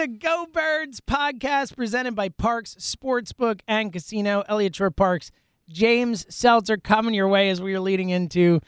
The 0.00 0.08
Go 0.08 0.46
Birds 0.50 1.00
podcast 1.02 1.76
presented 1.76 2.14
by 2.14 2.30
Parx 2.30 2.74
Sportsbook 2.78 3.60
and 3.68 3.92
Casino. 3.92 4.42
Elliot 4.48 4.74
Shorr-Parks, 4.74 5.30
James 5.68 6.24
Seltzer 6.34 6.78
coming 6.78 7.12
your 7.12 7.28
way 7.28 7.50
as 7.50 7.60
we 7.60 7.74
are 7.74 7.80
leading 7.80 8.08
into 8.08 8.60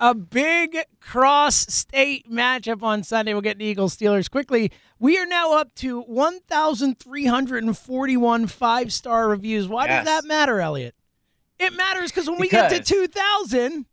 a 0.00 0.14
big 0.14 0.78
cross 1.00 1.66
state 1.68 2.32
matchup 2.32 2.82
on 2.82 3.02
Sunday. 3.02 3.34
We'll 3.34 3.42
get 3.42 3.58
the 3.58 3.66
Eagles 3.66 3.94
Steelers 3.94 4.30
quickly. 4.30 4.72
We 4.98 5.18
are 5.18 5.26
now 5.26 5.52
up 5.52 5.74
to 5.74 6.00
1,341 6.00 8.46
five 8.46 8.90
star 8.90 9.28
reviews. 9.28 9.68
Why 9.68 9.84
Yes. 9.84 10.06
does 10.06 10.14
that 10.14 10.24
matter, 10.26 10.62
Elliot? 10.62 10.94
It 11.58 11.74
matters 11.74 12.10
because 12.10 12.30
when 12.30 12.40
we 12.40 12.48
get 12.48 12.70
to 12.70 12.76
Because- 12.76 12.88
2,000, 12.88 13.84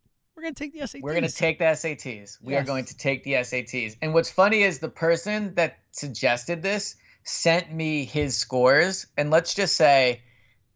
we're 0.42 0.46
going 0.46 0.54
to 0.54 0.60
take 0.60 0.74
the 0.74 0.80
SATs. 0.80 1.02
We're 1.02 1.14
going 1.14 1.28
to 1.28 1.34
take 1.34 1.60
the 1.60 1.66
SATs. 1.66 2.38
We 2.42 2.54
Yes. 2.54 2.64
are 2.64 2.66
going 2.66 2.86
to 2.86 2.98
take 2.98 3.24
the 3.24 3.34
SATs. 3.34 3.96
And 4.02 4.14
what's 4.14 4.32
funny 4.32 4.64
is 4.64 4.80
the 4.80 4.90
person 4.90 5.54
that 5.56 5.78
suggested 5.92 6.62
this 6.62 6.96
sent 7.24 7.72
me 7.72 8.06
his 8.06 8.38
scores. 8.38 9.08
And 9.18 9.30
let's 9.30 9.54
just 9.54 9.76
say 9.78 10.22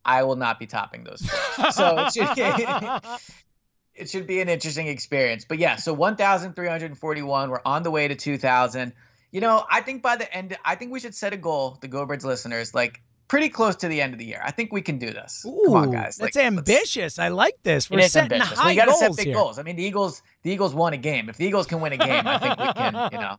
I 0.06 0.24
will 0.24 0.36
not 0.36 0.59
be 0.59 0.68
topping 0.68 1.03
those 1.03 1.22
scores. 1.26 1.76
So 1.76 2.06
it 2.06 2.14
should, 2.14 2.38
it 3.96 4.09
should 4.09 4.28
be 4.28 4.42
an 4.42 4.50
interesting 4.50 4.88
experience. 4.88 5.46
But 5.46 5.58
yeah, 5.58 5.78
so 5.78 5.94
1,341. 5.94 7.50
We're 7.50 7.59
on 7.66 7.84
the 7.84 7.92
way 7.92 8.08
to 8.08 8.16
2,000. 8.16 8.94
You 9.32 9.42
know, 9.42 9.66
I 9.70 9.82
think 9.82 10.02
by 10.02 10.16
the 10.16 10.32
end, 10.34 10.56
I 10.64 10.76
think 10.76 10.92
we 10.92 11.00
should 11.00 11.16
set 11.16 11.34
a 11.34 11.38
goal, 11.38 11.78
the 11.82 11.88
Go 11.88 12.06
Birds 12.06 12.24
listeners, 12.24 12.74
like 12.74 13.02
pretty 13.28 13.50
close 13.50 13.75
to 13.78 13.88
the 13.88 14.02
end 14.02 14.13
of 14.13 14.19
the 14.19 14.25
year. 14.25 14.41
I 14.44 14.52
think 14.52 14.72
we 14.72 14.81
can 14.81 14.97
do 14.97 15.12
this. 15.12 15.41
Come 15.44 15.53
on, 15.75 15.90
Ooh, 15.90 15.91
guys. 15.91 16.18
That's 16.18 16.19
Like, 16.19 16.36
let's- 16.36 16.38
ambitious. 16.46 17.19
I 17.19 17.30
like 17.30 17.56
this. 17.63 17.90
We're 17.90 18.02
setting 18.08 18.34
ambitious. 18.34 18.58
high 18.59 18.69
we 18.72 18.75
got 18.75 18.86
to 18.86 18.94
set 18.94 19.16
big 19.16 19.25
here. 19.28 19.36
goals. 19.36 19.58
I 19.59 19.63
mean, 19.63 19.75
the 19.75 19.84
Eagles, 19.84 20.22
the 20.44 20.52
Eagles 20.52 20.74
won 20.75 20.94
a 20.94 20.97
game. 20.97 21.30
If 21.30 21.38
the 21.38 21.46
Eagles 21.46 21.66
can 21.68 21.81
win 21.81 21.94
a 21.94 21.97
game, 21.97 22.24
I 22.28 22.38
think 22.38 22.58
we 22.59 22.74
can, 22.74 22.94
you 23.14 23.18
know, 23.19 23.35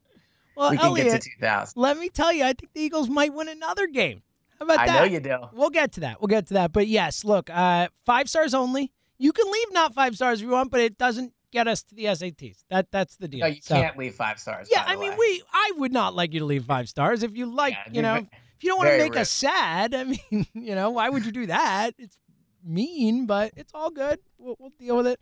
Well, 0.57 0.71
we 0.71 0.77
can 0.77 0.87
Elliot, 0.87 1.07
get 1.09 1.23
to 1.23 1.31
2,000. 1.39 1.81
let 1.81 1.99
me 1.99 2.09
tell 2.09 2.33
you, 2.33 2.45
I 2.45 2.53
think 2.55 2.73
the 2.75 2.81
Eagles 2.81 3.09
might 3.09 3.33
win 3.35 3.49
another 3.49 3.87
game. 3.87 4.23
How 4.59 4.65
about 4.65 4.79
I 4.81 4.87
that? 4.87 4.99
know 5.01 5.05
you 5.05 5.21
do. 5.21 5.37
We'll 5.53 5.71
get 5.71 5.93
to 5.93 6.01
that. 6.01 6.21
We'll 6.21 6.29
get 6.29 6.47
to 6.49 6.55
that. 6.55 6.73
But 6.73 6.87
yes, 6.89 7.25
look, 7.25 7.51
uh, 7.51 7.89
five 8.07 8.29
stars 8.29 8.55
only. 8.55 8.91
You 9.19 9.33
can 9.33 9.51
leave 9.51 9.73
not 9.73 9.95
five 9.95 10.15
stars 10.17 10.41
if 10.41 10.47
you 10.47 10.53
want, 10.53 10.71
but 10.71 10.81
it 10.81 10.97
doesn't 10.99 11.33
get 11.53 11.69
us 11.69 11.83
to 11.85 11.95
the 11.95 12.05
SATs. 12.07 12.65
That 12.71 12.91
that's 12.91 13.17
the 13.17 13.29
deal. 13.29 13.41
No, 13.41 13.47
you 13.47 13.61
So- 13.63 13.75
can't 13.75 13.97
leave 13.99 14.15
five 14.15 14.39
stars. 14.39 14.69
Yeah, 14.71 14.83
I 14.87 14.97
mean, 14.97 15.11
way. 15.13 15.17
we. 15.19 15.43
I 15.53 15.73
would 15.77 15.93
not 15.93 16.15
like 16.15 16.33
you 16.33 16.41
to 16.41 16.47
leave 16.47 16.65
five 16.65 16.89
stars 16.89 17.23
if 17.23 17.37
you 17.37 17.47
like. 17.47 17.75
Yeah, 17.75 17.93
you 17.93 18.03
know, 18.03 18.27
if 18.57 18.65
you 18.65 18.71
don't 18.71 18.79
want 18.79 18.91
to 18.91 18.99
make 18.99 19.17
us 19.17 19.31
sad. 19.31 19.95
I 19.95 20.05
mean, 20.31 20.47
you 20.55 20.75
know, 20.75 20.91
why 20.91 21.09
would 21.09 21.25
you 21.25 21.33
do 21.33 21.47
that? 21.47 21.95
It's 21.99 22.17
mean, 22.65 23.27
but 23.27 23.53
it's 23.57 23.73
all 23.75 23.91
good. 23.91 24.19
We'll, 24.39 24.57
we'll 24.59 24.73
deal 24.79 24.97
with 24.97 25.07
it. 25.07 25.21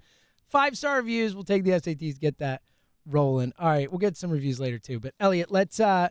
Five 0.48 0.76
star 0.76 0.96
reviews. 0.96 1.34
We'll 1.34 1.44
take 1.44 1.64
the 1.64 1.72
SATs. 1.72 2.18
Get 2.18 2.38
that 2.38 2.62
rolling. 3.06 3.52
All 3.58 3.68
right, 3.68 3.90
we'll 3.90 3.98
get 3.98 4.16
some 4.16 4.30
reviews 4.30 4.60
later 4.60 4.78
too. 4.78 5.00
But 5.00 5.14
Elliot, 5.20 5.50
let's 5.50 5.80
uh, 5.80 6.08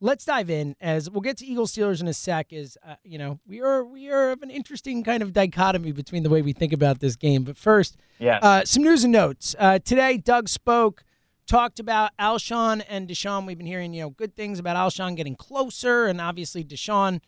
let's 0.00 0.24
dive 0.24 0.50
in 0.50 0.76
as 0.80 1.10
we'll 1.10 1.20
get 1.20 1.36
to 1.38 1.46
Eagles 1.46 1.72
Steelers 1.72 2.00
in 2.00 2.08
a 2.08 2.14
sec. 2.14 2.52
Is 2.52 2.78
uh, 2.86 2.96
you 3.02 3.18
know 3.18 3.40
we 3.46 3.60
are 3.60 3.84
we 3.84 4.10
are 4.10 4.30
of 4.30 4.42
an 4.42 4.50
interesting 4.50 5.02
kind 5.02 5.22
of 5.22 5.32
dichotomy 5.32 5.92
between 5.92 6.22
the 6.22 6.30
way 6.30 6.42
we 6.42 6.52
think 6.52 6.72
about 6.72 7.00
this 7.00 7.16
game. 7.16 7.44
But 7.44 7.56
first, 7.56 7.96
yeah, 8.18 8.38
uh, 8.42 8.64
some 8.64 8.82
news 8.82 9.04
and 9.04 9.12
notes. 9.12 9.54
Uh, 9.58 9.78
today, 9.78 10.16
Doug 10.16 10.48
spoke, 10.48 11.04
talked 11.50 11.80
about 11.80 12.12
Alshon 12.16 12.80
and 12.88 13.08
DeSean. 13.08 13.44
We've 13.44 13.58
been 13.58 13.66
hearing, 13.66 13.92
you 13.92 14.02
know, 14.02 14.10
good 14.10 14.36
things 14.36 14.60
about 14.60 14.76
Alshon 14.76 15.16
getting 15.16 15.34
closer, 15.34 16.06
and 16.06 16.20
obviously 16.20 16.62
DeSean, 16.62 17.20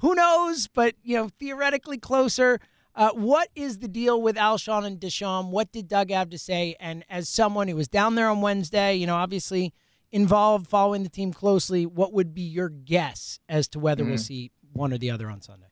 who 0.00 0.14
knows, 0.14 0.68
but 0.68 0.94
you 1.02 1.16
know, 1.16 1.30
theoretically 1.40 1.96
closer. 1.96 2.60
Uh, 2.94 3.12
what 3.12 3.48
is 3.54 3.78
the 3.78 3.88
deal 3.88 4.20
with 4.20 4.36
Alshon 4.36 4.84
and 4.84 5.00
DeSean? 5.00 5.48
What 5.48 5.72
did 5.72 5.88
Doug 5.88 6.10
have 6.10 6.28
to 6.30 6.38
say? 6.38 6.76
And 6.80 7.02
as 7.08 7.30
someone 7.30 7.66
who 7.66 7.74
was 7.74 7.88
down 7.88 8.14
there 8.14 8.28
on 8.28 8.42
Wednesday, 8.42 8.94
you 8.94 9.06
know, 9.06 9.16
obviously 9.16 9.72
involved, 10.10 10.66
following 10.66 11.02
the 11.02 11.08
team 11.08 11.32
closely, 11.32 11.86
what 11.86 12.12
would 12.12 12.34
be 12.34 12.42
your 12.42 12.68
guess 12.68 13.40
as 13.48 13.68
to 13.68 13.78
whether 13.78 14.04
we'll 14.04 14.18
see 14.18 14.50
one 14.70 14.92
or 14.92 14.98
the 14.98 15.10
other 15.10 15.30
on 15.30 15.40
Sunday? 15.40 15.71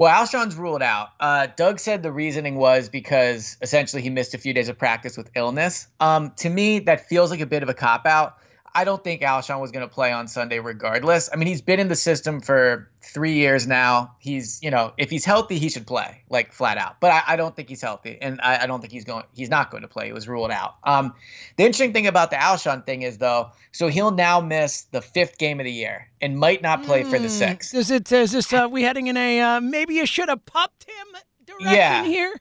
Well, 0.00 0.08
Alshon's 0.08 0.56
ruled 0.56 0.80
out. 0.80 1.10
Uh, 1.20 1.48
Doug 1.54 1.78
said 1.78 2.02
the 2.02 2.10
reasoning 2.10 2.54
was 2.54 2.88
because 2.88 3.58
essentially 3.60 4.00
he 4.00 4.08
missed 4.08 4.32
a 4.32 4.38
few 4.38 4.54
days 4.54 4.70
of 4.70 4.78
practice 4.78 5.14
with 5.14 5.30
illness. 5.36 5.88
Um, 6.00 6.32
to 6.38 6.48
me, 6.48 6.78
that 6.78 7.06
feels 7.06 7.30
like 7.30 7.40
a 7.40 7.46
bit 7.46 7.62
of 7.62 7.68
a 7.68 7.74
cop 7.74 8.06
out. 8.06 8.38
I 8.74 8.84
don't 8.84 9.02
think 9.02 9.22
Alshon 9.22 9.60
was 9.60 9.72
going 9.72 9.86
to 9.88 9.92
play 9.92 10.12
on 10.12 10.28
Sunday 10.28 10.58
regardless. 10.60 11.28
I 11.32 11.36
mean, 11.36 11.48
he's 11.48 11.60
been 11.60 11.80
in 11.80 11.88
the 11.88 11.96
system 11.96 12.40
for 12.40 12.88
three 13.02 13.32
years 13.34 13.66
now. 13.66 14.14
He's, 14.20 14.62
you 14.62 14.70
know, 14.70 14.92
if 14.96 15.10
he's 15.10 15.24
healthy, 15.24 15.58
he 15.58 15.68
should 15.68 15.86
play, 15.86 16.22
like 16.30 16.52
flat 16.52 16.78
out. 16.78 17.00
But 17.00 17.10
I, 17.12 17.22
I 17.28 17.36
don't 17.36 17.56
think 17.56 17.68
he's 17.68 17.82
healthy, 17.82 18.16
and 18.20 18.40
I, 18.42 18.62
I 18.62 18.66
don't 18.66 18.80
think 18.80 18.92
he's 18.92 19.04
going. 19.04 19.24
He's 19.34 19.50
not 19.50 19.70
going 19.70 19.82
to 19.82 19.88
play. 19.88 20.06
He 20.06 20.12
was 20.12 20.28
ruled 20.28 20.50
out. 20.52 20.74
Um, 20.84 21.14
the 21.56 21.64
interesting 21.64 21.92
thing 21.92 22.06
about 22.06 22.30
the 22.30 22.36
Alshon 22.36 22.86
thing 22.86 23.02
is 23.02 23.18
though, 23.18 23.50
so 23.72 23.88
he'll 23.88 24.12
now 24.12 24.40
miss 24.40 24.82
the 24.82 25.00
fifth 25.02 25.38
game 25.38 25.58
of 25.58 25.64
the 25.64 25.72
year 25.72 26.08
and 26.20 26.38
might 26.38 26.62
not 26.62 26.84
play 26.84 27.02
for 27.02 27.18
the 27.18 27.28
Hmm, 27.28 27.28
sixth. 27.28 27.74
Is 27.74 27.90
it? 27.90 28.10
Is 28.12 28.32
this? 28.32 28.52
Uh, 28.52 28.68
we 28.70 28.82
heading 28.82 29.08
in 29.08 29.16
a 29.16 29.40
uh, 29.40 29.60
maybe 29.60 29.94
you 29.94 30.06
should 30.06 30.28
have 30.28 30.46
popped 30.46 30.84
him 30.84 31.06
direction 31.46 31.74
Yeah. 31.74 32.04
here? 32.04 32.40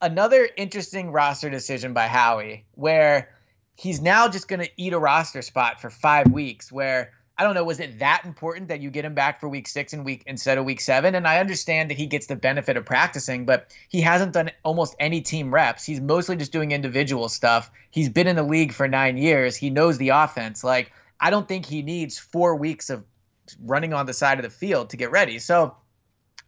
another 0.00 0.48
interesting 0.56 1.12
roster 1.12 1.48
decision 1.48 1.92
by 1.92 2.08
Howie, 2.08 2.64
where 2.72 3.28
he's 3.82 4.00
now 4.00 4.28
just 4.28 4.46
going 4.46 4.60
to 4.60 4.70
eat 4.76 4.92
a 4.92 4.98
roster 4.98 5.42
spot 5.42 5.80
for 5.80 5.90
five 5.90 6.30
weeks. 6.30 6.70
Where 6.70 7.12
I 7.36 7.42
don't 7.42 7.54
know, 7.54 7.64
was 7.64 7.80
it 7.80 7.98
that 7.98 8.22
important 8.24 8.68
that 8.68 8.80
you 8.80 8.90
get 8.90 9.04
him 9.04 9.14
back 9.14 9.40
for 9.40 9.48
week 9.48 9.66
six 9.66 9.92
and 9.92 10.04
week 10.04 10.22
instead 10.26 10.56
of 10.56 10.64
week 10.64 10.80
seven? 10.80 11.16
And 11.16 11.26
I 11.26 11.40
understand 11.40 11.90
that 11.90 11.98
he 11.98 12.06
gets 12.06 12.28
the 12.28 12.36
benefit 12.36 12.76
of 12.76 12.84
practicing, 12.84 13.44
but 13.44 13.74
he 13.88 14.00
hasn't 14.00 14.34
done 14.34 14.52
almost 14.62 14.94
any 15.00 15.20
team 15.20 15.52
reps. 15.52 15.84
He's 15.84 16.00
mostly 16.00 16.36
just 16.36 16.52
doing 16.52 16.70
individual 16.70 17.28
stuff. 17.28 17.72
He's 17.90 18.08
been 18.08 18.28
in 18.28 18.36
the 18.36 18.44
league 18.44 18.72
for 18.72 18.86
nine 18.86 19.16
years. 19.16 19.56
He 19.56 19.68
knows 19.68 19.98
the 19.98 20.10
offense. 20.10 20.62
Like 20.62 20.92
I 21.20 21.30
don't 21.30 21.48
think 21.48 21.66
he 21.66 21.82
needs 21.82 22.18
four 22.18 22.54
weeks 22.54 22.88
of 22.88 23.04
running 23.64 23.92
on 23.92 24.06
the 24.06 24.14
side 24.14 24.38
of 24.38 24.44
the 24.44 24.50
field 24.50 24.90
to 24.90 24.96
get 24.96 25.10
ready. 25.10 25.38
So. 25.38 25.76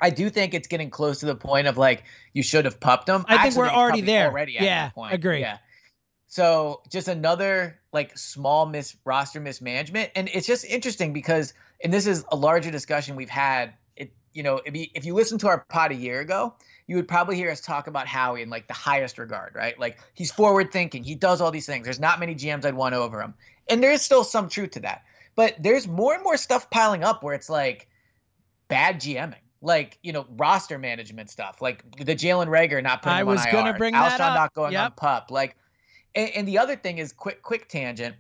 I 0.01 0.11
do 0.11 0.29
think 0.29 0.55
it's 0.55 0.67
getting 0.67 0.91
close 0.91 1.21
to 1.21 1.27
the 1.27 1.37
point 1.37 1.69
of 1.69 1.79
like 1.79 2.03
you 2.33 2.43
should 2.43 2.65
have 2.65 2.81
pupped 2.81 3.09
him. 3.09 3.25
I 3.29 3.45
think 3.45 3.55
we're 3.55 3.69
already 3.69 4.01
there. 4.01 4.27
Already 4.27 4.57
Yeah, 4.61 4.91
agree. 5.13 5.39
Yeah. 5.39 5.59
So 6.27 6.83
just 6.91 7.09
another 7.09 7.79
like 7.93 8.17
small 8.19 8.67
mis 8.67 8.97
roster 9.05 9.41
mismanagement. 9.41 10.11
And 10.17 10.29
it's 10.33 10.47
just 10.47 10.65
interesting 10.65 11.13
because, 11.13 11.55
and 11.83 11.93
this 11.93 12.07
is 12.07 12.25
a 12.31 12.37
larger 12.37 12.71
discussion 12.71 13.17
we've 13.17 13.29
had. 13.29 13.75
It, 13.97 14.13
you 14.33 14.43
know, 14.43 14.61
if 14.65 14.75
you, 14.77 14.87
if 14.95 15.05
you 15.05 15.15
listen 15.15 15.39
to 15.39 15.49
our 15.49 15.65
pod 15.69 15.93
a 15.93 15.95
year 15.95 16.21
ago, 16.21 16.55
you 16.87 16.97
would 16.97 17.09
probably 17.09 17.37
hear 17.37 17.51
us 17.51 17.61
talk 17.61 17.87
about 17.87 18.07
Howie 18.07 18.43
in 18.43 18.51
like 18.51 18.67
the 18.67 18.75
highest 18.75 19.19
regard, 19.19 19.55
right? 19.55 19.79
Like 19.79 19.99
he's 20.15 20.33
forward 20.33 20.73
thinking, 20.73 21.05
he 21.05 21.15
does 21.15 21.41
all 21.41 21.51
these 21.51 21.67
things. 21.67 21.85
There's 21.85 22.01
not 22.01 22.21
many 22.21 22.35
GMs 22.35 22.65
I'd 22.65 22.75
want 22.75 22.95
over 22.95 23.23
him, 23.23 23.35
and 23.69 23.83
there 23.83 23.93
is 23.93 24.03
still 24.03 24.25
some 24.25 24.49
truth 24.49 24.73
to 24.73 24.81
that. 24.81 25.03
But 25.37 25.55
there's 25.59 25.89
more 25.89 26.15
and 26.15 26.23
more 26.23 26.37
stuff 26.37 26.69
piling 26.71 27.03
up 27.05 27.23
where 27.23 27.35
it's 27.35 27.49
like 27.49 27.89
bad 28.69 29.01
GMing 29.01 29.35
like 29.63 29.99
you 30.03 30.13
know 30.13 30.27
roster 30.37 30.79
management 30.79 31.31
stuff, 31.31 31.63
like 31.63 31.83
the 31.97 32.15
Jalen 32.15 32.49
Reagor 32.49 32.83
not 32.83 33.03
putting 33.03 33.17
I 33.19 33.23
was 33.23 33.45
on 33.47 33.53
gonna 33.53 33.71
IR, 33.71 33.79
bring 33.79 33.95
Alshon 33.95 34.19
that 34.19 34.21
up. 34.21 34.35
not 34.35 34.55
going 34.55 34.73
Yep. 34.73 34.85
on 34.85 34.93
pup, 34.93 35.31
like. 35.31 35.57
And, 36.15 36.31
and 36.35 36.49
the 36.49 36.59
other 36.59 36.77
thing 36.77 36.99
is 36.99 37.13
quick 37.13 37.43
quick 37.43 37.69
tangent. 37.69 38.15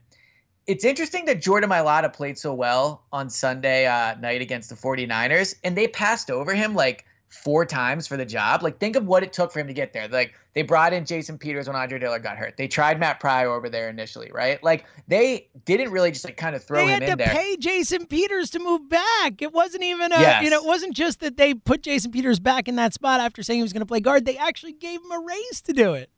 It's 0.67 0.85
interesting 0.85 1.27
that 1.27 1.43
Jordan 1.43 1.69
Mailata 1.69 2.11
played 2.13 2.39
so 2.39 2.55
well 2.55 3.05
on 3.13 3.29
Sunday 3.29 3.87
uh, 3.87 4.15
night 4.17 4.41
against 4.41 4.71
the 4.71 4.75
49ers, 4.75 5.57
and 5.63 5.77
they 5.77 5.87
passed 5.89 6.31
over 6.31 6.55
him 6.55 6.75
like 6.75 7.05
four 7.29 7.67
times 7.67 8.07
for 8.07 8.17
the 8.17 8.25
job. 8.25 8.63
Like, 8.63 8.79
think 8.79 8.97
of 8.97 9.07
what 9.07 9.23
it 9.23 9.33
took 9.33 9.53
for 9.53 9.59
him 9.61 9.67
to 9.67 9.75
get 9.75 9.93
there. 9.93 10.09
Like, 10.09 10.33
they 10.55 10.63
brought 10.63 10.95
in 10.95 11.05
Jason 11.05 11.37
Peters 11.37 11.67
when 11.67 11.77
Andre 11.77 11.99
Dillard 11.99 12.23
got 12.23 12.39
hurt. 12.39 12.57
They 12.57 12.67
tried 12.69 12.99
Matt 12.99 13.21
Pryor 13.21 13.51
over 13.53 13.69
there 13.69 13.91
initially, 13.91 14.31
right? 14.33 14.63
Like, 14.63 14.87
they 15.07 15.49
didn't 15.67 15.91
really 15.91 16.13
just 16.13 16.25
like 16.25 16.37
kind 16.39 16.57
of 16.57 16.65
throw 16.65 16.79
they 16.79 16.95
him 16.95 17.03
had 17.03 17.11
in 17.11 17.19
to 17.19 17.25
pay 17.25 17.57
Jason 17.59 18.07
Peters 18.07 18.49
to 18.51 18.59
move 18.59 18.89
back. 18.89 19.43
It 19.43 19.53
wasn't 19.53 19.83
even 19.83 20.13
a, 20.13 20.21
Yes. 20.21 20.45
you 20.45 20.51
know, 20.51 20.63
it 20.63 20.67
wasn't 20.67 20.95
just 20.95 21.21
that 21.21 21.37
they 21.37 21.53
put 21.53 21.83
Jason 21.83 22.11
Peters 22.11 22.41
back 22.41 22.69
in 22.69 22.77
that 22.77 22.95
spot 22.95 23.21
after 23.21 23.43
saying 23.43 23.59
he 23.59 23.63
was 23.63 23.73
going 23.75 23.83
to 23.83 23.87
play 23.87 24.01
guard. 24.01 24.25
They 24.25 24.39
actually 24.39 24.73
gave 24.73 25.01
him 25.03 25.11
a 25.11 25.19
raise 25.19 25.61
to 25.63 25.73
do 25.75 25.93
it. 25.93 26.09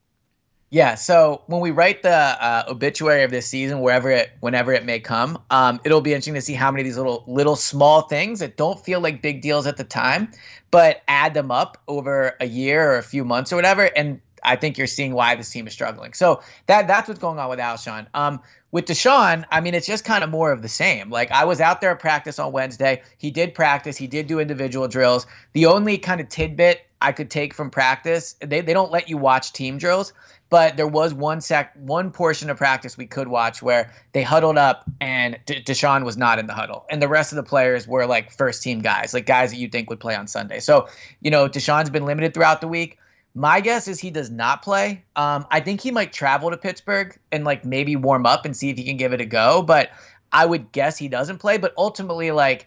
Yeah. 0.71 0.97
So 0.97 1.43
when 1.47 1.61
we 1.61 1.71
write 1.71 2.03
the 2.03 2.11
uh, 2.11 2.65
obituary 2.69 3.23
of 3.23 3.31
this 3.31 3.47
season, 3.47 3.81
wherever 3.81 4.11
it, 4.11 4.33
whenever 4.41 4.73
it 4.73 4.85
may 4.85 4.99
come, 4.99 5.41
um, 5.51 5.81
it'll 5.85 6.01
be 6.01 6.11
interesting 6.11 6.35
to 6.35 6.41
see 6.41 6.55
how 6.55 6.73
many 6.73 6.83
of 6.83 6.87
these 6.87 6.97
little, 6.97 7.23
little 7.29 7.55
small 7.55 8.03
things 8.03 8.41
that 8.41 8.57
don't 8.57 8.85
feel 8.85 9.01
like 9.01 9.23
big 9.23 9.43
deals 9.43 9.67
at 9.67 9.77
the 9.77 9.85
time, 9.85 10.29
but 10.73 11.03
add 11.07 11.35
them 11.35 11.53
up 11.53 11.79
over 11.87 12.35
a 12.41 12.47
year 12.47 12.91
or 12.91 12.99
a 12.99 13.03
few 13.03 13.25
months 13.25 13.53
or 13.53 13.57
whatever. 13.57 13.91
And 13.97 14.21
I 14.43 14.57
think 14.57 14.77
you're 14.77 14.89
seeing 14.89 15.15
why 15.15 15.37
this 15.37 15.51
team 15.51 15.67
is 15.69 15.73
struggling. 15.73 16.15
So 16.15 16.43
that 16.67 16.89
that's 16.89 17.09
what's 17.09 17.21
going 17.21 17.39
on 17.39 17.49
with 17.49 17.59
Alshon. 17.59 18.07
Um, 18.15 18.41
with 18.73 18.87
DeSean, 18.87 19.45
I 19.51 19.61
mean, 19.61 19.75
it's 19.75 19.87
just 19.87 20.05
kind 20.05 20.25
of 20.25 20.31
more 20.31 20.53
of 20.53 20.63
the 20.63 20.69
same. 20.69 21.11
Like 21.11 21.31
I 21.31 21.45
was 21.45 21.61
out 21.61 21.81
there 21.81 21.91
at 21.91 22.01
practice 22.01 22.39
on 22.39 22.53
Wednesday. 22.53 23.03
He 23.19 23.31
did 23.31 23.55
practice. 23.55 23.97
He 23.97 24.07
did 24.07 24.27
do 24.27 24.41
individual 24.41 24.89
drills. 24.89 25.27
The 25.53 25.67
only 25.67 25.97
kind 25.97 26.21
of 26.21 26.29
tidbit 26.29 26.83
I 27.01 27.13
could 27.13 27.31
take 27.31 27.55
from 27.55 27.71
practice, 27.71 28.37
they, 28.41 28.61
they 28.61 28.73
don't 28.73 28.91
let 28.91 29.09
you 29.09 29.19
watch 29.19 29.53
team 29.53 29.79
drills, 29.79 30.13
but 30.49 30.77
there 30.77 30.87
was 30.87 31.13
one 31.13 31.41
sec, 31.41 31.73
one 31.77 32.11
portion 32.11 32.51
of 32.51 32.57
practice 32.57 32.97
we 32.97 33.07
could 33.07 33.29
watch 33.29 33.63
where 33.63 33.93
they 34.13 34.23
huddled 34.23 34.59
up 34.59 34.85
and 35.01 35.39
D- 35.47 35.63
DeSean 35.63 36.05
was 36.05 36.17
not 36.17 36.39
in 36.39 36.47
the 36.47 36.55
huddle, 36.55 36.87
and 36.91 37.03
the 37.03 37.09
rest 37.09 37.33
of 37.33 37.37
the 37.37 37.43
players 37.43 37.89
were 37.89 38.07
like 38.07 38.31
first 38.31 38.63
team 38.63 38.81
guys, 38.81 39.13
like 39.13 39.27
guys 39.27 39.51
that 39.51 39.57
you 39.57 39.69
think 39.69 39.91
would 39.91 40.01
play 40.01 40.15
on 40.15 40.27
Sunday. 40.27 40.61
So, 40.61 40.89
you 41.21 41.31
know, 41.31 41.49
DeSean's 41.49 41.91
been 41.91 42.05
limited 42.05 42.35
throughout 42.35 42.61
the 42.61 42.69
week. 42.69 42.99
My 43.35 43.61
guess 43.61 43.87
is 43.87 44.01
he 44.01 44.11
does 44.11 44.31
not 44.31 44.63
play. 44.63 45.05
Um, 45.15 45.47
I 45.51 45.61
think 45.61 45.83
he 45.83 45.91
might 45.91 46.13
travel 46.13 46.51
to 46.51 46.57
Pittsburgh 46.57 47.15
and 47.31 47.45
like 47.45 47.67
maybe 47.67 47.95
warm 47.95 48.25
up 48.25 48.47
and 48.47 48.57
see 48.57 48.71
if 48.71 48.79
he 48.79 48.85
can 48.85 48.97
give 48.97 49.13
it 49.13 49.21
a 49.21 49.27
go. 49.27 49.63
But 49.63 49.91
I 50.33 50.47
would 50.47 50.73
guess 50.73 50.97
he 50.97 51.09
doesn't 51.09 51.39
play. 51.39 51.59
But 51.59 51.75
ultimately, 51.77 52.31
like, 52.31 52.67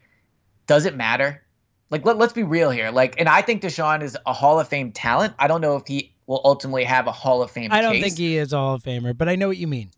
does 0.68 0.86
it 0.86 0.96
matter? 0.96 1.44
Like, 1.90 2.06
let, 2.06 2.20
let's 2.20 2.34
be 2.34 2.44
real 2.44 2.70
here. 2.70 2.92
Like, 2.92 3.20
and 3.20 3.28
I 3.28 3.42
think 3.42 3.64
DeSean 3.64 4.04
is 4.04 4.16
a 4.28 4.34
Hall 4.34 4.60
of 4.60 4.68
Fame 4.68 4.92
talent. 4.92 5.34
I 5.40 5.48
don't 5.48 5.62
know 5.62 5.76
if 5.76 5.88
he 5.88 6.14
will 6.30 6.42
ultimately 6.46 6.84
have 6.84 7.08
a 7.08 7.12
Hall 7.12 7.42
of 7.42 7.50
Fame. 7.50 7.74
I 7.74 7.81
don't 7.81 7.94
case, 7.94 8.04
think 8.04 8.18
he 8.20 8.38
is 8.38 8.54
a 8.54 8.58
Hall 8.58 8.76
of 8.76 8.84
Famer, 8.84 9.18
but 9.18 9.28
I 9.28 9.36
know 9.36 9.48
what 9.48 9.58
you 9.58 9.68
mean. 9.68 9.90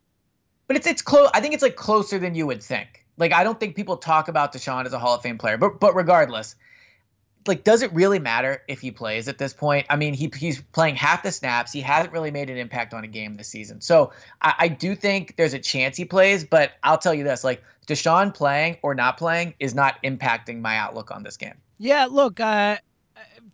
but 0.66 0.78
it's 0.78 0.88
it's 0.88 1.02
close. 1.02 1.30
I 1.34 1.42
think 1.42 1.54
it's 1.54 1.62
like 1.62 1.76
closer 1.76 2.18
than 2.18 2.36
you 2.36 2.48
would 2.48 2.64
think. 2.64 3.06
Like, 3.18 3.34
I 3.34 3.44
don't 3.44 3.60
think 3.60 3.76
people 3.76 3.98
talk 3.98 4.30
about 4.30 4.54
DeSean 4.54 4.86
as 4.86 4.94
a 4.94 4.98
Hall 4.98 5.14
of 5.14 5.22
Fame 5.22 5.38
player. 5.38 5.58
But 5.58 5.82
but 5.82 5.94
regardless, 5.94 6.56
like, 7.46 7.66
does 7.66 7.82
it 7.82 7.94
really 7.94 8.18
matter 8.18 8.64
if 8.70 8.80
he 8.80 8.92
plays 8.92 9.28
at 9.28 9.40
this 9.40 9.54
point? 9.54 9.86
I 9.90 9.98
mean, 9.98 10.14
he 10.14 10.32
he's 10.34 10.62
playing 10.62 10.96
half 10.96 11.22
the 11.22 11.34
snaps. 11.34 11.74
He 11.74 11.82
hasn't 11.82 12.14
really 12.14 12.32
made 12.32 12.50
an 12.50 12.58
impact 12.58 12.94
on 12.94 13.04
a 13.04 13.08
game 13.08 13.36
this 13.36 13.50
season. 13.50 13.82
So 13.82 14.14
I, 14.42 14.54
I 14.58 14.68
do 14.70 14.96
think 14.96 15.36
there's 15.36 15.54
a 15.54 15.60
chance 15.60 15.98
he 15.98 16.06
plays. 16.06 16.46
But 16.46 16.72
I'll 16.82 16.98
tell 16.98 17.14
you 17.14 17.26
this: 17.26 17.44
like, 17.44 17.62
DeSean 17.88 18.34
playing 18.34 18.78
or 18.84 18.96
not 18.96 19.18
playing 19.18 19.54
is 19.60 19.76
not 19.76 20.02
impacting 20.02 20.62
my 20.62 20.78
outlook 20.78 21.12
on 21.12 21.24
this 21.24 21.36
game. 21.36 21.56
Yeah, 21.78 22.08
look, 22.10 22.40
uh, 22.40 22.78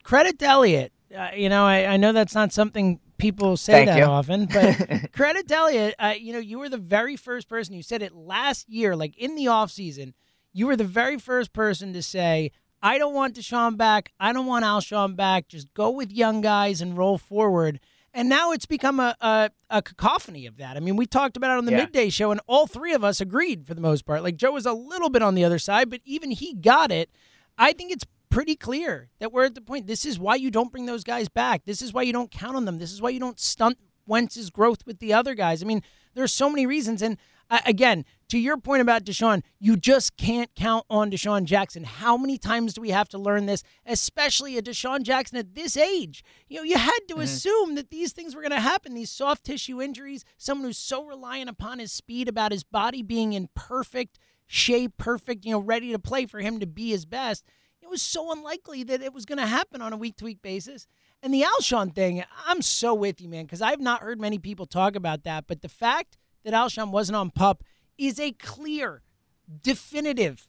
credit 0.03 0.37
to 0.39 0.45
Elliot. 0.45 0.91
Uh, 1.15 1.29
you 1.35 1.49
know, 1.49 1.65
I, 1.65 1.85
I 1.93 1.97
know 1.97 2.11
that's 2.11 2.35
not 2.35 2.51
something 2.51 2.99
people 3.17 3.55
say 3.57 3.73
Thank 3.73 3.87
that 3.87 3.97
you. 3.99 4.03
often, 4.03 4.45
but 4.45 5.11
credit 5.13 5.49
Elliot. 5.51 5.95
Uh, 5.97 6.13
you 6.19 6.33
know, 6.33 6.39
you 6.39 6.59
were 6.59 6.69
the 6.69 6.77
very 6.77 7.15
first 7.15 7.47
person, 7.47 7.73
you 7.73 7.81
said 7.83 8.01
it 8.01 8.13
last 8.13 8.69
year, 8.69 8.95
like 8.95 9.17
in 9.17 9.35
the 9.35 9.45
offseason, 9.45 10.13
you 10.53 10.67
were 10.67 10.75
the 10.75 10.83
very 10.83 11.17
first 11.17 11.53
person 11.53 11.93
to 11.93 12.03
say, 12.03 12.51
I 12.81 12.97
don't 12.97 13.13
want 13.13 13.35
DeSean 13.35 13.77
back. 13.77 14.11
I 14.19 14.33
don't 14.33 14.45
want 14.45 14.65
Alshon 14.65 15.15
back. 15.15 15.47
Just 15.47 15.73
go 15.73 15.89
with 15.89 16.11
young 16.11 16.41
guys 16.41 16.81
and 16.81 16.97
roll 16.97 17.17
forward. 17.17 17.79
And 18.13 18.29
now 18.29 18.51
it's 18.51 18.65
become 18.65 18.99
a, 18.99 19.15
a, 19.21 19.49
a 19.69 19.81
cacophony 19.81 20.45
of 20.45 20.57
that. 20.57 20.75
I 20.77 20.79
mean, 20.79 20.95
we 20.95 21.05
talked 21.05 21.37
about 21.37 21.51
it 21.51 21.57
on 21.57 21.65
the 21.65 21.71
Yeah. 21.71 21.77
midday 21.79 22.09
show, 22.09 22.31
and 22.31 22.41
all 22.47 22.65
three 22.67 22.93
of 22.93 23.03
us 23.03 23.21
agreed 23.21 23.65
for 23.65 23.73
the 23.73 23.81
most 23.81 24.05
part. 24.05 24.23
Like 24.23 24.35
Joe 24.35 24.51
was 24.51 24.65
a 24.65 24.73
little 24.73 25.09
bit 25.09 25.21
on 25.21 25.35
the 25.35 25.43
other 25.43 25.59
side, 25.59 25.89
but 25.89 26.01
even 26.05 26.31
he 26.31 26.53
got 26.53 26.91
it. 26.91 27.09
I 27.57 27.73
think 27.73 27.91
it's 27.91 28.05
pretty 28.29 28.55
clear 28.55 29.09
that 29.19 29.31
we're 29.31 29.45
at 29.45 29.55
the 29.55 29.61
point. 29.61 29.87
This 29.87 30.05
is 30.05 30.19
why 30.19 30.35
you 30.35 30.51
don't 30.51 30.71
bring 30.71 30.85
those 30.85 31.03
guys 31.03 31.29
back. 31.29 31.65
This 31.65 31.81
is 31.81 31.93
why 31.93 32.03
you 32.03 32.13
don't 32.13 32.31
count 32.31 32.55
on 32.55 32.65
them. 32.65 32.77
This 32.77 32.91
is 32.91 33.01
why 33.01 33.09
you 33.09 33.19
don't 33.19 33.39
stunt 33.39 33.77
Wentz's 34.05 34.49
growth 34.49 34.85
with 34.85 34.99
the 34.99 35.13
other 35.13 35.35
guys. 35.35 35.61
I 35.61 35.65
mean, 35.65 35.83
there's 36.15 36.33
so 36.33 36.49
many 36.49 36.65
reasons. 36.65 37.01
And 37.01 37.17
uh, 37.49 37.59
again, 37.65 38.05
to 38.29 38.37
your 38.37 38.57
point 38.57 38.81
about 38.81 39.05
DeSean, 39.05 39.41
you 39.59 39.77
just 39.77 40.17
can't 40.17 40.53
count 40.55 40.85
on 40.89 41.11
DeSean 41.11 41.45
Jackson. 41.45 41.83
How 41.83 42.17
many 42.17 42.37
times 42.37 42.73
do 42.73 42.81
we 42.81 42.89
have 42.89 43.07
to 43.09 43.17
learn 43.17 43.45
this, 43.45 43.63
especially 43.85 44.57
a 44.57 44.61
DeSean 44.61 45.03
Jackson 45.03 45.37
at 45.37 45.55
this 45.55 45.77
age? 45.77 46.23
You 46.49 46.57
know, 46.57 46.63
you 46.63 46.77
had 46.77 46.99
to 47.09 47.19
assume 47.19 47.75
that 47.75 47.89
these 47.89 48.11
things 48.11 48.35
were 48.35 48.41
going 48.41 48.51
to 48.51 48.59
happen. 48.59 48.93
These 48.93 49.11
soft 49.11 49.45
tissue 49.45 49.81
injuries, 49.81 50.25
someone 50.37 50.65
who's 50.67 50.77
so 50.77 51.05
reliant 51.05 51.49
upon 51.49 51.79
his 51.79 51.91
speed, 51.91 52.27
about 52.27 52.51
his 52.51 52.63
body 52.63 53.01
being 53.01 53.33
in 53.33 53.49
perfect 53.55 54.19
shape, 54.45 54.97
perfect, 54.97 55.45
you 55.45 55.51
know, 55.51 55.59
ready 55.59 55.91
to 55.91 55.99
play 55.99 56.25
for 56.25 56.39
him 56.39 56.59
to 56.59 56.67
be 56.67 56.89
his 56.89 57.05
best. 57.05 57.45
Was 57.97 58.03
so 58.03 58.31
unlikely 58.31 58.83
that 58.83 59.01
it 59.01 59.11
was 59.11 59.25
going 59.25 59.39
to 59.39 59.47
happen 59.47 59.81
on 59.81 59.91
a 59.91 59.97
week 59.97 60.17
to 60.17 60.25
week 60.25 60.43
basis. 60.43 60.85
And 61.23 61.33
the 61.33 61.41
Alshon 61.41 61.95
thing, 61.95 62.23
I'm 62.45 62.61
so 62.61 62.93
with 62.93 63.19
you, 63.19 63.27
man, 63.27 63.45
because 63.45 63.59
I've 63.59 63.79
not 63.79 64.03
heard 64.03 64.21
many 64.21 64.37
people 64.37 64.67
talk 64.67 64.95
about 64.95 65.23
that. 65.23 65.45
But 65.47 65.63
the 65.63 65.67
fact 65.67 66.19
that 66.43 66.53
Alshon 66.53 66.91
wasn't 66.91 67.15
on 67.15 67.31
pup 67.31 67.63
is 67.97 68.19
a 68.19 68.33
clear, 68.33 69.01
definitive 69.63 70.47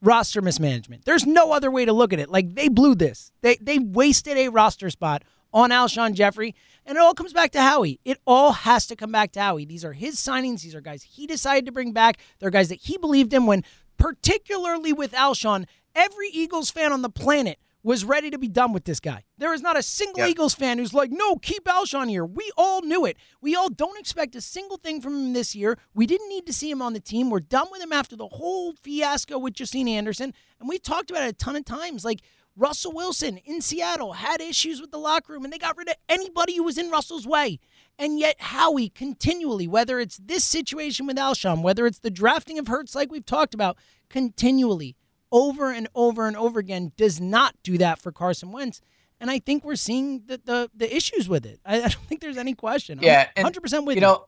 roster 0.00 0.40
mismanagement. 0.40 1.04
There's 1.04 1.26
no 1.26 1.52
other 1.52 1.70
way 1.70 1.84
to 1.84 1.92
look 1.92 2.14
at 2.14 2.18
it. 2.18 2.30
Like 2.30 2.54
they 2.54 2.70
blew 2.70 2.94
this. 2.94 3.30
They 3.42 3.56
they 3.56 3.78
wasted 3.78 4.38
a 4.38 4.48
roster 4.48 4.88
spot 4.88 5.22
on 5.52 5.68
Alshon 5.68 6.14
Jeffery. 6.14 6.54
And 6.86 6.96
it 6.96 7.02
all 7.02 7.12
comes 7.12 7.34
back 7.34 7.50
to 7.50 7.60
Howie. 7.60 8.00
It 8.06 8.16
all 8.26 8.52
has 8.52 8.86
to 8.86 8.96
come 8.96 9.12
back 9.12 9.32
to 9.32 9.40
Howie. 9.42 9.66
These 9.66 9.84
are 9.84 9.92
his 9.92 10.16
signings. 10.16 10.62
These 10.62 10.74
are 10.74 10.80
guys 10.80 11.02
he 11.02 11.26
decided 11.26 11.66
to 11.66 11.72
bring 11.72 11.92
back. 11.92 12.20
They're 12.38 12.48
guys 12.48 12.70
that 12.70 12.80
he 12.80 12.96
believed 12.96 13.34
in 13.34 13.44
when, 13.44 13.64
particularly 13.98 14.94
with 14.94 15.12
Alshon, 15.12 15.66
every 15.96 16.28
Eagles 16.28 16.70
fan 16.70 16.92
on 16.92 17.02
the 17.02 17.10
planet 17.10 17.58
was 17.82 18.04
ready 18.04 18.30
to 18.30 18.38
be 18.38 18.48
done 18.48 18.72
with 18.72 18.84
this 18.84 18.98
guy. 18.98 19.22
There 19.38 19.54
is 19.54 19.62
not 19.62 19.76
a 19.76 19.82
single 19.82 20.18
Yep. 20.18 20.28
Eagles 20.28 20.54
fan 20.54 20.78
who's 20.78 20.92
like, 20.92 21.12
no, 21.12 21.36
keep 21.36 21.66
Alshon 21.66 22.10
here. 22.10 22.24
We 22.24 22.50
all 22.56 22.82
knew 22.82 23.04
it. 23.04 23.16
We 23.40 23.54
all 23.54 23.68
don't 23.68 23.96
expect 23.96 24.34
a 24.34 24.40
single 24.40 24.76
thing 24.76 25.00
from 25.00 25.14
him 25.14 25.32
this 25.34 25.54
year. 25.54 25.78
We 25.94 26.04
didn't 26.04 26.28
need 26.28 26.46
to 26.46 26.52
see 26.52 26.68
him 26.68 26.82
on 26.82 26.94
the 26.94 27.00
team. 27.00 27.30
We're 27.30 27.38
done 27.38 27.68
with 27.70 27.80
him 27.80 27.92
after 27.92 28.16
the 28.16 28.26
whole 28.26 28.72
fiasco 28.72 29.38
with 29.38 29.54
Justine 29.54 29.86
Anderson. 29.86 30.34
And 30.58 30.68
we 30.68 30.78
talked 30.78 31.12
about 31.12 31.22
it 31.22 31.28
a 31.28 31.32
ton 31.34 31.54
of 31.54 31.64
times. 31.64 32.04
Like 32.04 32.22
Russell 32.56 32.90
Wilson 32.90 33.36
in 33.44 33.60
Seattle 33.60 34.14
had 34.14 34.40
issues 34.40 34.80
with 34.80 34.90
the 34.90 34.98
locker 34.98 35.34
room 35.34 35.44
and 35.44 35.52
they 35.52 35.58
got 35.58 35.76
rid 35.76 35.88
of 35.88 35.94
anybody 36.08 36.56
who 36.56 36.64
was 36.64 36.78
in 36.78 36.90
Russell's 36.90 37.26
way. 37.26 37.60
And 38.00 38.18
yet 38.18 38.40
Howie 38.40 38.88
continually, 38.88 39.68
whether 39.68 40.00
it's 40.00 40.16
this 40.16 40.42
situation 40.42 41.06
with 41.06 41.18
Alshon, 41.18 41.62
whether 41.62 41.86
it's 41.86 42.00
the 42.00 42.10
drafting 42.10 42.58
of 42.58 42.66
Hurts 42.66 42.96
like 42.96 43.12
we've 43.12 43.24
talked 43.24 43.54
about, 43.54 43.78
continually 44.08 44.96
over 45.36 45.70
and 45.70 45.86
over 45.94 46.26
and 46.26 46.34
over 46.34 46.58
again 46.58 46.92
does 46.96 47.20
not 47.20 47.54
do 47.62 47.76
that 47.76 48.00
for 48.00 48.10
Carson 48.10 48.52
Wentz. 48.52 48.80
And 49.20 49.30
I 49.30 49.38
think 49.38 49.64
we're 49.64 49.76
seeing 49.76 50.22
the 50.26 50.40
the, 50.42 50.70
the 50.74 50.96
issues 50.96 51.28
with 51.28 51.44
it. 51.44 51.60
I, 51.64 51.76
I 51.76 51.80
don't 51.88 52.04
think 52.06 52.22
there's 52.22 52.38
any 52.38 52.54
question. 52.54 52.98
Yeah, 53.02 53.28
I'm 53.36 53.44
100% 53.44 53.84
with 53.84 53.96
you 53.96 54.00
know, 54.00 54.26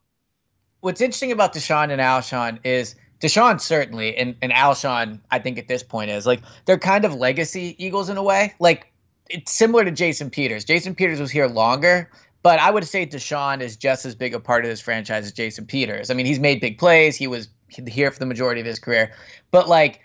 what's 0.81 1.01
interesting 1.01 1.33
about 1.33 1.55
DeSean 1.55 1.91
and 1.91 2.01
Alshon 2.01 2.59
is 2.63 2.95
DeSean 3.21 3.59
certainly, 3.59 4.17
and, 4.17 4.37
and 4.43 4.53
Alshon, 4.53 5.21
I 5.31 5.39
think 5.39 5.59
at 5.59 5.67
this 5.67 5.83
point 5.83 6.11
is 6.11 6.27
like 6.27 6.41
they're 6.67 6.79
kind 6.79 7.07
of 7.07 7.15
legacy 7.15 7.75
Eagles 7.79 8.11
in 8.11 8.19
a 8.19 8.23
way. 8.23 8.55
Like 8.61 8.93
it's 9.31 9.51
similar 9.53 9.85
to 9.85 9.91
Jason 9.91 10.29
Peters. 10.29 10.65
Jason 10.65 10.95
Peters 10.95 11.21
was 11.21 11.31
here 11.31 11.47
longer, 11.47 12.11
but 12.43 12.59
I 12.61 12.71
would 12.71 12.87
say 12.87 13.07
DeSean 13.07 13.63
is 13.63 13.77
just 13.77 14.05
as 14.05 14.15
big 14.15 14.35
a 14.35 14.41
part 14.41 14.65
of 14.65 14.71
this 14.71 14.83
franchise 14.83 15.25
as 15.25 15.33
Jason 15.33 15.65
Peters. 15.65 16.11
I 16.11 16.15
mean, 16.15 16.27
he's 16.27 16.39
made 16.39 16.61
big 16.61 16.77
plays. 16.77 17.17
He 17.17 17.27
was 17.27 17.49
here 17.87 18.11
for 18.11 18.19
the 18.19 18.27
majority 18.27 18.61
of 18.61 18.67
his 18.67 18.79
career, 18.79 19.13
but 19.51 19.69
like 19.69 20.01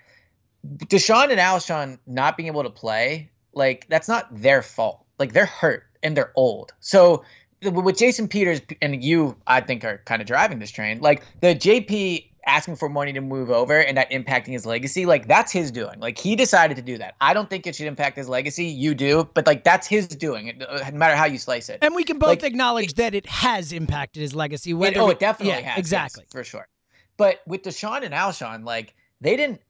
DeSean 0.65 1.29
and 1.29 1.39
Alshon 1.39 1.99
not 2.07 2.37
being 2.37 2.47
able 2.47 2.63
to 2.63 2.69
play, 2.69 3.29
like 3.53 3.85
that's 3.89 4.07
not 4.07 4.27
their 4.31 4.61
fault. 4.61 5.05
Like 5.19 5.33
they're 5.33 5.45
hurt 5.45 5.85
and 6.01 6.15
they're 6.17 6.31
old. 6.35 6.73
So 6.79 7.23
with 7.61 7.97
Jason 7.97 8.27
Peters 8.27 8.61
and 8.81 9.03
you, 9.03 9.35
I 9.47 9.61
think 9.61 9.83
are 9.83 10.01
kind 10.05 10.21
of 10.21 10.27
driving 10.27 10.59
this 10.59 10.71
train. 10.71 10.99
Like 10.99 11.23
the 11.41 11.55
JP 11.55 12.25
asking 12.45 12.75
for 12.75 12.89
money 12.89 13.13
to 13.13 13.21
move 13.21 13.49
over 13.49 13.79
and 13.79 13.95
that 13.97 14.09
impacting 14.11 14.49
his 14.49 14.65
legacy, 14.65 15.05
like 15.05 15.27
that's 15.27 15.51
his 15.51 15.71
doing. 15.71 15.99
Like 15.99 16.17
he 16.17 16.35
decided 16.35 16.75
to 16.77 16.83
do 16.83 16.97
that. 16.97 17.15
I 17.21 17.33
don't 17.33 17.49
think 17.49 17.67
it 17.67 17.75
should 17.75 17.87
impact 17.87 18.17
his 18.17 18.27
legacy. 18.27 18.65
You 18.65 18.93
do, 18.95 19.29
but 19.33 19.47
like 19.47 19.63
that's 19.63 19.87
his 19.87 20.07
doing. 20.07 20.61
Uh, 20.61 20.89
no 20.91 20.97
matter 20.97 21.15
how 21.15 21.25
you 21.25 21.37
slice 21.37 21.69
it. 21.69 21.79
And 21.81 21.95
we 21.95 22.03
can 22.03 22.19
both 22.19 22.29
like, 22.29 22.43
acknowledge 22.43 22.91
it, 22.91 22.95
that 22.97 23.15
it 23.15 23.25
has 23.27 23.71
impacted 23.71 24.21
his 24.21 24.35
legacy. 24.35 24.73
Whether 24.73 24.97
it, 24.97 25.01
oh, 25.01 25.09
it 25.09 25.19
definitely 25.19 25.61
yeah, 25.61 25.71
has. 25.71 25.79
Exactly, 25.79 26.23
yes, 26.25 26.31
for 26.31 26.43
sure. 26.43 26.67
But 27.15 27.41
with 27.47 27.63
DeSean 27.63 28.03
and 28.03 28.13
Alshon, 28.13 28.65
like 28.65 28.95
they 29.21 29.35
didn't. 29.35 29.61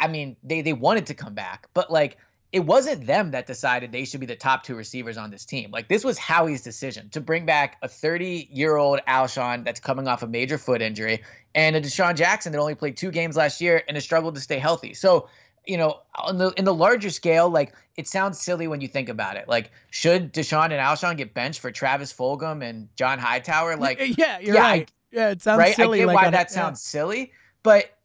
I 0.00 0.08
mean, 0.08 0.36
they 0.42 0.62
they 0.62 0.72
wanted 0.72 1.06
to 1.06 1.14
come 1.14 1.34
back, 1.34 1.68
but 1.74 1.90
like 1.90 2.16
it 2.52 2.60
wasn't 2.60 3.06
them 3.06 3.30
that 3.30 3.46
decided 3.46 3.92
they 3.92 4.04
should 4.04 4.18
be 4.18 4.26
the 4.26 4.34
top 4.34 4.64
two 4.64 4.74
receivers 4.74 5.16
on 5.16 5.30
this 5.30 5.44
team. 5.44 5.70
Like 5.70 5.88
this 5.88 6.04
was 6.04 6.18
Howie's 6.18 6.62
decision 6.62 7.08
to 7.10 7.20
bring 7.20 7.46
back 7.46 7.76
a 7.82 7.88
30 7.88 8.48
year 8.50 8.76
old 8.76 9.00
Alshon 9.06 9.64
that's 9.64 9.78
coming 9.78 10.08
off 10.08 10.22
a 10.22 10.26
major 10.26 10.58
foot 10.58 10.82
injury 10.82 11.22
and 11.54 11.76
a 11.76 11.80
DeSean 11.80 12.16
Jackson 12.16 12.52
that 12.52 12.58
only 12.58 12.74
played 12.74 12.96
two 12.96 13.10
games 13.10 13.36
last 13.36 13.60
year 13.60 13.82
and 13.86 13.96
has 13.96 14.02
struggled 14.02 14.34
to 14.34 14.40
stay 14.40 14.58
healthy. 14.58 14.94
So, 14.94 15.28
you 15.64 15.76
know, 15.76 16.00
on 16.16 16.38
the 16.38 16.50
in 16.56 16.64
the 16.64 16.74
larger 16.74 17.10
scale, 17.10 17.48
like 17.48 17.72
it 17.96 18.08
sounds 18.08 18.40
silly 18.40 18.66
when 18.66 18.80
you 18.80 18.88
think 18.88 19.08
about 19.08 19.36
it. 19.36 19.46
Like, 19.46 19.70
should 19.90 20.32
DeSean 20.32 20.64
and 20.64 20.74
Alshon 20.74 21.16
get 21.16 21.34
benched 21.34 21.60
for 21.60 21.70
Travis 21.70 22.12
Fulgham 22.12 22.68
and 22.68 22.88
John 22.96 23.20
Hightower? 23.20 23.76
Like, 23.76 24.00
yeah, 24.18 24.40
you're 24.40 24.56
yeah, 24.56 24.60
right. 24.60 24.90
I, 24.90 25.16
yeah, 25.16 25.30
it 25.30 25.42
sounds 25.42 25.58
right. 25.58 25.76
Silly 25.76 25.98
I 25.98 26.02
get 26.02 26.06
like 26.08 26.16
why 26.16 26.30
that 26.30 26.50
sounds 26.50 26.82
silly, 26.82 27.32
but 27.62 27.96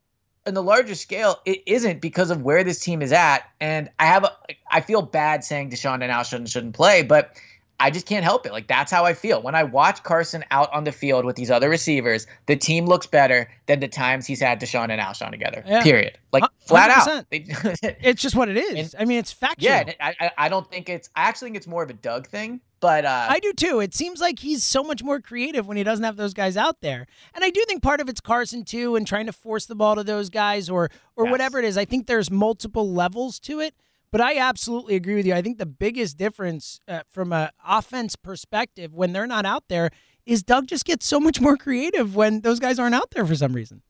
in 0.46 0.54
the 0.54 0.64
larger 0.64 0.96
scale, 0.96 1.40
it 1.46 1.64
isn't 1.66 2.02
because 2.02 2.30
of 2.30 2.42
where 2.44 2.64
this 2.64 2.80
team 2.80 3.02
is 3.02 3.12
at. 3.12 3.50
And 3.60 3.90
I 4.00 4.06
have, 4.06 4.24
a, 4.24 4.32
I 4.70 4.82
feel 4.82 5.02
bad 5.02 5.44
saying 5.44 5.72
DeSean 5.72 5.96
and 5.96 6.12
Alshon 6.12 6.50
shouldn't 6.50 6.76
play, 6.76 7.02
but 7.02 7.36
I 7.80 7.92
just 7.92 8.06
can't 8.06 8.24
help 8.24 8.46
it. 8.46 8.52
Like 8.52 8.68
that's 8.68 8.92
how 8.92 9.06
I 9.06 9.14
feel 9.14 9.42
when 9.42 9.54
I 9.54 9.64
watch 9.64 10.04
Carson 10.04 10.46
out 10.52 10.72
on 10.74 10.86
the 10.86 10.92
field 10.92 11.26
with 11.26 11.36
these 11.36 11.52
other 11.52 11.70
receivers. 11.70 12.26
The 12.46 12.56
team 12.56 12.86
looks 12.86 13.06
better 13.06 13.50
than 13.66 13.82
the 13.82 13.88
times 13.88 14.26
he's 14.26 14.40
had 14.40 14.62
DeSean 14.62 14.90
and 14.90 15.02
Alshon 15.02 15.32
together. 15.32 15.64
Yeah. 15.66 15.84
Period. 15.84 16.18
Like 16.32 16.44
100%. 16.44 16.48
flat 16.68 16.90
out. 16.90 17.26
it's 17.32 18.22
just 18.22 18.36
what 18.36 18.50
it 18.50 18.58
is. 18.58 18.94
And, 18.94 19.02
I 19.02 19.06
mean, 19.06 19.20
it's 19.20 19.32
factual. 19.32 19.70
Yeah, 19.70 19.92
I, 20.00 20.32
I 20.38 20.50
don't 20.50 20.70
think 20.70 20.90
it's. 20.90 21.10
I 21.16 21.24
actually 21.24 21.48
think 21.48 21.58
it's 21.58 21.68
more 21.68 21.84
of 21.84 21.90
a 21.90 21.94
Doug 21.94 22.28
thing. 22.28 22.62
But 22.80 23.06
uh, 23.06 23.28
I 23.30 23.40
do 23.40 23.52
too. 23.54 23.80
It 23.80 23.94
seems 23.94 24.22
like 24.22 24.40
he's 24.40 24.64
so 24.64 24.84
much 24.84 25.02
more 25.02 25.20
creative 25.20 25.66
when 25.66 25.76
he 25.76 25.84
doesn't 25.84 26.04
have 26.04 26.18
those 26.18 26.34
guys 26.34 26.56
out 26.56 26.82
there. 26.82 27.08
And 27.34 27.44
I 27.44 27.50
do 27.50 27.64
think 27.68 27.82
part 27.82 28.00
of 28.00 28.10
it's 28.10 28.22
Carson 28.22 28.64
too, 28.64 28.96
and 28.96 29.08
trying 29.08 29.26
to 29.26 29.34
force 29.34 29.66
the 29.66 29.76
ball 29.76 29.96
to 29.96 30.04
those 30.04 30.30
guys 30.30 30.70
or 30.70 30.92
or 31.16 31.26
yes. 31.26 31.32
whatever 31.32 31.60
it 31.60 31.66
is. 31.66 31.78
I 31.78 31.86
think 31.86 32.08
there's 32.08 32.30
multiple 32.30 32.92
levels 32.92 33.40
to 33.40 33.60
it. 33.60 33.74
But 34.16 34.22
I 34.22 34.38
absolutely 34.38 34.96
agree 34.96 35.16
with 35.16 35.26
you. 35.26 35.34
I 35.34 35.42
think 35.42 35.58
the 35.58 35.66
biggest 35.66 36.16
difference 36.16 36.80
uh, 36.88 37.02
from 37.10 37.34
an 37.34 37.50
offense 37.68 38.16
perspective 38.16 38.94
when 38.94 39.12
they're 39.12 39.28
not 39.28 39.46
out 39.46 39.66
there 39.68 39.90
is 40.26 40.42
Doug 40.42 40.68
just 40.68 40.86
gets 40.86 41.06
so 41.06 41.20
much 41.20 41.42
more 41.42 41.58
creative 41.58 42.16
when 42.16 42.40
those 42.40 42.62
guys 42.62 42.80
aren't 42.80 42.96
out 42.96 43.12
there 43.12 43.26
for 43.26 43.36
some 43.36 43.52
reason. 43.52 43.82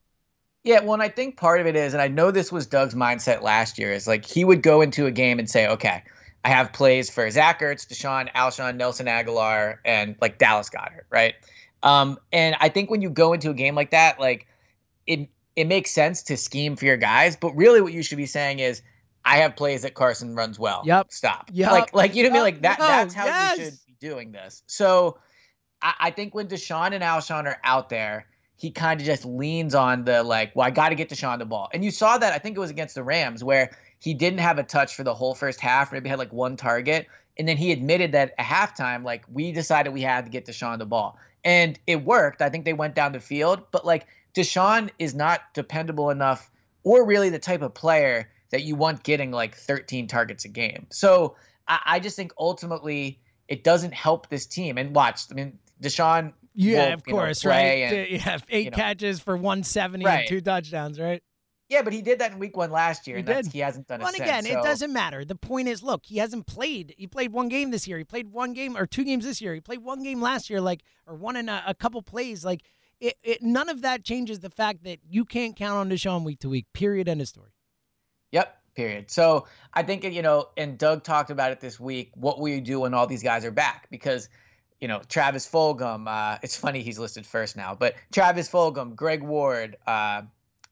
Yeah, 0.64 0.80
well, 0.80 0.94
and 0.94 1.04
I 1.04 1.10
think 1.10 1.38
part 1.38 1.62
of 1.62 1.68
it 1.68 1.76
is, 1.76 1.94
and 1.94 2.02
I 2.02 2.08
know 2.08 2.32
this 2.32 2.52
was 2.52 2.66
Doug's 2.66 2.96
mindset 2.96 3.44
last 3.44 3.78
year, 3.78 3.94
is 3.94 4.08
like 4.08 4.26
he 4.26 4.44
would 4.44 4.64
go 4.64 4.82
into 4.82 5.06
a 5.06 5.12
game 5.12 5.38
and 5.38 5.48
say, 5.48 5.68
okay, 5.68 6.02
I 6.44 6.50
have 6.50 6.74
plays 6.74 7.12
for 7.12 7.30
Zach 7.30 7.62
Ertz, 7.62 7.86
DeSean, 7.86 8.34
Alshon, 8.34 8.78
Nelson 8.78 9.06
Agholor, 9.06 9.78
and 9.86 10.16
like 10.22 10.40
Dallas 10.40 10.72
Goedert, 10.72 11.04
right? 11.12 11.36
Um, 11.84 12.18
and 12.34 12.56
I 12.60 12.70
think 12.70 12.90
when 12.90 13.04
you 13.04 13.12
go 13.12 13.34
into 13.34 13.52
a 13.52 13.54
game 13.54 13.76
like 13.76 13.92
that, 13.92 14.20
like 14.20 14.48
it 15.06 15.30
it 15.56 15.68
makes 15.68 15.92
sense 15.92 16.24
to 16.24 16.36
scheme 16.36 16.78
for 16.78 16.86
your 16.86 16.98
guys, 16.98 17.36
but 17.36 17.56
really 17.56 17.80
what 17.80 17.94
you 17.94 18.02
should 18.02 18.18
be 18.18 18.26
saying 18.26 18.58
is– 18.58 18.82
I 19.26 19.38
have 19.38 19.56
plays 19.56 19.82
that 19.82 19.96
Carson 19.96 20.36
runs 20.36 20.60
well. 20.60 20.84
Yep. 20.86 21.12
Stop. 21.12 21.50
Yep. 21.52 21.72
Like, 21.72 21.94
like 21.94 22.16
you 22.16 22.24
know 22.24 22.30
what 22.30 22.36
I 22.36 22.38
mean? 22.38 22.44
Like 22.44 22.62
that. 22.62 22.80
No, 22.80 22.88
that's 22.88 23.14
how 23.14 23.26
yes. 23.26 23.58
you 23.58 23.66
should 23.66 23.74
be 23.88 23.96
doing 24.00 24.32
this. 24.32 24.64
So, 24.68 25.18
I, 25.82 25.94
I 26.00 26.12
think 26.12 26.36
when 26.36 26.48
DeSean 26.48 26.94
and 26.94 27.04
Alshon 27.04 27.46
are 27.46 27.58
out 27.64 27.90
there, 27.90 28.28
he 28.58 28.72
kind 28.72 29.02
of 29.02 29.06
just 29.06 29.26
leans 29.26 29.76
on 29.76 30.06
the 30.06 30.24
like, 30.24 30.56
well, 30.56 30.66
I 30.66 30.70
got 30.70 30.90
to 30.90 30.96
get 30.96 31.10
DeSean 31.10 31.40
the 31.40 31.46
ball. 31.46 31.70
And 31.74 31.84
you 31.84 31.92
saw 31.92 32.18
that. 32.18 32.34
I 32.34 32.38
think 32.38 32.56
it 32.56 32.60
was 32.60 32.70
against 32.70 32.96
the 32.96 33.04
Rams 33.04 33.44
where 33.44 33.76
he 34.00 34.14
didn't 34.14 34.40
have 34.40 34.60
a 34.60 34.64
touch 34.64 34.96
for 34.96 35.04
the 35.04 35.14
whole 35.14 35.36
first 35.36 35.60
half. 35.60 35.92
Maybe 35.92 36.08
had 36.08 36.20
like 36.20 36.32
one 36.32 36.56
target, 36.56 37.08
and 37.38 37.48
then 37.48 37.58
he 37.58 37.72
admitted 37.72 38.12
that 38.14 38.34
at 38.38 38.46
halftime, 38.46 39.04
like 39.04 39.26
we 39.32 39.52
decided 39.52 39.92
we 39.92 40.02
had 40.02 40.26
to 40.26 40.32
get 40.32 40.46
DeSean 40.46 40.78
the 40.78 40.86
ball, 40.86 41.18
and 41.44 41.80
it 41.88 42.06
worked. 42.06 42.42
I 42.42 42.50
think 42.50 42.66
they 42.66 42.74
went 42.74 42.96
down 42.96 43.12
the 43.12 43.20
field, 43.20 43.64
but 43.72 43.86
like 43.86 44.06
DeSean 44.36 44.92
is 45.00 45.16
not 45.16 45.42
dependable 45.54 46.10
enough, 46.12 46.52
or 46.84 47.06
really 47.06 47.30
the 47.30 47.40
type 47.40 47.62
of 47.62 47.74
player 47.74 48.30
that 48.52 48.64
you 48.64 48.76
want 48.76 49.04
getting 49.04 49.32
like 49.32 49.56
13 49.56 50.08
targets 50.08 50.46
a 50.46 50.50
game. 50.50 50.88
So 50.92 51.36
I, 51.68 51.80
I 51.86 52.00
just 52.00 52.16
think 52.16 52.34
ultimately 52.38 53.20
it 53.48 53.64
doesn't 53.64 53.94
help 53.94 54.30
this 54.30 54.46
team. 54.46 54.78
And 54.78 54.96
watch, 54.96 55.22
I 55.32 55.34
mean, 55.34 55.60
DeSean. 55.82 56.34
Yeah, 56.54 56.88
will, 56.88 56.94
of 56.94 57.04
course, 57.04 57.44
know, 57.44 57.52
right? 57.52 57.64
And, 57.64 58.10
yeah, 58.12 58.38
eight 58.50 58.66
you 58.66 58.72
know, 58.72 58.78
catches 58.78 59.20
for 59.20 59.36
170 59.36 60.06
right. 60.06 60.20
and 60.20 60.28
two 60.28 60.42
touchdowns, 60.42 61.00
right? 61.00 61.22
Yeah, 61.68 61.82
but 61.82 61.94
he 61.94 62.02
did 62.02 62.20
that 62.20 62.32
in 62.32 62.40
week 62.40 62.56
one 62.56 62.70
last 62.70 63.08
year, 63.08 63.18
he 63.18 63.24
and 63.24 63.52
he 63.52 63.60
hasn't 63.60 63.88
done 63.88 64.00
well, 64.00 64.10
it 64.10 64.20
and 64.20 64.24
again, 64.24 64.44
so. 64.44 64.60
it 64.60 64.64
doesn't 64.64 64.94
matter. 64.94 65.26
The 65.26 65.36
point 65.36 65.68
is, 65.68 65.82
look, 65.82 66.06
he 66.06 66.18
hasn't 66.20 66.46
played. 66.46 66.94
He 66.96 67.08
played 67.08 67.32
one 67.32 67.50
game 67.50 67.72
this 67.72 67.88
year. 67.88 67.98
He 67.98 68.04
played 68.04 68.32
one 68.32 68.54
game 68.54 68.78
or 68.78 68.86
two 68.86 69.04
games 69.04 69.26
this 69.26 69.42
year. 69.42 69.56
He 69.56 69.62
played 69.62 69.80
one 69.84 70.04
game 70.04 70.22
last 70.22 70.50
year, 70.50 70.62
like 70.62 70.84
or 71.08 71.16
one 71.16 71.36
in 71.36 71.50
a, 71.50 71.64
a 71.66 71.74
couple 71.74 72.04
plays. 72.04 72.46
Like 72.46 72.62
it, 73.00 73.16
it, 73.24 73.42
none 73.42 73.68
of 73.68 73.82
that 73.82 74.04
changes 74.04 74.40
the 74.40 74.52
fact 74.52 74.84
that 74.84 75.00
you 75.10 75.26
can't 75.26 75.56
count 75.56 75.80
on 75.80 75.90
DeSean 75.90 76.24
week 76.24 76.40
to 76.42 76.50
week. 76.50 76.68
Period. 76.74 77.10
End 77.10 77.20
of 77.20 77.28
story. 77.28 77.50
Yep 78.36 78.62
period. 78.76 79.10
So 79.10 79.48
I 79.74 79.84
think 79.84 80.04
you 80.04 80.22
know, 80.22 80.50
and 80.58 80.78
Doug 80.78 81.04
talked 81.04 81.32
about 81.32 81.52
it 81.52 81.60
this 81.60 81.80
week. 81.80 82.12
What 82.14 82.40
will 82.40 82.50
you 82.50 82.62
do 82.62 82.82
when 82.82 82.94
all 82.94 83.08
these 83.08 83.24
guys 83.24 83.46
are 83.46 83.52
back? 83.52 83.88
Because 83.90 84.30
you 84.80 84.88
know, 84.88 85.02
Travis 85.08 85.50
Fulgham. 85.50 86.08
Uh, 86.08 86.38
it's 86.44 86.56
funny 86.56 86.82
he's 86.82 87.00
listed 87.00 87.26
first 87.26 87.58
now, 87.58 87.74
but 87.74 87.96
Travis 88.12 88.50
Fulgham, 88.50 88.96
Greg 88.96 89.24
Ward, 89.24 89.78
uh, 89.88 90.24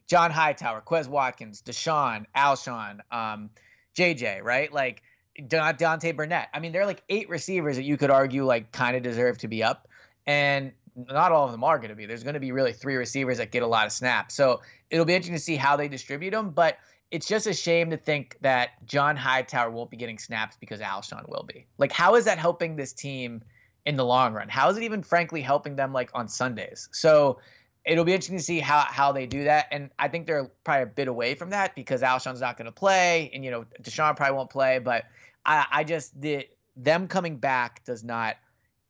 John 0.07 0.31
Hightower, 0.31 0.83
Quez 0.85 1.07
Watkins, 1.07 1.61
DeSean, 1.61 2.25
Alshon, 2.35 2.99
um, 3.11 3.49
JJ, 3.95 4.43
right? 4.43 4.71
Like 4.71 5.01
Deontay 5.39 6.15
Burnett. 6.15 6.49
I 6.53 6.59
mean, 6.59 6.73
there 6.73 6.81
are 6.81 6.85
like 6.85 7.03
eight 7.09 7.29
receivers 7.29 7.77
that 7.77 7.83
you 7.83 7.97
could 7.97 8.11
argue 8.11 8.45
like 8.45 8.71
kind 8.71 8.95
of 8.95 9.03
deserve 9.03 9.37
to 9.39 9.47
be 9.47 9.63
up, 9.63 9.87
and 10.27 10.73
not 10.95 11.31
all 11.31 11.45
of 11.45 11.51
them 11.51 11.63
are 11.63 11.77
going 11.77 11.89
to 11.89 11.95
be. 11.95 12.05
There's 12.05 12.23
going 12.23 12.35
to 12.35 12.39
be 12.39 12.51
really 12.51 12.73
three 12.73 12.97
receivers 12.97 13.37
that 13.37 13.51
get 13.51 13.63
a 13.63 13.67
lot 13.67 13.87
of 13.87 13.93
snaps. 13.93 14.35
So 14.35 14.61
it'll 14.89 15.05
be 15.05 15.15
interesting 15.15 15.35
to 15.35 15.41
see 15.41 15.55
how 15.55 15.77
they 15.77 15.87
distribute 15.87 16.31
them, 16.31 16.51
but 16.51 16.77
it's 17.13 17.27
just 17.27 17.45
a 17.45 17.53
shame 17.53 17.91
to 17.91 17.97
think 17.97 18.37
that 18.41 18.71
John 18.87 19.15
Hightower 19.15 19.69
won't 19.69 19.91
be 19.91 19.97
getting 19.97 20.17
snaps 20.17 20.57
because 20.59 20.79
Alshon 20.79 21.29
will 21.29 21.43
be. 21.43 21.67
Like, 21.77 21.91
how 21.91 22.15
is 22.15 22.25
that 22.25 22.39
helping 22.39 22.75
this 22.75 22.91
team 22.91 23.43
in 23.85 23.97
the 23.97 24.03
long 24.03 24.33
run? 24.33 24.49
How 24.49 24.67
is 24.69 24.77
it 24.77 24.83
even, 24.83 25.03
frankly, 25.03 25.39
helping 25.39 25.75
them 25.75 25.93
like 25.93 26.09
on 26.15 26.27
Sundays? 26.27 26.89
So 26.91 27.39
it'll 27.85 28.03
be 28.03 28.13
interesting 28.13 28.37
to 28.37 28.43
see 28.43 28.59
how 28.59 28.79
how 28.79 29.11
they 29.11 29.27
do 29.27 29.43
that. 29.43 29.67
And 29.71 29.91
I 29.99 30.07
think 30.07 30.25
they're 30.25 30.49
probably 30.63 30.83
a 30.83 30.87
bit 30.87 31.07
away 31.07 31.35
from 31.35 31.51
that 31.51 31.75
because 31.75 32.01
Alshon's 32.01 32.41
not 32.41 32.57
going 32.57 32.65
to 32.65 32.71
play, 32.71 33.29
and 33.31 33.45
you 33.45 33.51
know 33.51 33.65
DeSean 33.83 34.15
probably 34.15 34.35
won't 34.35 34.49
play. 34.49 34.79
But 34.79 35.05
I, 35.45 35.67
I 35.71 35.83
just 35.83 36.19
the 36.19 36.47
them 36.75 37.07
coming 37.07 37.37
back 37.37 37.85
does 37.85 38.03
not 38.03 38.37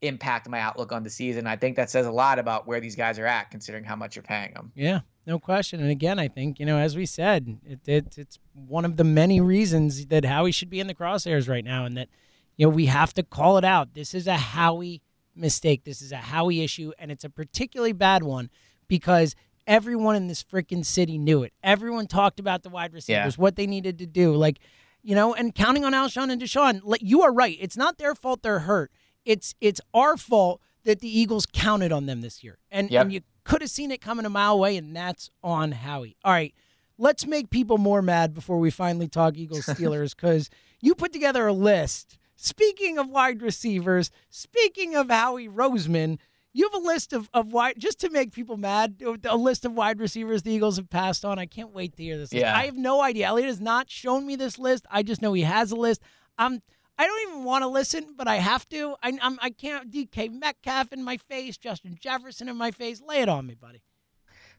impact 0.00 0.48
my 0.48 0.60
outlook 0.60 0.92
on 0.92 1.02
the 1.02 1.10
season. 1.10 1.46
I 1.46 1.56
think 1.56 1.76
that 1.76 1.90
says 1.90 2.06
a 2.06 2.10
lot 2.10 2.38
about 2.38 2.66
where 2.66 2.80
these 2.80 2.96
guys 2.96 3.18
are 3.18 3.26
at, 3.26 3.50
considering 3.50 3.84
how 3.84 3.96
much 3.96 4.16
you're 4.16 4.22
paying 4.22 4.54
them. 4.54 4.72
Yeah, 4.74 5.00
no 5.26 5.38
question. 5.38 5.80
And 5.80 5.90
again, 5.90 6.18
I 6.18 6.28
think 6.28 6.60
you 6.60 6.66
know, 6.66 6.78
as 6.78 6.96
we 6.96 7.06
said, 7.06 7.58
it, 7.64 7.80
it, 7.86 8.18
it's 8.18 8.38
one 8.52 8.84
of 8.84 8.96
the 8.96 9.04
many 9.04 9.40
reasons 9.40 10.06
that 10.06 10.24
Howie 10.24 10.52
should 10.52 10.70
be 10.70 10.80
in 10.80 10.86
the 10.86 10.94
crosshairs 10.94 11.48
right 11.48 11.64
now, 11.64 11.84
and 11.84 11.96
that 11.96 12.08
you 12.56 12.66
know 12.66 12.70
we 12.70 12.86
have 12.86 13.14
to 13.14 13.22
call 13.22 13.58
it 13.58 13.64
out. 13.64 13.94
This 13.94 14.14
is 14.14 14.26
a 14.26 14.36
Howie 14.36 15.02
mistake. 15.34 15.84
This 15.84 16.02
is 16.02 16.12
a 16.12 16.16
Howie 16.16 16.62
issue, 16.62 16.92
and 16.98 17.10
it's 17.10 17.24
a 17.24 17.30
particularly 17.30 17.92
bad 17.92 18.22
one 18.22 18.50
because 18.88 19.34
everyone 19.66 20.16
in 20.16 20.28
this 20.28 20.42
freaking 20.42 20.84
city 20.84 21.18
knew 21.18 21.42
it. 21.42 21.52
Everyone 21.62 22.06
talked 22.06 22.38
about 22.38 22.62
the 22.62 22.68
wide 22.68 22.92
receivers, 22.92 23.36
yeah. 23.36 23.42
what 23.42 23.56
they 23.56 23.66
needed 23.66 23.98
to 23.98 24.06
do, 24.06 24.34
like 24.34 24.58
you 25.02 25.14
know, 25.14 25.34
and 25.34 25.54
counting 25.54 25.84
on 25.84 25.92
Alshon 25.92 26.30
and 26.30 26.40
DeSean. 26.40 26.80
You 27.00 27.22
are 27.22 27.32
right. 27.32 27.56
It's 27.60 27.76
not 27.76 27.98
their 27.98 28.14
fault 28.14 28.42
they're 28.42 28.60
hurt. 28.60 28.90
It's 29.24 29.54
it's 29.60 29.80
our 29.92 30.16
fault 30.16 30.60
that 30.84 31.00
the 31.00 31.18
Eagles 31.18 31.46
counted 31.46 31.92
on 31.92 32.06
them 32.06 32.20
this 32.20 32.44
year, 32.44 32.58
and 32.70 32.90
yep. 32.90 33.02
and 33.02 33.12
you 33.12 33.20
could 33.44 33.60
have 33.60 33.70
seen 33.70 33.90
it 33.90 34.00
coming 34.00 34.26
a 34.26 34.30
mile 34.30 34.54
away, 34.54 34.76
and 34.76 34.94
that's 34.94 35.30
on 35.42 35.72
Howie. 35.72 36.16
All 36.24 36.32
right, 36.32 36.54
let's 36.98 37.26
make 37.26 37.50
people 37.50 37.78
more 37.78 38.02
mad 38.02 38.34
before 38.34 38.58
we 38.58 38.70
finally 38.70 39.08
talk 39.08 39.36
Eagles 39.36 39.66
Steelers 39.66 40.14
because 40.16 40.50
you 40.80 40.94
put 40.94 41.12
together 41.12 41.46
a 41.46 41.52
list. 41.52 42.18
Speaking 42.36 42.98
of 42.98 43.08
wide 43.08 43.42
receivers, 43.42 44.10
speaking 44.28 44.96
of 44.96 45.08
Howie 45.08 45.48
Roseman, 45.48 46.18
you 46.52 46.68
have 46.70 46.82
a 46.82 46.86
list 46.86 47.12
of, 47.12 47.28
of 47.34 47.52
wide, 47.52 47.74
just 47.78 48.00
to 48.00 48.10
make 48.10 48.32
people 48.32 48.56
mad, 48.56 49.02
a 49.24 49.36
list 49.36 49.64
of 49.64 49.72
wide 49.72 49.98
receivers 49.98 50.42
the 50.42 50.52
Eagles 50.52 50.76
have 50.76 50.88
passed 50.88 51.24
on. 51.24 51.38
I 51.38 51.46
can't 51.46 51.72
wait 51.72 51.96
to 51.96 52.02
hear 52.02 52.16
this. 52.16 52.32
Yeah. 52.32 52.56
I 52.56 52.66
have 52.66 52.76
no 52.76 53.02
idea. 53.02 53.26
Elliot 53.26 53.48
has 53.48 53.60
not 53.60 53.90
shown 53.90 54.26
me 54.26 54.36
this 54.36 54.58
list. 54.58 54.86
I 54.90 55.02
just 55.02 55.20
know 55.20 55.32
he 55.32 55.42
has 55.42 55.72
a 55.72 55.76
list. 55.76 56.00
I'm 56.38 56.62
I 56.98 57.06
don't 57.06 57.30
even 57.30 57.44
want 57.44 57.62
to 57.62 57.68
listen, 57.68 58.14
but 58.16 58.28
I 58.28 58.36
have 58.36 58.68
to. 58.70 58.96
I, 59.02 59.18
I'm, 59.20 59.38
I 59.42 59.50
can't. 59.50 59.90
DK 59.90 60.30
Metcalf 60.32 60.92
in 60.92 61.02
my 61.02 61.16
face, 61.28 61.56
Justin 61.56 61.96
Jefferson 62.00 62.48
in 62.48 62.56
my 62.56 62.70
face. 62.70 63.00
Lay 63.00 63.20
it 63.22 63.28
on 63.28 63.46
me, 63.46 63.54
buddy. 63.54 63.82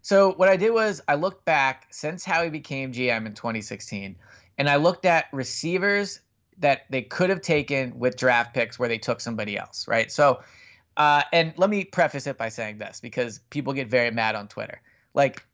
So 0.02 0.34
what 0.34 0.50
I 0.50 0.58
did 0.58 0.72
was 0.72 1.02
I 1.08 1.16
looked 1.16 1.46
back 1.46 1.88
since 1.92 2.24
Howie 2.26 2.50
became 2.50 2.92
GM 2.92 3.26
in 3.26 3.34
2016, 3.34 4.16
and 4.58 4.70
I 4.70 4.76
looked 4.76 5.06
at 5.06 5.26
receivers 5.32 6.20
that 6.58 6.82
they 6.90 7.02
could 7.02 7.30
have 7.30 7.42
taken 7.42 7.98
with 8.00 8.16
draft 8.16 8.54
picks 8.54 8.78
where 8.78 8.88
they 8.90 8.98
took 8.98 9.20
somebody 9.22 9.58
else, 9.58 9.88
right? 9.88 10.12
So 10.12 10.42
Uh, 10.98 11.24
and 11.34 11.54
let 11.58 11.70
me 11.70 11.84
preface 11.84 12.26
it 12.26 12.38
by 12.38 12.50
saying 12.50 12.78
this 12.78 13.02
because 13.02 13.40
people 13.50 13.74
get 13.74 13.90
very 13.90 14.12
mad 14.12 14.36
on 14.36 14.48
Twitter. 14.48 14.82
Like, 15.14 15.46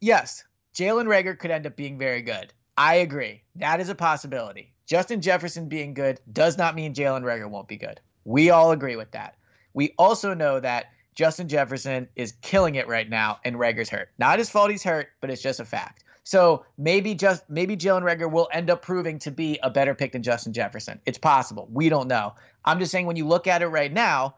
yes, 0.00 0.44
Jalen 0.74 1.06
Reagor 1.06 1.38
could 1.38 1.50
end 1.50 1.66
up 1.66 1.76
being 1.76 1.98
very 1.98 2.22
good. 2.22 2.52
I 2.76 2.96
agree. 2.96 3.42
That 3.56 3.80
is 3.80 3.88
a 3.90 3.94
possibility. 3.94 4.72
Justin 4.88 5.20
Jefferson 5.20 5.68
being 5.68 5.92
good 5.92 6.18
does 6.32 6.56
not 6.56 6.74
mean 6.74 6.94
Jalen 6.94 7.22
Reagor 7.22 7.48
won't 7.48 7.68
be 7.68 7.76
good. 7.76 8.00
We 8.24 8.48
all 8.48 8.72
agree 8.72 8.96
with 8.96 9.10
that. 9.12 9.36
We 9.74 9.94
also 9.98 10.32
know 10.32 10.58
that 10.60 10.86
Justin 11.14 11.46
Jefferson 11.46 12.08
is 12.16 12.32
killing 12.40 12.76
it 12.76 12.88
right 12.88 13.08
now 13.08 13.38
and 13.44 13.56
Reagor's 13.56 13.90
hurt. 13.90 14.08
Not 14.18 14.38
his 14.38 14.48
fault 14.48 14.70
he's 14.70 14.82
hurt, 14.82 15.08
but 15.20 15.30
it's 15.30 15.42
just 15.42 15.60
a 15.60 15.64
fact. 15.66 16.04
So 16.24 16.64
maybe 16.78 17.14
just 17.14 17.48
maybe 17.50 17.76
Jalen 17.76 18.02
Reagor 18.02 18.30
will 18.30 18.48
end 18.50 18.70
up 18.70 18.80
proving 18.80 19.18
to 19.20 19.30
be 19.30 19.58
a 19.62 19.68
better 19.68 19.94
pick 19.94 20.12
than 20.12 20.22
Justin 20.22 20.54
Jefferson. 20.54 21.00
It's 21.04 21.18
possible. 21.18 21.68
We 21.70 21.90
don't 21.90 22.08
know. 22.08 22.34
I'm 22.64 22.78
just 22.78 22.90
saying 22.90 23.04
when 23.04 23.16
you 23.16 23.26
look 23.26 23.46
at 23.46 23.60
it 23.60 23.68
right 23.68 23.92
now, 23.92 24.36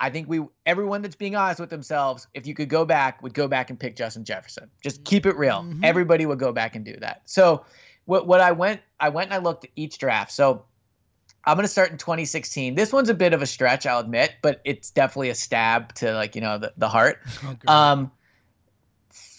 I 0.00 0.10
think 0.10 0.28
we 0.28 0.44
everyone 0.66 1.02
that's 1.02 1.16
being 1.16 1.36
honest 1.36 1.60
with 1.60 1.70
themselves, 1.70 2.26
if 2.34 2.46
you 2.46 2.54
could 2.54 2.68
go 2.68 2.84
back, 2.84 3.22
would 3.22 3.34
go 3.34 3.46
back 3.46 3.70
and 3.70 3.78
pick 3.78 3.96
Justin 3.96 4.24
Jefferson. 4.24 4.68
Just 4.82 5.04
keep 5.04 5.26
it 5.26 5.36
real. 5.36 5.62
Mm-hmm. 5.62 5.84
Everybody 5.84 6.26
would 6.26 6.38
go 6.38 6.52
back 6.52 6.74
and 6.74 6.84
do 6.84 6.96
that. 7.00 7.22
So 7.24 7.64
what 8.06 8.26
what 8.26 8.40
I 8.40 8.52
went 8.52 8.80
I 8.98 9.10
went 9.10 9.26
and 9.26 9.34
I 9.34 9.38
looked 9.38 9.64
at 9.64 9.70
each 9.76 9.98
draft. 9.98 10.32
So 10.32 10.64
I'm 11.44 11.56
gonna 11.56 11.68
start 11.68 11.90
in 11.90 11.98
2016. 11.98 12.74
This 12.74 12.92
one's 12.92 13.08
a 13.08 13.14
bit 13.14 13.32
of 13.32 13.42
a 13.42 13.46
stretch, 13.46 13.86
I'll 13.86 14.00
admit, 14.00 14.34
but 14.42 14.60
it's 14.64 14.90
definitely 14.90 15.30
a 15.30 15.34
stab 15.34 15.94
to 15.96 16.12
like 16.14 16.34
you 16.34 16.40
know 16.40 16.58
the, 16.58 16.72
the 16.76 16.88
heart. 16.88 17.20
Oh, 17.68 17.72
um, 17.72 18.10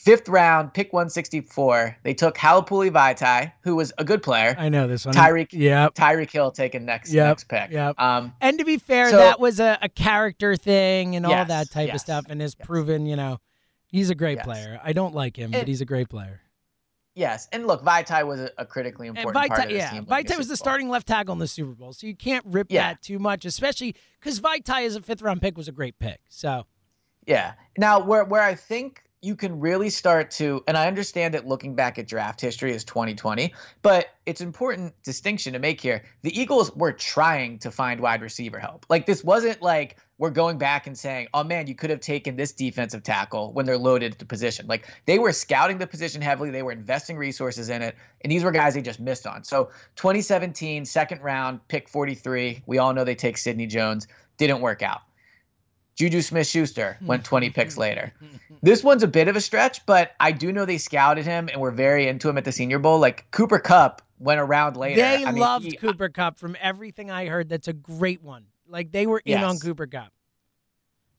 fifth 0.08 0.30
round, 0.30 0.74
pick 0.74 0.94
164. 0.94 1.98
They 2.04 2.14
took 2.14 2.38
Halapoulivaati, 2.38 2.92
Vaitai, 3.18 3.52
who 3.62 3.76
was 3.76 3.92
a 3.98 4.06
good 4.06 4.24
player. 4.24 4.56
I 4.58 4.70
know 4.70 4.88
this 4.88 5.06
one. 5.06 5.14
Tyreek, 5.14 5.50
yeah, 5.52 5.90
Tyreek 5.90 6.32
Hill 6.32 6.52
taken 6.52 6.86
next 6.86 7.12
yep. 7.12 7.28
next 7.28 7.50
pick. 7.50 7.72
Yeah. 7.72 7.92
Um, 7.98 8.34
and 8.40 8.58
to 8.58 8.64
be 8.64 8.78
fair, 8.78 9.10
so, 9.10 9.18
that 9.18 9.42
was 9.42 9.60
a, 9.60 9.78
a, 9.82 9.90
character 9.90 10.56
thing 10.56 11.18
and 11.18 11.26
yes, 11.28 11.38
all 11.38 11.46
that 11.46 11.72
type 11.72 11.88
yes, 11.88 11.96
of 11.96 12.02
stuff, 12.02 12.26
and 12.30 12.40
has 12.40 12.56
yes. 12.58 12.66
proven, 12.66 13.06
you 13.06 13.18
know, 13.18 13.40
he's 13.88 14.10
a 14.10 14.16
great 14.16 14.40
player. 14.40 14.80
I 14.82 14.94
don't 14.94 15.14
like 15.14 15.36
him, 15.36 15.54
and, 15.54 15.62
but 15.64 15.68
he's 15.68 15.82
a 15.82 15.86
great 15.86 16.08
player. 16.08 16.40
Yes, 17.18 17.48
and 17.52 17.66
look, 17.66 17.84
Vaitai 17.84 18.28
was 18.28 18.40
a, 18.40 18.52
a 18.60 18.66
critically 18.66 19.08
important 19.08 19.36
Vaitai, 19.36 19.48
part 19.48 19.64
of 19.64 19.70
this 19.70 19.78
yeah, 19.78 19.90
team. 19.90 20.38
Was 20.38 20.48
the 20.48 20.56
starting 20.56 20.88
left 20.88 21.08
tackle 21.08 21.34
in 21.34 21.40
the 21.40 21.48
Super 21.48 21.74
Bowl, 21.74 21.92
so 21.92 22.06
you 22.06 22.16
can't 22.16 22.46
rip 22.46 22.68
yeah. 22.70 22.90
that 22.90 23.02
too 23.02 23.18
much, 23.18 23.44
especially 23.44 23.96
because 24.20 24.40
Vaitai 24.40 24.86
as 24.86 24.96
a 24.96 25.02
fifth 25.02 25.24
round 25.24 25.42
pick 25.42 25.58
was 25.58 25.68
a 25.68 25.72
great 25.72 25.98
pick. 25.98 26.20
So, 26.30 26.68
yeah. 27.26 27.54
Now, 27.76 28.00
where 28.00 28.24
where 28.24 28.44
I 28.44 28.54
think 28.54 29.02
you 29.24 29.36
can 29.36 29.60
really 29.60 29.90
start 29.90 30.30
to 30.30 30.64
and 30.68 30.78
i 30.78 30.86
understand 30.86 31.34
that 31.34 31.48
looking 31.48 31.76
back 31.76 31.98
at 31.98 32.08
draft 32.08 32.40
history 32.40 32.72
is 32.72 32.84
2020 32.84 33.52
but 33.82 34.10
it's 34.28 34.42
important 34.42 34.94
distinction 35.04 35.54
to 35.54 35.60
make 35.60 35.82
here 35.82 36.04
the 36.22 36.40
eagles 36.40 36.72
were 36.76 36.92
trying 36.92 37.58
to 37.58 37.72
find 37.72 38.00
wide 38.00 38.22
receiver 38.22 38.60
help 38.60 38.86
like 38.90 39.08
this 39.08 39.24
wasn't 39.24 39.60
like 39.60 39.98
we're 40.18 40.30
going 40.30 40.58
back 40.58 40.88
and 40.88 40.98
saying 40.98 41.28
oh 41.34 41.44
man 41.44 41.68
you 41.68 41.76
could 41.76 41.90
have 41.90 42.00
taken 42.00 42.36
this 42.36 42.52
defensive 42.52 43.04
tackle 43.04 43.54
when 43.54 43.66
they're 43.66 43.78
loaded 43.78 44.14
at 44.14 44.20
the 44.20 44.26
position 44.26 44.66
like 44.68 44.88
they 45.06 45.20
were 45.20 45.32
scouting 45.32 45.78
the 45.78 45.88
position 45.88 46.22
heavily 46.22 46.50
they 46.50 46.64
were 46.64 46.72
investing 46.72 47.18
resources 47.18 47.70
in 47.70 47.82
it 47.82 47.96
and 48.22 48.32
these 48.32 48.44
were 48.44 48.52
guys 48.52 48.74
they 48.74 48.82
just 48.82 49.00
missed 49.00 49.28
on 49.28 49.44
so 49.44 49.66
2017 49.96 50.86
second 50.86 51.22
round 51.22 51.66
pick 51.68 51.88
43 51.90 52.64
we 52.66 52.78
all 52.78 52.94
know 52.94 53.04
they 53.04 53.16
take 53.16 53.38
sidney 53.38 53.68
jones 53.68 54.08
didn't 54.38 54.62
work 54.62 54.82
out 54.82 55.02
Juju 55.98 56.22
Smith 56.22 56.46
Schuster 56.46 56.98
went 57.02 57.26
20 57.26 57.50
picks 57.50 57.76
later. 57.80 58.14
This 58.62 58.84
one's 58.84 59.02
a 59.02 59.08
bit 59.08 59.28
of 59.28 59.36
a 59.36 59.42
stretch, 59.42 59.84
but 59.88 60.12
I 60.20 60.32
do 60.32 60.52
know 60.52 60.64
they 60.64 60.78
scouted 60.78 61.26
him 61.26 61.50
and 61.52 61.60
were 61.60 61.72
very 61.72 62.08
into 62.08 62.30
him 62.30 62.38
at 62.38 62.46
the 62.46 62.52
Senior 62.52 62.78
Bowl. 62.78 63.00
Like 63.00 63.30
Cooper 63.32 63.58
Kupp 63.58 64.04
went 64.20 64.40
around 64.40 64.78
later. 64.78 65.02
They 65.02 65.26
I 65.26 65.32
mean, 65.32 65.42
loved 65.42 65.66
he, 65.66 65.76
Cooper 65.76 66.10
Kupp 66.10 66.38
from 66.38 66.56
everything 66.62 67.10
I 67.10 67.26
heard. 67.26 67.50
That's 67.50 67.68
a 67.68 67.74
great 67.74 68.22
one. 68.22 68.46
Like 68.70 68.92
they 68.92 69.08
were 69.08 69.22
in 69.26 69.40
yes. 69.40 69.44
on 69.44 69.60
Cooper 69.60 69.88
Kupp. 69.88 70.12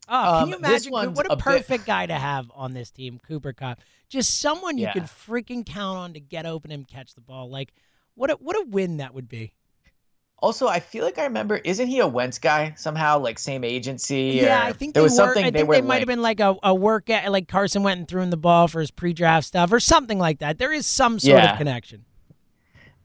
Oh, 0.08 0.22
can 0.22 0.42
um, 0.42 0.48
you 0.48 0.56
imagine? 0.56 0.92
What 0.92 1.26
a, 1.26 1.32
a 1.32 1.36
perfect 1.36 1.84
bit... 1.84 1.86
guy 1.86 2.06
to 2.06 2.14
have 2.14 2.50
on 2.54 2.72
this 2.72 2.90
team, 2.90 3.20
Cooper 3.26 3.52
Kupp. 3.52 3.80
Just 4.08 4.40
someone 4.40 4.78
you 4.78 4.84
yeah. 4.84 4.92
could 4.94 5.02
freaking 5.02 5.66
count 5.66 5.98
on 5.98 6.12
to 6.14 6.20
get 6.20 6.46
open 6.46 6.72
and 6.72 6.88
catch 6.88 7.14
the 7.14 7.20
ball. 7.20 7.50
Like, 7.50 7.72
what 8.14 8.30
a 8.30 8.34
what 8.34 8.56
a 8.56 8.64
win 8.68 8.98
that 8.98 9.12
would 9.14 9.28
be. 9.28 9.52
Also, 10.40 10.68
I 10.68 10.78
feel 10.78 11.04
like 11.04 11.18
I 11.18 11.24
remember, 11.24 11.56
isn't 11.56 11.88
he 11.88 11.98
a 11.98 12.06
Wentz 12.06 12.38
guy 12.38 12.72
somehow, 12.76 13.18
like 13.18 13.40
same 13.40 13.64
agency? 13.64 14.38
Yeah, 14.40 14.62
I 14.62 14.72
think 14.72 14.94
there 14.94 15.02
was 15.02 15.12
were, 15.12 15.16
something 15.16 15.44
I 15.44 15.50
they 15.50 15.58
think. 15.58 15.72
They 15.72 15.80
might 15.80 15.98
have 15.98 16.06
been 16.06 16.22
like 16.22 16.38
a, 16.38 16.54
a 16.62 16.72
work 16.72 17.10
at, 17.10 17.30
like 17.32 17.48
Carson 17.48 17.82
went 17.82 17.98
and 17.98 18.06
threw 18.06 18.22
in 18.22 18.30
the 18.30 18.36
ball 18.36 18.68
for 18.68 18.80
his 18.80 18.92
pre-draft 18.92 19.48
stuff 19.48 19.72
or 19.72 19.80
something 19.80 20.16
like 20.18 20.38
that. 20.38 20.58
There 20.58 20.72
is 20.72 20.86
some 20.86 21.18
sort 21.18 21.42
yeah. 21.42 21.52
of 21.52 21.58
connection. 21.58 22.04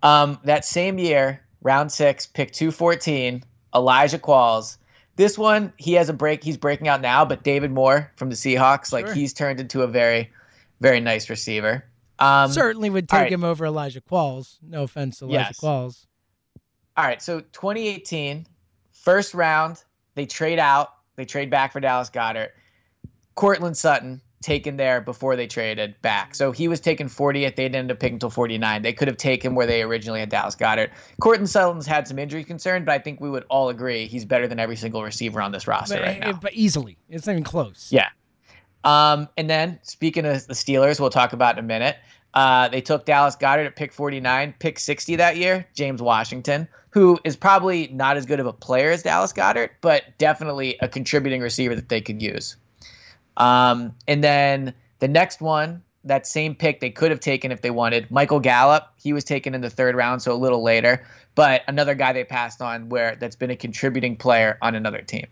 Um, 0.04 0.40
that 0.44 0.64
same 0.64 1.00
year, 1.00 1.42
round 1.64 1.92
six, 1.92 2.28
pick 2.28 2.52
two 2.52 2.70
fourteen, 2.70 3.44
Elijah 3.76 4.20
Qualls. 4.20 4.78
This 5.16 5.38
one, 5.38 5.74
he 5.78 5.94
has 5.94 6.10
a 6.10 6.14
break. 6.14 6.44
He's 6.44 6.58
breaking 6.58 6.88
out 6.88 7.02
now, 7.02 7.24
but 7.24 7.44
David 7.44 7.72
Moore 7.72 8.12
from 8.16 8.30
the 8.30 8.36
Seahawks, 8.36 8.90
sure. 8.90 9.02
like 9.02 9.14
he's 9.14 9.34
turned 9.34 9.60
into 9.60 9.82
a 9.84 9.88
very, 9.88 10.32
very 10.80 11.00
nice 11.00 11.30
receiver. 11.30 11.86
Um, 12.20 12.52
Certainly 12.52 12.90
would 12.90 13.10
take 13.10 13.20
right. 13.20 13.32
him 13.32 13.44
over 13.44 13.66
Elijah 13.66 14.02
Qualls. 14.02 14.58
No 14.62 14.84
offense 14.84 15.20
to 15.20 15.26
Elijah 15.26 15.50
yes. 15.50 15.60
Qualls. 15.60 16.06
All 16.96 17.06
right, 17.06 17.22
so 17.22 17.40
2018, 17.40 18.46
first 18.92 19.34
round, 19.34 19.84
they 20.16 20.26
trade 20.26 20.60
out, 20.60 20.90
they 21.16 21.26
trade 21.26 21.50
back 21.50 21.74
for 21.74 21.80
Dallas 21.80 22.10
Goedert. 22.10 22.50
Courtland 23.36 23.76
Sutton 23.76 24.22
taken 24.44 24.78
there 24.78 25.02
before 25.02 25.36
they 25.36 25.48
traded 25.48 26.00
back. 26.02 26.36
So 26.36 26.52
he 26.52 26.68
was 26.68 26.80
taken 26.80 27.08
40th. 27.08 27.56
They 27.56 27.64
didn't 27.64 27.76
end 27.76 27.92
up 27.92 28.00
picking 28.00 28.16
until 28.16 28.30
49. 28.30 28.82
They 28.82 28.94
could 28.94 29.08
have 29.08 29.18
taken 29.18 29.56
where 29.56 29.66
they 29.66 29.82
originally 29.82 30.20
had 30.20 30.30
Dallas 30.30 30.56
Goedert. 30.56 30.92
Courtland 31.22 31.50
Sutton's 31.50 31.88
had 31.88 32.08
some 32.08 32.20
injury 32.20 32.44
concern, 32.44 32.86
but 32.86 32.92
I 32.92 33.00
think 33.00 33.20
we 33.20 33.30
would 33.30 33.46
all 33.50 33.70
agree 33.70 34.06
he's 34.06 34.26
better 34.26 34.48
than 34.48 34.60
every 34.60 34.76
single 34.76 35.04
receiver 35.04 35.42
on 35.42 35.52
this 35.52 35.68
roster 35.68 35.96
but, 35.96 36.04
right 36.04 36.20
now. 36.20 36.34
But 36.34 36.54
easily. 36.54 36.98
It's 37.10 37.26
not 37.26 37.34
even 37.34 37.44
close. 37.44 37.90
Yeah. 37.92 38.10
Um, 38.84 39.30
and 39.38 39.50
then 39.50 39.80
speaking 39.84 40.26
of 40.26 40.46
the 40.46 40.54
Steelers, 40.54 41.00
we'll 41.00 41.10
talk 41.10 41.34
about 41.34 41.58
in 41.58 41.64
a 41.64 41.68
minute. 41.68 41.98
Uh, 42.34 42.68
they 42.68 42.82
took 42.82 43.06
Dallas 43.06 43.36
Goedert 43.36 43.68
at 43.68 43.76
pick 43.76 43.94
49, 43.94 44.56
pick 44.60 44.80
60 44.80 45.16
that 45.18 45.38
year, 45.38 45.66
James 45.76 46.02
Washington, 46.02 46.68
who 46.90 47.20
is 47.24 47.36
probably 47.36 47.88
not 47.88 48.18
as 48.18 48.26
good 48.26 48.40
of 48.40 48.48
a 48.48 48.54
player 48.54 48.92
as 48.92 49.04
Dallas 49.04 49.32
Goedert, 49.32 49.70
but 49.82 50.18
definitely 50.18 50.78
a 50.82 50.88
contributing 50.88 51.42
receiver 51.42 51.76
that 51.76 51.90
they 51.90 52.02
could 52.02 52.22
use. 52.22 52.56
Um, 53.38 53.96
and 54.08 54.24
then 54.24 54.74
the 55.00 55.08
next 55.08 55.42
one, 55.42 55.82
that 56.04 56.28
same 56.28 56.56
pick 56.56 56.80
they 56.80 56.90
could 56.90 57.12
have 57.12 57.20
taken 57.20 57.52
if 57.52 57.62
they 57.62 57.72
wanted, 57.72 58.12
Michael 58.12 58.40
Gallup. 58.40 58.92
He 58.98 59.14
was 59.14 59.24
taken 59.24 59.56
in 59.56 59.62
the 59.62 59.70
third 59.70 59.96
round, 59.96 60.22
so 60.22 60.34
a 60.34 60.36
little 60.36 60.62
later, 60.62 61.06
but 61.36 61.62
another 61.68 61.96
guy 61.96 62.14
they 62.14 62.24
passed 62.24 62.62
on 62.62 62.90
where 62.90 63.16
that's 63.16 63.36
been 63.36 63.52
a 63.52 63.56
contributing 63.56 64.16
player 64.18 64.58
on 64.62 64.76
another 64.76 65.02
team. 65.02 65.28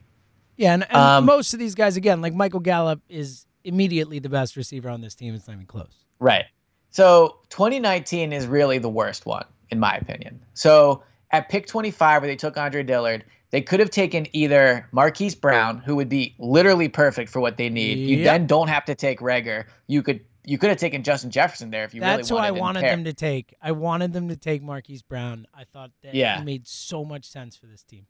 Yeah, 0.57 0.73
and, 0.73 0.83
and 0.83 0.97
um, 0.97 1.25
most 1.25 1.53
of 1.53 1.59
these 1.59 1.75
guys, 1.75 1.97
again, 1.97 2.21
like 2.21 2.33
Michael 2.33 2.59
Gallup, 2.59 3.01
is 3.09 3.45
immediately 3.63 4.19
the 4.19 4.29
best 4.29 4.55
receiver 4.55 4.89
on 4.89 5.01
this 5.01 5.15
team. 5.15 5.33
It's 5.35 5.47
not 5.47 5.53
even 5.53 5.65
close. 5.65 6.05
Right. 6.19 6.45
So 6.91 7.39
2019 7.49 8.33
is 8.33 8.47
really 8.47 8.77
the 8.77 8.89
worst 8.89 9.25
one, 9.25 9.45
in 9.69 9.79
my 9.79 9.95
opinion. 9.95 10.43
So 10.53 11.03
at 11.31 11.49
pick 11.49 11.65
25, 11.65 12.21
where 12.21 12.27
they 12.27 12.35
took 12.35 12.57
Andre 12.57 12.83
Dillard, 12.83 13.23
they 13.51 13.61
could 13.61 13.79
have 13.79 13.91
taken 13.91 14.27
either 14.33 14.87
Marquise 14.91 15.35
Brown, 15.35 15.79
who 15.79 15.95
would 15.97 16.09
be 16.09 16.35
literally 16.39 16.87
perfect 16.87 17.29
for 17.29 17.39
what 17.39 17.57
they 17.57 17.69
need. 17.69 17.99
Yep. 17.99 18.17
You 18.17 18.23
then 18.23 18.47
don't 18.47 18.69
have 18.69 18.85
to 18.85 18.95
take 18.95 19.19
Reagor. 19.19 19.65
You 19.87 20.01
could 20.01 20.21
you 20.43 20.57
could 20.57 20.69
have 20.69 20.79
taken 20.79 21.03
Justin 21.03 21.29
Jefferson 21.29 21.69
there 21.69 21.83
if 21.83 21.93
you 21.93 22.01
That's 22.01 22.31
really 22.31 22.41
wanted. 22.41 22.47
To. 22.47 22.53
That's 22.53 22.53
who 22.53 22.57
I 22.57 22.59
wanted 22.59 22.83
them 22.83 23.03
to 23.03 23.13
take. 23.13 23.55
I 23.61 23.71
wanted 23.73 24.13
them 24.13 24.29
to 24.29 24.35
take 24.35 24.63
Marquise 24.63 25.03
Brown. 25.03 25.45
I 25.53 25.65
thought 25.65 25.91
that 26.01 26.15
yeah. 26.15 26.41
made 26.41 26.67
so 26.67 27.05
much 27.05 27.25
sense 27.25 27.55
for 27.55 27.67
this 27.67 27.83
team. 27.83 28.07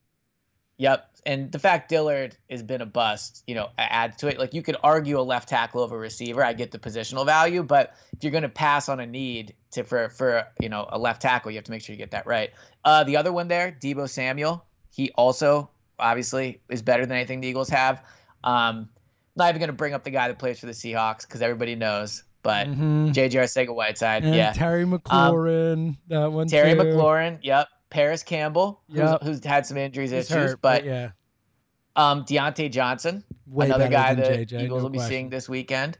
Yep. 0.77 1.07
And 1.27 1.51
the 1.51 1.59
fact 1.59 1.89
Dillard 1.89 2.35
has 2.49 2.63
been 2.63 2.81
a 2.81 2.87
bust, 2.87 3.43
you 3.45 3.53
know, 3.53 3.69
adds 3.77 4.17
to 4.17 4.27
it. 4.27 4.39
Like 4.39 4.55
you 4.55 4.63
could 4.63 4.77
argue 4.81 5.19
a 5.19 5.21
left 5.21 5.49
tackle 5.49 5.81
over 5.81 5.97
receiver. 5.97 6.43
I 6.43 6.53
get 6.53 6.71
the 6.71 6.79
positional 6.79 7.25
value, 7.25 7.61
but 7.61 7.93
if 8.13 8.23
you're 8.23 8.31
going 8.31 8.41
to 8.43 8.49
pass 8.49 8.89
on 8.89 8.99
a 8.99 9.05
need 9.05 9.53
to 9.71 9.83
for 9.83 10.09
for 10.09 10.47
you 10.59 10.69
know 10.69 10.87
a 10.89 10.97
left 10.97 11.21
tackle, 11.21 11.51
you 11.51 11.57
have 11.57 11.65
to 11.65 11.71
make 11.71 11.83
sure 11.83 11.93
you 11.93 11.97
get 11.97 12.11
that 12.11 12.25
right. 12.25 12.49
Uh, 12.83 13.03
the 13.03 13.17
other 13.17 13.31
one 13.31 13.47
there, 13.47 13.77
Deebo 13.79 14.09
Samuel, 14.09 14.65
he 14.91 15.11
also 15.11 15.69
obviously 15.99 16.61
is 16.69 16.81
better 16.81 17.05
than 17.05 17.15
anything 17.15 17.41
the 17.41 17.47
Eagles 17.47 17.69
have. 17.69 18.03
Um, 18.43 18.89
not 19.35 19.49
even 19.49 19.59
going 19.59 19.69
to 19.69 19.73
bring 19.73 19.93
up 19.93 20.03
the 20.03 20.11
guy 20.11 20.27
that 20.27 20.37
plays 20.37 20.59
for 20.59 20.65
the 20.65 20.73
Seahawks 20.73 21.21
because 21.21 21.41
everybody 21.41 21.75
knows. 21.75 22.23
But 22.43 22.67
mm-hmm. 22.67 23.11
J.J. 23.11 23.37
Arcega-Whiteside, 23.37 24.23
and 24.23 24.35
yeah. 24.35 24.51
Terry 24.51 24.83
um, 24.83 24.99
McLaurin, 24.99 25.73
um, 25.73 25.97
that 26.07 26.31
one. 26.31 26.47
Terry 26.47 26.73
too. 26.73 26.79
McLaurin, 26.79 27.37
yep. 27.43 27.67
Parris 27.91 28.23
Campbell, 28.23 28.81
yep. 28.87 29.21
who's, 29.21 29.27
who's, 29.37 29.45
had 29.45 29.65
some 29.67 29.77
injuries 29.77 30.09
He's 30.09 30.25
issues, 30.25 30.51
hurt, 30.51 30.61
but, 30.61 30.81
but, 30.81 30.85
yeah. 30.85 31.09
Um, 31.95 32.25
Diontae 32.25 32.71
Johnson, 32.71 33.23
Way 33.45 33.67
another 33.67 33.89
guy 33.89 34.15
that 34.15 34.25
JJ, 34.25 34.63
Eagles 34.63 34.79
no 34.79 34.83
will 34.83 34.89
be 34.89 34.99
seeing 34.99 35.29
this 35.29 35.47
weekend. 35.47 35.99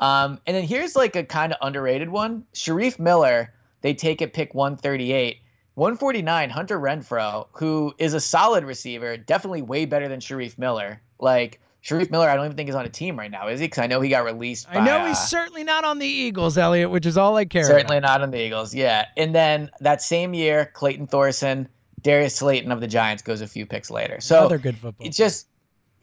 Um, 0.00 0.40
and 0.46 0.56
then 0.56 0.64
here's 0.64 0.96
like 0.96 1.16
a 1.16 1.24
kind 1.24 1.52
of 1.52 1.58
underrated 1.62 2.10
one: 2.10 2.44
Shareef 2.52 2.98
Miller. 2.98 3.54
They 3.80 3.94
take 3.94 4.20
it 4.20 4.34
pick 4.34 4.54
138. 4.54 5.38
149, 5.80 6.50
Hunter 6.50 6.78
Renfrow, 6.78 7.46
who 7.52 7.94
is 7.96 8.12
a 8.12 8.20
solid 8.20 8.64
receiver, 8.64 9.16
definitely 9.16 9.62
way 9.62 9.86
better 9.86 10.08
than 10.08 10.20
Shareef 10.20 10.58
Miller. 10.58 11.00
Like 11.18 11.58
Shareef 11.82 12.10
Miller, 12.10 12.28
I 12.28 12.36
don't 12.36 12.44
even 12.44 12.56
think 12.58 12.68
is 12.68 12.74
on 12.74 12.84
a 12.84 12.90
team 12.90 13.18
right 13.18 13.30
now, 13.30 13.48
is 13.48 13.60
he? 13.60 13.64
Because 13.64 13.78
I 13.78 13.86
know 13.86 14.02
he 14.02 14.10
got 14.10 14.26
released. 14.26 14.66
I 14.68 14.84
know 14.84 15.06
he's 15.06 15.16
uh, 15.16 15.20
certainly 15.20 15.64
not 15.64 15.84
on 15.84 15.98
the 15.98 16.06
Eagles, 16.06 16.58
Elliot, 16.58 16.90
which 16.90 17.06
is 17.06 17.16
all 17.16 17.34
I 17.34 17.46
care. 17.46 17.64
Certainly 17.64 17.96
about. 17.96 18.08
not 18.08 18.22
on 18.22 18.30
the 18.30 18.38
Eagles, 18.38 18.74
yeah. 18.74 19.06
And 19.16 19.34
then 19.34 19.70
that 19.80 20.02
same 20.02 20.34
year, 20.34 20.70
Clayton 20.74 21.06
Thorson, 21.06 21.66
Darius 22.02 22.36
Slayton 22.36 22.70
of 22.72 22.82
the 22.82 22.86
Giants 22.86 23.22
goes 23.22 23.40
a 23.40 23.46
few 23.46 23.64
picks 23.64 23.90
later. 23.90 24.20
So 24.20 24.40
another 24.40 24.58
good 24.58 24.76
football. 24.76 25.06
It's 25.06 25.16
just 25.16 25.46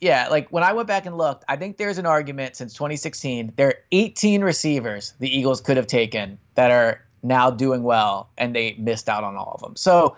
yeah, 0.01 0.27
like 0.29 0.49
when 0.49 0.63
I 0.63 0.73
went 0.73 0.87
back 0.87 1.05
and 1.05 1.19
looked, 1.19 1.45
I 1.47 1.55
think 1.55 1.77
there's 1.77 1.99
an 1.99 2.07
argument 2.07 2.55
since 2.55 2.73
2016. 2.73 3.53
There 3.55 3.67
are 3.67 3.75
18 3.91 4.43
receivers 4.43 5.13
the 5.19 5.29
Eagles 5.29 5.61
could 5.61 5.77
have 5.77 5.85
taken 5.85 6.39
that 6.55 6.71
are 6.71 7.06
now 7.27 7.51
doing 7.51 7.83
well, 7.83 8.29
and 8.37 8.55
they 8.55 8.75
missed 8.79 9.09
out 9.09 9.23
on 9.23 9.35
all 9.35 9.51
of 9.55 9.61
them. 9.61 9.75
So 9.75 10.15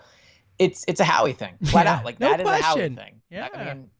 it's 0.58 0.84
it's 0.88 1.00
a 1.00 1.04
Howie 1.04 1.32
thing, 1.32 1.54
flat 1.64 1.86
Yeah, 1.86 1.94
out. 1.96 2.04
Like 2.04 2.20
no 2.20 2.30
that 2.30 2.40
is 2.40 2.48
a 2.48 2.62
Howie 2.62 2.88
thing. 2.88 3.20
Yeah. 3.30 3.48
I 3.54 3.64
mean, 3.74 3.90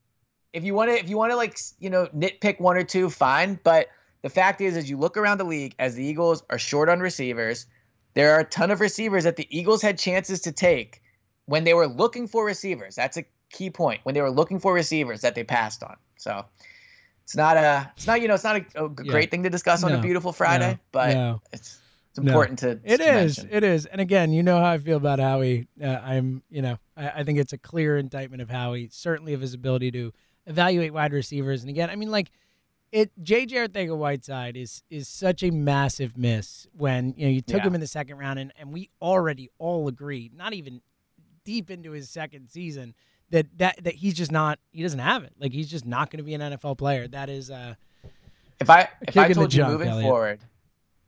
if 0.53 0.65
you 0.65 0.75
want 0.75 0.91
to, 0.91 0.99
if 0.99 1.09
you 1.09 1.17
want 1.17 1.33
to 1.33 1.37
like 1.37 1.59
you 1.79 1.91
know 1.91 2.07
nitpick 2.17 2.61
one 2.61 2.77
or 2.77 2.85
two, 2.85 3.11
fine. 3.11 3.59
But 3.63 3.89
the 4.23 4.31
fact 4.31 4.61
is, 4.61 4.77
as 4.77 4.89
you 4.91 4.97
look 4.97 5.17
around 5.17 5.39
the 5.39 5.45
league, 5.45 5.75
as 5.79 5.95
the 5.95 6.05
Eagles 6.05 6.43
are 6.51 6.59
short 6.59 6.89
on 6.89 7.01
receivers, 7.01 7.67
there 8.15 8.33
are 8.35 8.41
a 8.41 8.45
ton 8.45 8.71
of 8.71 8.81
receivers 8.81 9.25
that 9.25 9.37
the 9.37 9.47
Eagles 9.57 9.81
had 9.83 9.99
chances 9.99 10.41
to 10.43 10.53
take 10.53 11.03
when 11.47 11.65
they 11.65 11.75
were 11.75 11.87
looking 11.89 12.27
for 12.29 12.45
receivers. 12.45 12.95
That's 12.95 13.17
a 13.17 13.25
key 13.51 13.71
point. 13.71 14.01
When 14.05 14.15
they 14.15 14.21
were 14.21 14.31
looking 14.31 14.59
for 14.61 14.73
receivers 14.75 15.23
that 15.23 15.35
they 15.35 15.45
passed 15.45 15.83
on. 15.83 15.97
So 16.17 16.45
it's 17.25 17.35
not 17.37 17.57
a, 17.57 17.91
it's 17.97 18.07
not 18.07 18.21
you 18.21 18.29
know, 18.29 18.35
it's 18.35 18.45
not 18.45 18.57
a, 18.57 18.65
Yeah. 18.75 18.89
great 19.11 19.31
thing 19.31 19.43
to 19.45 19.51
discuss 19.51 19.83
on 19.83 19.93
No, 19.93 19.99
a 19.99 20.03
beautiful 20.03 20.33
Friday, 20.33 20.73
no, 20.73 20.79
but 20.93 21.15
no. 21.15 21.43
it's 21.53 21.79
it's 22.11 22.19
No. 22.19 22.31
important 22.33 22.59
to. 22.61 22.81
It 22.85 22.99
to 22.99 23.03
is. 23.03 23.39
mention. 23.39 23.49
It 23.57 23.65
is. 23.65 23.87
And 23.87 24.01
again, 24.01 24.33
you 24.33 24.43
know 24.43 24.59
how 24.59 24.71
I 24.73 24.79
feel 24.79 24.97
about 24.97 25.19
Howie. 25.19 25.69
Uh, 25.83 25.87
I'm, 25.87 26.43
you 26.51 26.61
know, 26.63 26.79
I, 26.97 27.11
I 27.11 27.25
think 27.25 27.39
it's 27.39 27.53
a 27.53 27.59
clear 27.59 27.97
indictment 27.97 28.43
of 28.43 28.51
Howie, 28.51 28.89
certainly 28.93 29.33
of 29.33 29.41
his 29.41 29.55
ability 29.55 29.91
to 29.93 30.13
evaluate 30.47 30.93
wide 30.93 31.13
receivers. 31.13 31.63
And 31.63 31.71
again, 31.71 31.89
I 31.91 31.97
mean, 31.97 32.11
like, 32.11 32.31
it 32.93 33.13
JJ 33.23 33.69
Arcega 33.69 33.97
Whiteside 33.97 34.57
is 34.57 34.83
is 34.91 35.07
such 35.07 35.45
a 35.45 35.51
massive 35.53 36.19
miss 36.19 36.67
when 36.77 37.15
you 37.17 37.27
know 37.27 37.31
you 37.31 37.41
took 37.41 37.59
Yeah. 37.59 37.69
him 37.69 37.75
in 37.77 37.81
the 37.81 37.87
second 37.87 38.19
round, 38.19 38.41
and, 38.41 38.53
and 38.59 38.73
we 38.73 38.91
already 39.01 39.49
all 39.59 39.87
agree, 39.87 40.29
not 40.35 40.53
even 40.55 40.81
deep 41.45 41.71
into 41.71 41.93
his 41.93 42.11
second 42.11 42.49
season, 42.49 42.95
that 43.31 43.47
that 43.59 43.85
that 43.85 43.95
he's 43.95 44.15
just 44.15 44.33
not 44.33 44.59
he 44.73 44.83
doesn't 44.83 44.99
have 44.99 45.23
it. 45.23 45.33
Like 45.39 45.53
he's 45.53 45.71
just 45.71 45.87
not 45.87 46.11
going 46.11 46.19
to 46.19 46.25
be 46.25 46.35
an 46.35 46.41
NFL 46.41 46.79
player. 46.79 47.07
That 47.07 47.31
is 47.31 47.49
uh 47.49 47.75
If 48.59 48.69
I 48.69 48.89
if 49.07 49.17
I 49.17 49.33
told 49.33 49.55
you 49.55 49.59
junk, 49.59 49.71
moving 49.73 49.89
Elliot. 49.89 50.11
forward, 50.11 50.41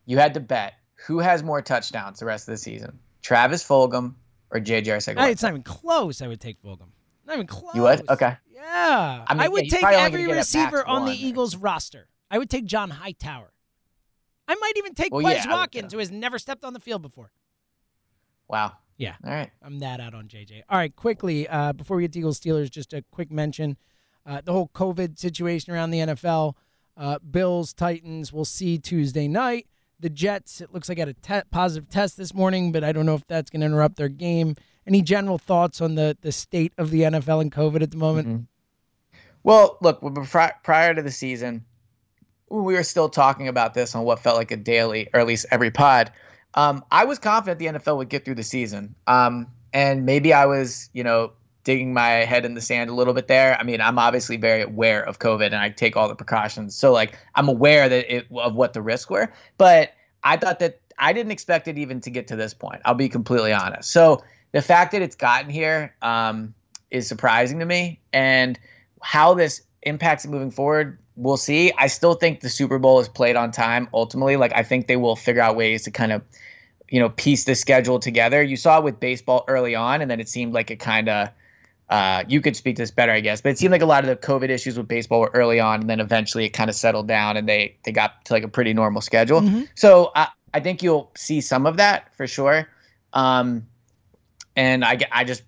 you 0.06 0.18
had 0.18 0.34
to 0.34 0.40
bet 0.40 0.74
who 1.06 1.18
has 1.18 1.42
more 1.42 1.62
touchdowns 1.62 2.18
the 2.18 2.26
rest 2.26 2.48
of 2.48 2.52
the 2.52 2.58
season, 2.58 2.98
Travis 3.22 3.64
Fulgham 3.64 4.14
or 4.50 4.60
JJ 4.60 4.86
Arcega. 4.86 5.30
It's 5.30 5.42
not 5.42 5.50
even 5.50 5.62
close. 5.62 6.22
I 6.22 6.28
would 6.28 6.40
take 6.40 6.62
Fulgham. 6.62 6.88
Not 7.26 7.34
even 7.34 7.46
close. 7.46 7.74
You 7.74 7.82
would? 7.82 8.08
Okay. 8.08 8.36
Yeah. 8.52 9.24
I 9.26 9.44
I, 9.44 9.48
would 9.48 9.66
yeah, 9.66 9.70
take 9.70 9.84
every 9.84 10.18
gonna 10.18 10.28
get 10.28 10.30
at 10.32 10.36
receiver 10.38 10.86
on 10.86 11.06
the. 11.06 11.12
Eagles 11.12 11.56
roster. 11.56 12.08
I 12.30 12.38
would 12.38 12.50
take 12.50 12.64
John 12.64 12.90
Hightower. 12.90 13.52
I 14.48 14.54
might 14.54 14.72
even 14.76 14.94
take 14.94 15.12
Well, 15.12 15.24
Quez 15.24 15.44
yeah, 15.44 15.52
Watkins, 15.52 15.92
who 15.92 15.98
has 15.98 16.10
never 16.10 16.38
stepped 16.38 16.64
on 16.64 16.72
the 16.72 16.80
field 16.80 17.02
before. 17.02 17.32
Wow. 18.48 18.72
Yeah. 18.96 19.14
All 19.24 19.30
right. 19.30 19.50
I'm 19.62 19.78
that 19.80 20.00
out 20.00 20.14
on 20.14 20.28
JJ. 20.28 20.62
All 20.68 20.78
right, 20.78 20.94
quickly, 20.94 21.48
uh, 21.48 21.72
before 21.72 21.96
we 21.96 22.04
get 22.04 22.12
to 22.12 22.18
Eagles 22.18 22.38
Steelers, 22.38 22.70
just 22.70 22.92
a 22.92 23.04
quick 23.10 23.30
mention. 23.30 23.76
Uh, 24.24 24.40
the 24.44 24.52
whole 24.52 24.70
COVID 24.74 25.18
situation 25.18 25.72
around 25.72 25.90
the 25.90 25.98
NFL. 25.98 26.54
Uh, 26.96 27.18
Bills, 27.18 27.72
Titans, 27.72 28.32
we'll 28.32 28.44
see 28.44 28.78
Tuesday 28.78 29.26
night. 29.26 29.66
The 30.02 30.10
Jets, 30.10 30.60
it 30.60 30.74
looks 30.74 30.88
like 30.88 30.98
had 30.98 31.08
a 31.08 31.14
te- 31.14 31.48
positive 31.50 31.88
test 31.88 32.16
this 32.16 32.34
morning, 32.34 32.72
but 32.72 32.82
I 32.84 32.90
don't 32.92 33.06
know 33.06 33.14
if 33.14 33.26
that's 33.28 33.50
going 33.50 33.60
to 33.60 33.66
interrupt 33.66 33.96
their 33.96 34.08
game. 34.08 34.56
Any 34.86 35.00
general 35.00 35.38
thoughts 35.38 35.80
on 35.80 35.94
the, 35.94 36.18
the 36.22 36.32
state 36.32 36.72
of 36.76 36.90
the 36.90 37.02
NFL 37.02 37.40
and 37.40 37.52
COVID 37.52 37.82
at 37.82 37.92
the 37.92 37.96
moment? 37.96 38.28
Mhm. 38.28 38.46
Well, 39.44 39.78
look, 39.80 40.00
pri- 40.28 40.52
prior 40.64 40.92
to 40.94 41.02
the 41.02 41.10
season, 41.10 41.64
we 42.50 42.74
were 42.74 42.82
still 42.82 43.08
talking 43.08 43.46
about 43.48 43.74
this 43.74 43.94
on 43.94 44.04
what 44.04 44.18
felt 44.18 44.36
like 44.36 44.50
a 44.50 44.56
daily, 44.56 45.08
or 45.14 45.20
at 45.20 45.26
least 45.26 45.46
every 45.50 45.70
pod. 45.70 46.12
Um, 46.54 46.84
I 46.90 47.04
was 47.04 47.18
confident 47.18 47.58
the 47.58 47.66
NFL 47.66 47.96
would 47.96 48.08
get 48.08 48.24
through 48.24 48.34
the 48.34 48.42
season. 48.42 48.94
Um, 49.06 49.46
and 49.72 50.04
maybe 50.04 50.32
I 50.32 50.46
was, 50.46 50.90
you 50.92 51.02
know, 51.02 51.32
digging 51.64 51.92
my 51.94 52.08
head 52.24 52.44
in 52.44 52.54
the 52.54 52.60
sand 52.60 52.90
a 52.90 52.94
little 52.94 53.14
bit 53.14 53.28
there. 53.28 53.56
I 53.58 53.62
mean, 53.62 53.80
I'm 53.80 53.98
obviously 53.98 54.36
very 54.36 54.62
aware 54.62 55.02
of 55.02 55.18
COVID 55.18 55.46
and 55.46 55.56
I 55.56 55.70
take 55.70 55.96
all 55.96 56.08
the 56.08 56.14
precautions. 56.14 56.74
So, 56.74 56.92
like, 56.92 57.18
I'm 57.34 57.48
aware 57.48 57.88
that 57.88 58.14
it, 58.14 58.26
of 58.32 58.54
what 58.54 58.72
the 58.72 58.82
risks 58.82 59.10
were. 59.10 59.32
But 59.58 59.92
I 60.24 60.36
thought 60.36 60.58
that 60.58 60.80
I 60.98 61.12
didn't 61.12 61.32
expect 61.32 61.68
it 61.68 61.78
even 61.78 62.00
to 62.00 62.10
get 62.10 62.26
to 62.28 62.36
this 62.36 62.54
point. 62.54 62.82
I'll 62.84 62.94
be 62.94 63.08
completely 63.08 63.52
honest. 63.52 63.90
So, 63.92 64.22
the 64.52 64.62
fact 64.62 64.92
that 64.92 65.02
it's 65.02 65.16
gotten 65.16 65.50
here 65.50 65.94
um, 66.02 66.54
is 66.90 67.06
surprising 67.06 67.58
to 67.58 67.64
me. 67.64 68.00
And 68.12 68.58
how 69.00 69.34
this 69.34 69.62
impacts 69.82 70.24
it 70.24 70.30
moving 70.30 70.50
forward, 70.50 70.98
we'll 71.16 71.36
see. 71.36 71.72
I 71.78 71.86
still 71.86 72.14
think 72.14 72.40
the 72.40 72.50
Super 72.50 72.78
Bowl 72.78 73.00
is 73.00 73.08
played 73.08 73.36
on 73.36 73.50
time 73.50 73.88
ultimately. 73.92 74.36
Like 74.36 74.52
I 74.54 74.62
think 74.62 74.86
they 74.86 74.96
will 74.96 75.16
figure 75.16 75.42
out 75.42 75.56
ways 75.56 75.82
to 75.84 75.90
kind 75.90 76.12
of, 76.12 76.22
you 76.88 77.00
know, 77.00 77.08
piece 77.10 77.44
the 77.44 77.54
schedule 77.54 77.98
together. 77.98 78.42
You 78.42 78.56
saw 78.56 78.78
it 78.78 78.84
with 78.84 79.00
baseball 79.00 79.44
early 79.48 79.74
on, 79.74 80.02
and 80.02 80.10
then 80.10 80.20
it 80.20 80.28
seemed 80.28 80.52
like 80.52 80.70
it 80.70 80.76
kind 80.76 81.08
of 81.08 81.28
uh, 81.92 82.24
you 82.26 82.40
could 82.40 82.56
speak 82.56 82.76
to 82.76 82.82
this 82.82 82.90
better, 82.90 83.12
I 83.12 83.20
guess, 83.20 83.42
but 83.42 83.50
it 83.50 83.58
seemed 83.58 83.70
like 83.70 83.82
a 83.82 83.86
lot 83.86 84.02
of 84.02 84.08
the 84.08 84.16
COVID 84.16 84.48
issues 84.48 84.78
with 84.78 84.88
baseball 84.88 85.20
were 85.20 85.30
early 85.34 85.60
on, 85.60 85.82
and 85.82 85.90
then 85.90 86.00
eventually 86.00 86.46
it 86.46 86.48
kind 86.48 86.70
of 86.70 86.74
settled 86.74 87.06
down, 87.06 87.36
and 87.36 87.46
they 87.46 87.76
they 87.84 87.92
got 87.92 88.24
to 88.24 88.32
like 88.32 88.44
a 88.44 88.48
pretty 88.48 88.72
normal 88.72 89.02
schedule. 89.02 89.42
Mhm. 89.42 89.68
So 89.74 90.10
I 90.16 90.28
I 90.54 90.60
think 90.60 90.82
you'll 90.82 91.10
see 91.14 91.42
some 91.42 91.66
of 91.66 91.76
that 91.76 92.14
for 92.16 92.26
sure. 92.26 92.66
Um, 93.12 93.66
and 94.56 94.86
I 94.86 95.00
I 95.12 95.24
just 95.24 95.42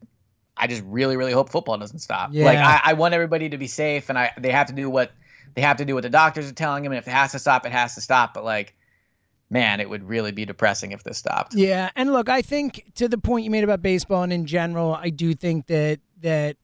I 0.54 0.66
just 0.66 0.82
really 0.84 1.16
really 1.16 1.32
hope 1.32 1.48
football 1.48 1.78
doesn't 1.78 2.00
stop. 2.00 2.28
Like 2.34 2.58
I, 2.58 2.78
I 2.84 2.92
want 2.92 3.14
everybody 3.14 3.48
to 3.48 3.56
be 3.56 3.66
safe, 3.66 4.10
and 4.10 4.18
I 4.18 4.30
they 4.38 4.50
have 4.50 4.66
to 4.66 4.74
do 4.74 4.90
what 4.90 5.12
they 5.54 5.62
have 5.62 5.78
to 5.78 5.86
do 5.86 5.94
what 5.94 6.02
the 6.02 6.10
doctors 6.10 6.46
are 6.50 6.52
telling 6.52 6.82
them, 6.82 6.92
and 6.92 6.98
if 6.98 7.08
it 7.08 7.12
has 7.12 7.32
to 7.32 7.38
stop, 7.38 7.64
it 7.64 7.72
has 7.72 7.94
to 7.94 8.02
stop. 8.02 8.34
But 8.34 8.44
like, 8.44 8.74
man, 9.48 9.80
it 9.80 9.88
would 9.88 10.06
really 10.06 10.30
be 10.30 10.44
depressing 10.44 10.92
if 10.92 11.04
this 11.04 11.16
stopped. 11.16 11.54
Yeah, 11.54 11.88
and 11.96 12.12
look, 12.12 12.28
I 12.28 12.42
think 12.42 12.92
to 12.96 13.08
the 13.08 13.16
point 13.16 13.46
you 13.46 13.50
made 13.50 13.64
about 13.64 13.80
baseball 13.80 14.24
and 14.24 14.32
in 14.32 14.44
general, 14.44 14.92
I 14.92 15.08
do 15.08 15.32
think 15.32 15.68
that 15.68 16.00
that 16.20 16.56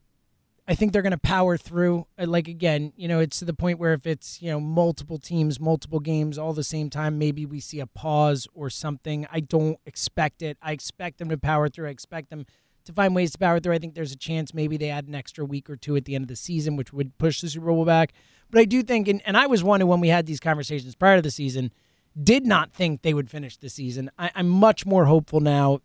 I 0.69 0.75
think 0.75 0.93
they're 0.93 1.03
going 1.03 1.11
to 1.11 1.19
power 1.19 1.57
through. 1.57 2.07
Uh, 2.19 2.27
Like 2.27 2.47
again, 2.47 2.93
you 2.97 3.09
know, 3.09 3.19
it's 3.19 3.41
to 3.41 3.45
the 3.45 3.55
point 3.55 3.79
where 3.79 3.93
if 3.93 4.07
it's 4.07 4.41
you 4.41 4.51
know 4.51 4.61
multiple 4.61 5.19
teams, 5.19 5.59
multiple 5.59 6.01
games 6.01 6.39
all 6.39 6.53
the 6.53 6.65
same 6.65 6.91
time, 6.91 7.19
maybe 7.19 7.45
we 7.45 7.61
see 7.61 7.81
a 7.81 7.87
pause 7.87 8.47
or 8.55 8.71
something. 8.71 9.27
I 9.33 9.41
don't 9.41 9.79
expect 9.85 10.43
it. 10.43 10.57
I 10.63 10.73
expect 10.73 11.19
them 11.19 11.29
to 11.31 11.39
power 11.39 11.69
through. 11.69 11.89
I 11.89 11.91
expect 11.91 12.31
them 12.31 12.47
to 12.85 12.93
find 12.93 13.15
ways 13.15 13.33
to 13.33 13.39
power 13.39 13.61
through. 13.61 13.75
I 13.75 13.79
think 13.79 13.95
there's 13.95 14.13
a 14.13 14.17
chance 14.17 14.55
maybe 14.55 14.77
they 14.77 14.91
add 14.91 15.09
an 15.09 15.15
extra 15.15 15.45
week 15.45 15.69
or 15.69 15.77
two 15.77 15.97
at 15.97 16.05
the 16.05 16.15
end 16.15 16.23
of 16.23 16.29
the 16.29 16.37
season, 16.37 16.77
which 16.77 16.93
would 16.93 17.19
push 17.19 17.41
the 17.41 17.49
Super 17.49 17.67
Bowl 17.67 17.85
back. 17.85 18.13
But 18.51 18.61
I 18.61 18.65
do 18.65 18.83
think, 18.83 19.07
and, 19.07 19.23
and 19.27 19.37
I 19.37 19.47
was 19.47 19.63
one 19.63 19.81
who, 19.81 19.87
when 19.87 20.01
we 20.01 20.09
had 20.09 20.27
these 20.27 20.41
conversations 20.41 20.95
prior 20.95 21.17
to 21.17 21.23
the 21.23 21.31
season, 21.31 21.73
did 22.21 22.47
not 22.47 22.73
think 22.73 23.03
they 23.03 23.15
would 23.15 23.31
finish 23.31 23.57
the 23.57 23.69
season. 23.69 24.11
I, 24.19 24.31
I'm 24.35 24.49
much 24.49 24.87
more 24.87 25.07
hopeful 25.07 25.41
now. 25.41 25.81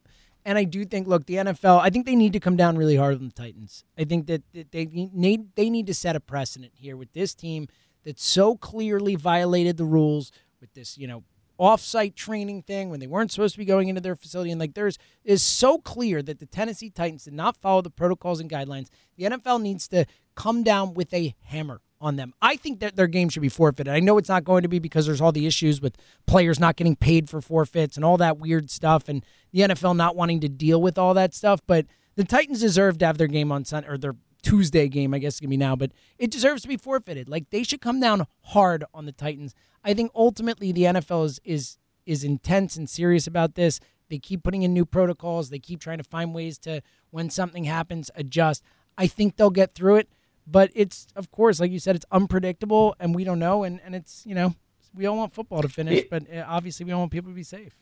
And 0.45 0.59
I 0.59 0.63
do 0.63 0.85
think, 0.85 1.07
look, 1.07 1.25
the 1.25 1.35
NFL, 1.35 1.81
I 1.81 1.89
think 1.89 2.05
they 2.05 2.15
need 2.15 2.33
to 2.33 2.39
come 2.39 2.55
down 2.55 2.77
really 2.77 2.95
hard 2.95 3.15
on 3.15 3.25
the 3.25 3.33
Titans. 3.33 3.83
I 3.97 4.03
think 4.03 4.27
that 4.27 4.43
that 4.53 4.71
they 4.71 4.85
need 4.85 5.55
they 5.55 5.71
need 5.71 5.87
to 5.87 5.93
set 5.93 6.15
a 6.15 6.19
precedent 6.19 6.73
here 6.75 6.95
with 6.95 7.11
this 7.13 7.33
team 7.33 7.67
that 8.03 8.19
so 8.19 8.55
clearly 8.55 9.15
violated 9.15 9.77
the 9.77 9.85
rules 9.85 10.31
with 10.61 10.71
this, 10.73 10.97
you 10.97 11.07
know, 11.07 11.23
off-site 11.57 12.15
training 12.15 12.61
thing 12.61 12.89
when 12.89 12.99
they 12.99 13.07
weren't 13.07 13.31
supposed 13.31 13.55
to 13.55 13.59
be 13.59 13.65
going 13.65 13.89
into 13.89 14.01
their 14.01 14.15
facility. 14.15 14.51
And 14.51 14.59
like 14.59 14.75
there's 14.75 14.99
is 15.23 15.41
so 15.41 15.79
clear 15.79 16.21
that 16.21 16.39
the 16.39 16.45
Tennessee 16.45 16.91
Titans 16.91 17.23
did 17.23 17.33
not 17.33 17.57
follow 17.57 17.81
the 17.81 17.89
protocols 17.89 18.39
and 18.39 18.49
guidelines. 18.49 18.89
The 19.17 19.25
NFL 19.25 19.61
needs 19.61 19.87
to 19.87 20.05
come 20.35 20.63
down 20.63 20.93
with 20.93 21.11
a 21.13 21.33
hammer 21.45 21.81
on 22.01 22.15
them. 22.15 22.33
I 22.41 22.55
think 22.55 22.79
that 22.81 22.95
their 22.95 23.07
game 23.07 23.29
should 23.29 23.41
be 23.41 23.49
forfeited. 23.49 23.93
I 23.93 23.99
know 23.99 24.17
it's 24.17 24.29
not 24.29 24.43
going 24.43 24.63
to 24.63 24.67
be 24.67 24.79
because 24.79 25.05
there's 25.05 25.21
all 25.21 25.31
the 25.31 25.47
issues 25.47 25.81
with 25.81 25.97
players 26.25 26.59
not 26.59 26.75
getting 26.75 26.95
paid 26.95 27.29
for 27.29 27.41
forfeits 27.41 27.95
and 27.95 28.05
all 28.05 28.17
that 28.17 28.37
weird 28.37 28.69
stuff 28.69 29.07
and 29.07 29.25
the 29.51 29.61
NFL 29.61 29.95
not 29.95 30.15
wanting 30.15 30.39
to 30.41 30.49
deal 30.49 30.81
with 30.81 30.97
all 30.97 31.13
that 31.13 31.33
stuff, 31.33 31.61
but 31.65 31.85
the 32.15 32.23
Titans 32.23 32.59
deserve 32.59 32.97
to 32.99 33.05
have 33.05 33.17
their 33.17 33.27
game 33.27 33.51
on 33.51 33.65
Sunday 33.65 33.89
or 33.89 33.97
their 33.97 34.15
Tuesday 34.45 34.87
game, 34.87 35.13
I 35.13 35.17
guess 35.17 35.33
it's 35.33 35.39
gonna 35.39 35.49
be 35.49 35.57
now, 35.57 35.75
but 35.75 35.91
it 36.19 36.29
deserves 36.29 36.61
to 36.61 36.67
be 36.67 36.77
forfeited. 36.77 37.27
Like 37.27 37.49
they 37.49 37.63
should 37.63 37.81
come 37.81 37.99
down 37.99 38.27
hard 38.43 38.83
on 38.93 39.05
the 39.05 39.11
Titans. 39.11 39.55
I 39.83 39.95
think 39.95 40.11
ultimately 40.13 40.71
the 40.71 40.83
NFL 40.83 41.25
is 41.25 41.39
is 41.43 41.77
is 42.05 42.23
intense 42.23 42.75
and 42.75 42.87
serious 42.87 43.25
about 43.25 43.55
this. 43.55 43.79
They 44.09 44.19
keep 44.19 44.43
putting 44.43 44.61
in 44.61 44.71
new 44.71 44.85
protocols. 44.85 45.49
They 45.49 45.57
keep 45.57 45.79
trying 45.79 45.97
to 45.97 46.03
find 46.03 46.33
ways 46.33 46.59
to 46.59 46.81
when 47.09 47.31
something 47.31 47.63
happens 47.63 48.11
adjust. 48.13 48.63
I 48.97 49.07
think 49.07 49.35
they'll 49.35 49.49
get 49.49 49.73
through 49.73 49.95
it, 49.95 50.09
but 50.47 50.71
it's 50.73 51.07
of 51.15 51.31
course, 51.31 51.59
like 51.59 51.71
you 51.71 51.79
said, 51.79 51.95
it's 51.95 52.05
unpredictable 52.11 52.95
and 52.99 53.15
we 53.15 53.23
don't 53.23 53.39
know. 53.39 53.63
And 53.63 53.79
and 53.85 53.95
it's 53.95 54.23
you 54.25 54.35
know 54.35 54.55
we 54.93 55.05
all 55.05 55.17
want 55.17 55.33
football 55.33 55.61
to 55.61 55.69
finish, 55.69 56.03
but 56.09 56.23
uh, 56.33 56.45
obviously 56.47 56.85
we 56.85 56.91
don't 56.91 56.99
want 56.99 57.11
people 57.11 57.31
to 57.31 57.35
be 57.35 57.43
safe. 57.43 57.73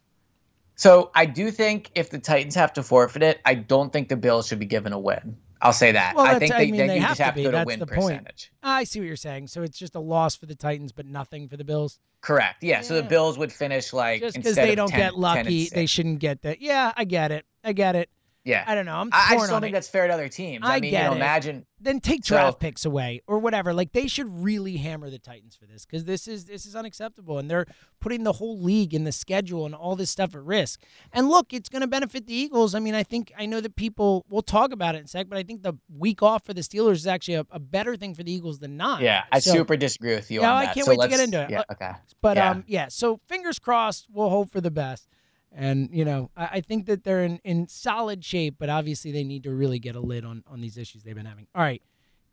So 0.76 1.12
I 1.14 1.26
do 1.26 1.52
think 1.52 1.92
if 1.96 2.10
the 2.10 2.20
Titans 2.20 2.56
have 2.56 2.74
to 2.74 2.84
forfeit 2.84 3.22
it, 3.22 3.42
I 3.46 3.54
don't 3.54 3.94
think 3.94 4.10
the 4.10 4.18
Bills 4.18 4.48
should 4.48 4.60
be 4.60 4.66
given 4.66 4.92
a 4.92 5.00
win. 5.00 5.38
I'll 5.62 5.72
say 5.72 5.94
that. 5.94 6.16
Well, 6.16 6.26
I 6.26 6.40
think 6.40 6.52
I 6.52 6.66
they, 6.66 6.72
mean, 6.72 6.88
they, 6.88 7.00
have 7.00 7.12
just 7.12 7.18
to 7.18 7.24
have 7.24 7.36
to 7.36 7.44
go 7.44 7.52
to 7.52 7.58
That's 7.58 7.68
win 7.68 7.80
the 7.80 7.86
point. 7.88 8.20
percentage. 8.20 8.52
I 8.62 8.84
see 8.84 9.00
what 9.00 9.06
you're 9.06 9.16
saying. 9.16 9.48
So 9.48 9.62
it's 9.62 9.78
just 9.78 9.96
a 9.96 10.00
loss 10.00 10.36
for 10.36 10.46
the 10.46 10.56
Titans, 10.56 10.92
but 10.92 11.06
nothing 11.06 11.48
for 11.48 11.56
the 11.56 11.64
Bills. 11.64 12.00
Correct. 12.20 12.64
Yeah. 12.64 12.82
So 12.82 12.96
the 12.96 13.04
Bills 13.04 13.38
would 13.38 13.52
finish 13.52 13.94
like 13.94 14.20
Just 14.20 14.36
because 14.36 14.56
they 14.56 14.76
don't 14.76 14.90
10 14.90 15.00
get 15.00 15.16
lucky, 15.18 15.70
they 15.70 15.86
shouldn't 15.86 16.20
get 16.20 16.42
that. 16.42 16.62
Yeah, 16.62 16.92
I 16.98 17.06
get 17.06 17.32
it. 17.32 17.46
I 17.64 17.72
get 17.72 17.96
it. 17.96 18.10
Yeah. 18.46 18.64
I 18.68 18.76
don't 18.76 18.86
know. 18.86 18.96
I'm 18.98 19.10
I, 19.14 19.18
I 19.18 19.28
torn 19.30 19.40
just 19.40 19.48
don't 19.50 19.56
on 19.56 19.62
think 19.62 19.72
it. 19.72 19.76
that's 19.76 19.88
fair 19.88 20.08
to 20.08 20.14
other 20.14 20.28
teams. 20.28 20.66
I 20.68 20.76
I, 20.76 20.80
mean, 20.82 20.92
get 20.92 21.04
you 21.04 21.08
know, 21.10 21.14
it. 21.14 21.18
imagine 21.18 21.66
then 21.80 22.00
take 22.00 22.26
So- 22.26 22.36
draft 22.36 22.60
picks 22.60 22.86
away 22.86 23.22
or 23.28 23.40
whatever. 23.40 23.74
Like 23.74 23.92
they 23.94 24.08
should 24.08 24.28
really 24.30 24.78
hammer 24.78 25.10
the 25.10 25.20
Titans 25.20 25.56
for 25.56 25.66
this 25.66 25.86
because 25.86 26.06
this 26.06 26.28
is 26.28 26.46
this 26.46 26.66
is 26.66 26.76
unacceptable, 26.76 27.40
and 27.40 27.50
they're 27.50 27.66
putting 28.00 28.24
the 28.24 28.34
whole 28.34 28.62
league 28.62 28.94
in 28.94 29.04
the 29.06 29.12
schedule 29.12 29.66
and 29.66 29.74
all 29.76 29.96
this 29.96 30.10
stuff 30.10 30.34
at 30.36 30.44
risk. 30.44 30.82
And 31.14 31.30
look, 31.30 31.54
it's 31.54 31.70
going 31.70 31.82
to 31.82 31.88
benefit 31.88 32.26
the 32.28 32.34
Eagles. 32.34 32.74
I 32.76 32.80
mean, 32.80 32.96
I 32.96 33.04
think 33.04 33.32
I 33.38 33.46
know 33.46 33.62
that 33.62 33.76
people 33.76 34.26
will 34.30 34.42
talk 34.42 34.72
about 34.74 34.96
it 34.96 35.00
in 35.00 35.04
a 35.06 35.08
sec, 35.08 35.28
but 35.30 35.38
I 35.38 35.44
think 35.44 35.62
the 35.64 35.74
week 35.98 36.22
off 36.22 36.46
for 36.46 36.54
the 36.54 36.62
Steelers 36.62 36.96
is 36.96 37.08
actually 37.08 37.36
a, 37.36 37.46
a 37.52 37.60
better 37.60 37.96
thing 37.96 38.14
for 38.14 38.24
the 38.24 38.32
Eagles 38.32 38.60
than 38.60 38.76
not. 38.78 39.02
Yeah, 39.02 39.24
I 39.32 39.40
So- 39.40 39.52
super 39.52 39.76
disagree 39.78 40.16
with 40.16 40.30
you 40.32 40.42
Yeah, 40.42 40.52
on 40.52 40.58
I 40.58 40.66
that. 40.66 40.74
can't 40.76 40.86
So 40.86 40.92
wait 40.92 41.02
to 41.02 41.08
get 41.08 41.20
into 41.20 41.42
it. 41.42 41.50
Yeah, 41.50 41.64
okay. 41.72 41.92
But 42.22 42.38
Yeah. 42.38 42.50
um, 42.52 42.64
yeah. 42.68 42.88
So 42.90 43.20
fingers 43.28 43.60
crossed. 43.60 44.08
We'll 44.12 44.30
hope 44.30 44.50
for 44.52 44.60
the 44.62 44.72
best. 44.72 45.08
And 45.56 45.90
you 45.92 46.06
know, 46.06 46.32
I, 46.36 46.50
I 46.54 46.62
think 46.62 46.86
that 46.88 47.04
they're 47.04 47.24
in, 47.24 47.40
in 47.44 47.68
solid 47.68 48.24
shape, 48.26 48.56
but 48.58 48.70
obviously 48.70 49.12
they 49.12 49.24
need 49.24 49.44
to 49.44 49.52
really 49.52 49.80
get 49.80 49.96
a 49.96 50.00
lid 50.00 50.26
on 50.26 50.44
on 50.48 50.62
these 50.62 50.78
issues 50.78 51.04
they've 51.04 51.16
been 51.16 51.26
having. 51.26 51.48
All 51.54 51.62
right, 51.62 51.82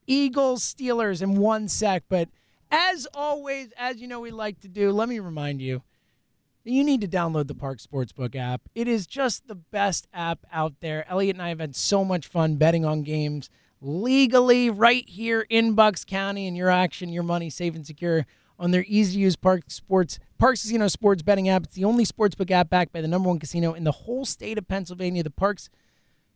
Eagles 0.06 0.62
Steelers 0.62 1.22
in 1.22 1.36
one 1.36 1.68
sec. 1.68 2.04
But 2.08 2.28
as 2.70 3.06
always, 3.14 3.72
as 3.76 4.00
you 4.00 4.08
know, 4.08 4.20
we 4.20 4.30
like 4.30 4.60
to 4.60 4.68
do. 4.68 4.90
Let 4.90 5.08
me 5.08 5.18
remind 5.18 5.60
you. 5.60 5.82
You 6.62 6.84
need 6.84 7.00
to 7.00 7.08
download 7.08 7.46
the 7.46 7.54
Park 7.54 7.78
Sportsbook 7.78 8.36
app. 8.36 8.60
It 8.74 8.86
is 8.86 9.06
just 9.06 9.48
the 9.48 9.54
best 9.54 10.06
app 10.12 10.40
out 10.52 10.74
there. 10.80 11.08
Elliot 11.08 11.36
and 11.36 11.42
I 11.42 11.48
have 11.48 11.58
had 11.60 11.74
so 11.74 12.04
much 12.04 12.26
fun 12.26 12.56
betting 12.56 12.84
on 12.84 13.02
games 13.02 13.48
legally 13.80 14.68
right 14.68 15.08
here 15.08 15.46
in 15.48 15.74
Bucks 15.74 16.04
County 16.04 16.46
and 16.46 16.56
your 16.56 16.68
action, 16.68 17.08
your 17.08 17.22
money 17.22 17.48
safe 17.48 17.74
and 17.74 17.86
secure 17.86 18.26
on 18.60 18.70
their 18.70 18.84
easy 18.86 19.14
to 19.14 19.20
use 19.20 19.34
Park 19.34 19.62
Sports 19.68 20.20
Parx 20.38 20.62
Casino 20.62 20.86
Sports 20.86 21.22
betting 21.22 21.48
app. 21.48 21.64
It's 21.64 21.74
the 21.74 21.84
only 21.84 22.04
sportsbook 22.04 22.50
app 22.50 22.70
backed 22.70 22.92
by 22.92 23.00
the 23.00 23.08
number 23.08 23.28
one 23.28 23.38
casino 23.38 23.72
in 23.72 23.84
the 23.84 23.92
whole 23.92 24.24
state 24.24 24.58
of 24.58 24.68
Pennsylvania, 24.68 25.22
the 25.22 25.30
Parx 25.30 25.68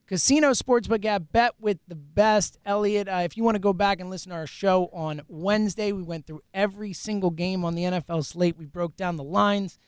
Casino 0.06 0.50
Sportsbook 0.50 1.04
app. 1.04 1.24
Bet 1.32 1.52
with 1.60 1.78
the 1.87 1.94
best. 1.94 2.58
Elliot, 2.66 3.08
uh, 3.08 3.22
if 3.24 3.37
you 3.37 3.44
want 3.44 3.54
to 3.54 3.60
go 3.60 3.72
back 3.72 4.00
and 4.00 4.10
listen 4.10 4.30
to 4.30 4.37
our 4.37 4.46
show 4.46 4.90
on 4.92 5.22
Wednesday, 5.28 5.92
we 5.92 6.02
went 6.02 6.26
through 6.26 6.42
every 6.52 6.92
single 6.92 7.30
game 7.30 7.64
on 7.64 7.74
the 7.74 7.84
NFL 7.84 8.24
slate. 8.24 8.58
We 8.58 8.64
broke 8.64 8.96
down 8.96 9.16
the 9.16 9.24
lines. 9.24 9.78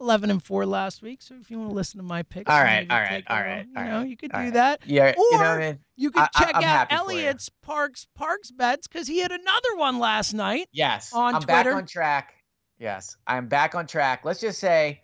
I 0.00 0.04
went 0.04 0.08
11 0.10 0.30
and 0.30 0.42
4 0.42 0.66
last 0.66 1.02
week, 1.02 1.22
so 1.22 1.34
if 1.40 1.50
you 1.50 1.58
want 1.58 1.70
to 1.70 1.74
listen 1.74 1.98
to 1.98 2.04
my 2.04 2.22
picks, 2.22 2.50
all 2.50 2.60
right, 2.62 2.86
all 2.90 2.98
right, 3.00 3.24
all 3.28 3.36
right. 3.36 3.36
all 3.36 3.36
a 3.36 3.42
right, 3.42 3.66
little- 3.66 3.72
all 3.76 3.84
you 3.84 3.90
know, 3.90 3.98
right, 3.98 4.08
you 4.08 4.16
could 4.16 4.32
all 4.32 4.40
do 4.40 4.44
right. 4.44 4.54
that. 4.54 4.80
Yeah, 4.86 5.10
Or 5.10 5.14
you 5.18 5.38
know 5.38 5.44
I 5.44 5.58
mean? 5.58 5.78
you 5.96 6.10
could 6.10 6.22
I- 6.22 6.28
I- 6.34 6.44
check 6.44 6.54
I'm 6.56 6.64
out. 6.64 6.92
Elliot's 6.92 7.50
Parx 7.66 8.06
Parx 8.18 8.56
bets 8.56 8.86
because 8.86 9.06
he 9.08 9.20
had 9.20 9.32
another 9.32 9.76
one 9.76 9.98
last 9.98 10.32
night. 10.34 10.68
Yes, 10.72 11.12
on 11.12 11.34
I'm 11.34 11.42
back 11.42 11.64
Twitter. 11.64 11.76
on 11.76 11.86
track. 11.86 12.34
Yes, 12.78 13.16
I'm 13.26 13.48
back 13.48 13.74
on 13.74 13.86
track. 13.86 14.24
Let's 14.24 14.40
just 14.40 14.60
say, 14.60 15.00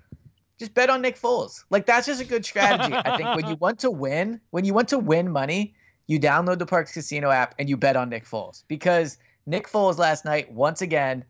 just 0.58 0.74
bet 0.74 0.90
on 0.90 1.02
Nick 1.02 1.18
Foles. 1.20 1.64
Like 1.70 1.86
that's 1.86 2.06
just 2.06 2.20
a 2.20 2.24
good 2.24 2.44
strategy. 2.44 2.94
I 2.94 3.16
think 3.16 3.34
when 3.34 3.46
you 3.48 3.56
want 3.60 3.80
to 3.80 3.90
win, 3.90 4.40
when 4.50 4.64
you 4.64 4.74
want 4.74 4.88
to 4.90 4.98
win 4.98 5.30
money, 5.30 5.74
you 6.06 6.20
download 6.20 6.58
the 6.58 6.66
Parx 6.66 6.92
Casino 6.92 7.30
app 7.30 7.54
and 7.58 7.68
you 7.68 7.76
bet 7.76 7.96
on 7.96 8.08
Nick 8.10 8.24
Foles 8.26 8.62
because 8.68 9.18
Nick 9.46 9.68
Foles 9.68 9.98
last 9.98 10.24
night 10.24 10.52
once 10.52 10.82
again, 10.82 11.24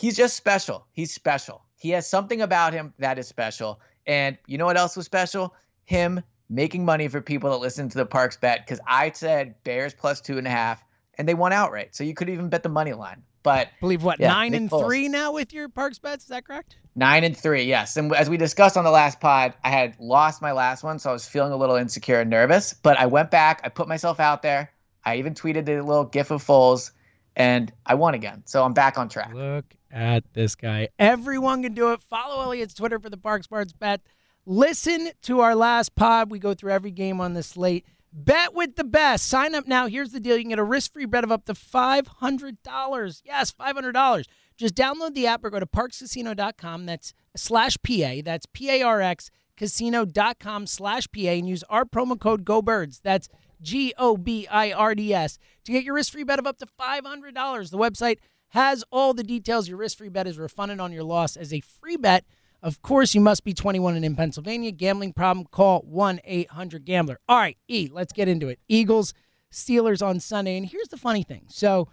he's 0.00 0.16
just 0.16 0.36
special. 0.36 0.86
He's 0.92 1.14
special. 1.14 1.62
He 1.78 1.90
has 1.90 2.08
something 2.08 2.42
about 2.42 2.72
him 2.72 2.92
that 2.98 3.18
is 3.18 3.26
special. 3.26 3.80
And 4.06 4.36
you 4.46 4.58
know 4.58 4.66
what 4.66 4.76
else 4.76 4.96
was 4.96 5.06
special? 5.06 5.54
Him 5.84 6.20
making 6.50 6.84
money 6.84 7.08
for 7.08 7.20
people 7.20 7.50
that 7.50 7.58
listen 7.58 7.88
to 7.88 7.98
the 7.98 8.06
Parx 8.06 8.38
bet 8.38 8.66
because 8.66 8.80
I 8.86 9.10
said 9.12 9.54
Bears 9.64 9.94
plus 9.94 10.20
two 10.20 10.38
and 10.38 10.46
a 10.46 10.50
half 10.50 10.82
and 11.16 11.28
they 11.28 11.34
won 11.34 11.52
outright. 11.52 11.94
So 11.94 12.04
you 12.04 12.14
could 12.14 12.28
even 12.28 12.48
bet 12.48 12.62
the 12.62 12.68
money 12.68 12.92
line. 12.92 13.22
But 13.42 13.68
believe 13.80 14.02
what 14.02 14.18
Yeah, 14.18 14.28
nine 14.28 14.50
Nick 14.52 14.60
and 14.62 14.70
Foles. 14.70 14.84
three 14.84 15.08
now 15.08 15.32
with 15.32 15.52
your 15.52 15.68
Parx 15.68 16.00
bets. 16.00 16.24
Is 16.24 16.28
that 16.30 16.44
correct? 16.44 16.76
Nine 16.96 17.22
and 17.22 17.36
three, 17.36 17.62
yes. 17.62 17.96
And 17.96 18.12
as 18.14 18.28
we 18.28 18.36
discussed 18.36 18.76
on 18.76 18.84
the 18.84 18.90
last 18.90 19.20
pod, 19.20 19.54
I 19.62 19.70
had 19.70 19.94
lost 20.00 20.42
my 20.42 20.50
last 20.50 20.82
one, 20.82 20.98
so 20.98 21.10
I 21.10 21.12
was 21.12 21.28
feeling 21.28 21.52
a 21.52 21.56
little 21.56 21.76
insecure 21.76 22.20
and 22.20 22.28
nervous. 22.28 22.74
But 22.74 22.98
I 22.98 23.06
went 23.06 23.30
back, 23.30 23.60
I 23.62 23.68
put 23.68 23.86
myself 23.86 24.18
out 24.18 24.42
there. 24.42 24.72
I 25.04 25.16
even 25.16 25.34
tweeted 25.34 25.64
the 25.64 25.80
little 25.80 26.04
gif 26.04 26.32
of 26.32 26.44
Foles, 26.44 26.90
and 27.38 27.72
I 27.86 27.94
won 27.94 28.14
again. 28.14 28.42
So 28.44 28.64
I'm 28.64 28.74
back 28.74 28.98
on 28.98 29.08
track. 29.08 29.32
Look 29.32 29.64
at 29.90 30.24
this 30.34 30.54
guy. 30.54 30.88
Everyone 30.98 31.62
can 31.62 31.72
do 31.72 31.92
it. 31.92 32.02
Follow 32.02 32.42
Elliot's 32.42 32.74
Twitter 32.74 32.98
for 32.98 33.08
the 33.08 33.16
Parx 33.16 33.48
Parts 33.48 33.72
bet. 33.72 34.02
Listen 34.44 35.10
to 35.22 35.40
our 35.40 35.54
last 35.54 35.94
pod. 35.94 36.30
We 36.30 36.38
go 36.38 36.52
through 36.52 36.72
every 36.72 36.90
game 36.90 37.20
on 37.20 37.34
the 37.34 37.42
slate. 37.42 37.86
Bet 38.12 38.54
with 38.54 38.76
the 38.76 38.84
best. 38.84 39.26
Sign 39.26 39.54
up 39.54 39.66
now. 39.66 39.86
Here's 39.86 40.10
the 40.10 40.20
deal. 40.20 40.36
You 40.36 40.42
can 40.42 40.50
get 40.50 40.58
a 40.58 40.64
risk-free 40.64 41.06
bet 41.06 41.24
of 41.24 41.30
up 41.30 41.44
to 41.44 41.54
$500. 41.54 43.22
Yes, 43.24 43.52
$500. 43.52 44.24
Just 44.56 44.74
download 44.74 45.14
the 45.14 45.26
app 45.26 45.44
or 45.44 45.50
go 45.50 45.60
to 45.60 45.66
parxcasino.com. 45.66 46.86
That's 46.86 47.14
slash 47.36 47.76
PA. 47.86 48.22
That's 48.24 48.46
P-A-R-X 48.46 49.30
casino.com 49.58 50.66
slash 50.66 51.08
PA 51.14 51.20
and 51.20 51.48
use 51.48 51.64
our 51.68 51.84
promo 51.84 52.18
code 52.18 52.44
GoBirds. 52.44 53.00
That's 53.02 53.28
G 53.60 53.92
O 53.98 54.16
B 54.16 54.46
I 54.50 54.72
R 54.72 54.94
D 54.94 55.12
S 55.12 55.38
to 55.64 55.72
get 55.72 55.84
your 55.84 55.94
risk 55.94 56.12
free 56.12 56.24
bet 56.24 56.38
of 56.38 56.46
up 56.46 56.58
to 56.58 56.66
$500. 56.66 57.70
The 57.70 57.78
website 57.78 58.18
has 58.48 58.84
all 58.90 59.14
the 59.14 59.24
details. 59.24 59.68
Your 59.68 59.78
risk 59.78 59.98
free 59.98 60.08
bet 60.08 60.26
is 60.26 60.38
refunded 60.38 60.80
on 60.80 60.92
your 60.92 61.04
loss 61.04 61.36
as 61.36 61.52
a 61.52 61.60
free 61.60 61.96
bet. 61.96 62.24
Of 62.62 62.82
course, 62.82 63.14
you 63.14 63.20
must 63.20 63.44
be 63.44 63.54
21 63.54 63.96
and 63.96 64.04
in 64.04 64.16
Pennsylvania. 64.16 64.72
Gambling 64.72 65.12
problem, 65.12 65.46
call 65.50 65.80
1 65.82 66.20
800 66.24 66.84
Gambler. 66.84 67.20
All 67.28 67.38
right, 67.38 67.56
E, 67.68 67.88
let's 67.92 68.12
get 68.12 68.26
into 68.28 68.48
it. 68.48 68.58
Eagles, 68.68 69.14
Steelers 69.52 70.04
on 70.04 70.18
Sunday. 70.18 70.56
And 70.56 70.66
here's 70.66 70.88
the 70.88 70.96
funny 70.96 71.22
thing. 71.22 71.44
So, 71.48 71.88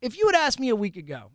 if 0.00 0.18
you 0.18 0.26
had 0.26 0.34
asked 0.34 0.58
me 0.58 0.70
a 0.70 0.76
week 0.76 0.96
ago, 0.96 1.30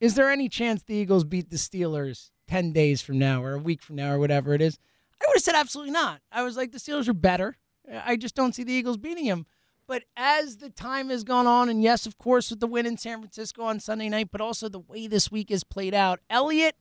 is 0.00 0.14
there 0.14 0.30
any 0.30 0.48
chance 0.48 0.82
the 0.82 0.94
Eagles 0.94 1.24
beat 1.24 1.50
the 1.50 1.56
Steelers 1.56 2.30
10 2.48 2.72
days 2.72 3.00
from 3.00 3.18
now 3.18 3.42
or 3.42 3.54
a 3.54 3.58
week 3.58 3.82
from 3.82 3.96
now 3.96 4.12
or 4.12 4.18
whatever 4.18 4.52
it 4.54 4.60
is? 4.60 4.78
I 5.20 5.24
would 5.28 5.36
have 5.36 5.42
said 5.42 5.54
absolutely 5.54 5.92
not. 5.92 6.20
I 6.32 6.42
was 6.42 6.56
like, 6.56 6.72
the 6.72 6.78
Steelers 6.78 7.08
are 7.08 7.14
better. 7.14 7.56
I 7.92 8.16
just 8.16 8.34
don't 8.34 8.54
see 8.54 8.64
the 8.64 8.72
Eagles 8.72 8.96
beating 8.96 9.26
them. 9.26 9.46
But 9.86 10.04
as 10.16 10.58
the 10.58 10.70
time 10.70 11.08
has 11.10 11.24
gone 11.24 11.48
on, 11.48 11.68
and 11.68 11.82
yes, 11.82 12.06
of 12.06 12.16
course, 12.16 12.50
with 12.50 12.60
the 12.60 12.68
win 12.68 12.86
in 12.86 12.96
San 12.96 13.18
Francisco 13.18 13.64
on 13.64 13.80
Sunday 13.80 14.08
night, 14.08 14.28
but 14.30 14.40
also 14.40 14.68
the 14.68 14.78
way 14.78 15.08
this 15.08 15.32
week 15.32 15.50
has 15.50 15.64
played 15.64 15.94
out, 15.94 16.20
Elliot, 16.30 16.76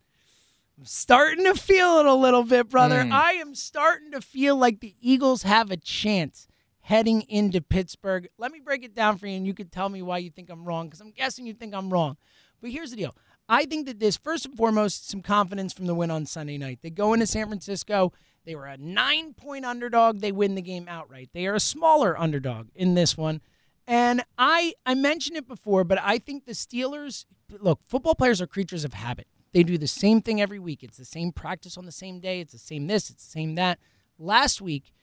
I'm 0.78 0.86
starting 0.86 1.44
to 1.46 1.56
feel 1.56 1.98
it 2.00 2.06
a 2.06 2.14
little 2.14 2.44
bit, 2.44 2.70
brother. 2.70 2.98
Mm. 2.98 3.12
I 3.12 3.32
am 3.34 3.56
starting 3.56 4.12
to 4.12 4.22
feel 4.22 4.56
like 4.56 4.80
the 4.80 4.96
Eagles 5.02 5.42
have 5.42 5.72
a 5.72 5.78
chance 5.78 6.48
heading 6.82 7.24
into 7.24 7.62
Pittsburgh. 7.62 8.30
Let 8.38 8.52
me 8.52 8.60
break 8.60 8.84
it 8.84 8.94
down 8.94 9.18
for 9.18 9.26
you, 9.26 9.36
and 9.38 9.48
you 9.48 9.56
can 9.56 9.70
tell 9.70 9.90
me 9.90 10.04
why 10.04 10.20
you 10.20 10.30
think 10.30 10.50
I'm 10.52 10.64
wrong, 10.64 10.88
because 10.88 11.02
I'm 11.02 11.12
guessing 11.12 11.48
you 11.48 11.54
think 11.54 11.74
I'm 11.74 11.90
wrong. 11.90 12.16
But 12.62 12.70
here's 12.70 12.92
the 12.92 12.98
deal. 12.98 13.16
I 13.48 13.66
think 13.66 13.88
that 13.88 14.00
this, 14.00 14.18
first 14.18 14.46
and 14.46 14.56
foremost, 14.56 15.10
some 15.10 15.24
confidence 15.24 15.74
from 15.74 15.88
the 15.88 15.96
win 15.96 16.12
on 16.12 16.28
Sunday 16.28 16.60
night. 16.60 16.80
They 16.84 16.92
go 16.92 17.14
into 17.14 17.26
San 17.26 17.48
Francisco. 17.48 18.14
They 18.50 18.56
were 18.56 18.66
a 18.66 18.78
nine 18.78 19.36
point 19.36 19.64
underdog. 19.64 20.22
They 20.22 20.32
win 20.32 20.56
the 20.56 20.64
game 20.64 20.88
outright. 20.88 21.30
They 21.36 21.46
are 21.46 21.54
a 21.54 21.60
smaller 21.60 22.20
underdog 22.20 22.70
in 22.74 22.96
this 22.96 23.16
one. 23.16 23.42
And 23.86 24.24
I, 24.40 24.74
I 24.88 24.96
mentioned 24.96 25.38
it 25.38 25.48
before, 25.48 25.84
but 25.84 26.00
I 26.02 26.18
think 26.18 26.46
the 26.46 26.54
Steelers 26.54 27.26
look, 27.60 27.80
football 27.86 28.16
players 28.16 28.42
are 28.42 28.48
creatures 28.48 28.84
of 28.84 28.96
habit. 28.96 29.28
They 29.54 29.62
do 29.62 29.78
the 29.78 29.86
same 29.86 30.24
thing 30.24 30.42
every 30.42 30.58
week. 30.58 30.82
It's 30.82 30.98
the 30.98 31.06
same 31.06 31.32
practice 31.32 31.78
on 31.78 31.86
the 31.86 31.92
same 31.92 32.20
day. 32.20 32.40
It's 32.40 32.54
the 32.54 32.58
same 32.58 32.88
this, 32.88 33.12
it's 33.12 33.24
the 33.24 33.30
same 33.30 33.54
that. 33.54 33.78
Last 34.18 34.62
week, 34.62 34.94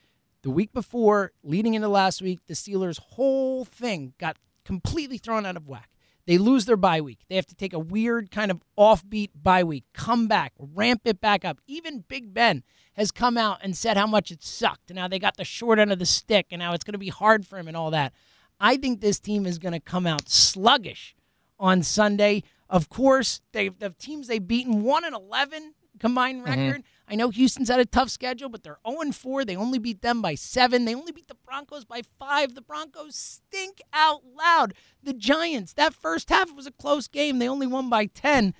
the 0.42 0.50
week 0.50 0.72
before, 0.72 1.30
leading 1.44 1.74
into 1.74 1.86
last 1.86 2.20
week, 2.20 2.40
the 2.48 2.54
Steelers' 2.54 2.98
whole 2.98 3.64
thing 3.64 4.14
got 4.18 4.38
completely 4.64 5.18
thrown 5.18 5.46
out 5.46 5.56
of 5.56 5.68
whack. 5.68 5.90
They 6.26 6.38
lose 6.38 6.64
their 6.64 6.76
bye 6.76 7.00
week. 7.00 7.20
They 7.28 7.36
have 7.36 7.46
to 7.46 7.54
take 7.54 7.72
a 7.72 7.78
weird 7.78 8.30
kind 8.30 8.50
of 8.50 8.60
offbeat 8.76 9.30
bye 9.34 9.64
week, 9.64 9.84
come 9.92 10.26
back, 10.26 10.52
ramp 10.58 11.02
it 11.04 11.20
back 11.20 11.44
up. 11.44 11.58
Even 11.66 12.04
Big 12.08 12.34
Ben 12.34 12.64
has 12.94 13.10
come 13.10 13.38
out 13.38 13.58
and 13.62 13.76
said 13.76 13.96
how 13.96 14.06
much 14.06 14.30
it 14.30 14.42
sucked. 14.42 14.90
And 14.90 14.96
now 14.96 15.06
they 15.06 15.18
got 15.18 15.36
the 15.36 15.44
short 15.44 15.78
end 15.78 15.92
of 15.92 15.98
the 15.98 16.06
stick, 16.06 16.46
and 16.50 16.58
now 16.58 16.72
it's 16.72 16.84
going 16.84 16.94
to 16.94 16.98
be 16.98 17.08
hard 17.08 17.46
for 17.46 17.58
him 17.58 17.68
and 17.68 17.76
all 17.76 17.90
that. 17.92 18.12
I 18.58 18.76
think 18.76 19.00
this 19.00 19.20
team 19.20 19.46
is 19.46 19.58
going 19.58 19.74
to 19.74 19.80
come 19.80 20.06
out 20.06 20.28
sluggish 20.28 21.14
on 21.60 21.82
Sunday. 21.82 22.42
Of 22.68 22.88
course, 22.88 23.40
they 23.52 23.68
the 23.68 23.90
teams 23.90 24.26
they've 24.26 24.44
beaten 24.44 24.82
one 24.82 25.04
and 25.04 25.14
eleven 25.14 25.74
combined 25.98 26.44
record. 26.44 26.82
I 27.08 27.14
know 27.14 27.30
Houston's 27.30 27.68
had 27.68 27.80
a 27.80 27.86
tough 27.86 28.10
schedule, 28.10 28.48
but 28.48 28.62
they're 28.62 28.78
0 28.88 29.12
4. 29.12 29.44
They 29.44 29.56
only 29.56 29.78
beat 29.78 30.02
them 30.02 30.20
by 30.20 30.34
seven. 30.34 30.84
They 30.84 30.94
only 30.94 31.12
beat 31.12 31.28
the 31.28 31.36
Broncos 31.46 31.84
by 31.84 32.02
five. 32.18 32.54
The 32.54 32.62
Broncos 32.62 33.14
stink 33.14 33.80
out 33.92 34.22
loud. 34.36 34.74
The 35.02 35.12
Giants, 35.12 35.72
that 35.74 35.94
first 35.94 36.30
half 36.30 36.54
was 36.54 36.66
a 36.66 36.72
close 36.72 37.06
game. 37.06 37.38
They 37.38 37.48
only 37.48 37.66
won 37.66 37.88
by 37.88 38.06
10. 38.06 38.54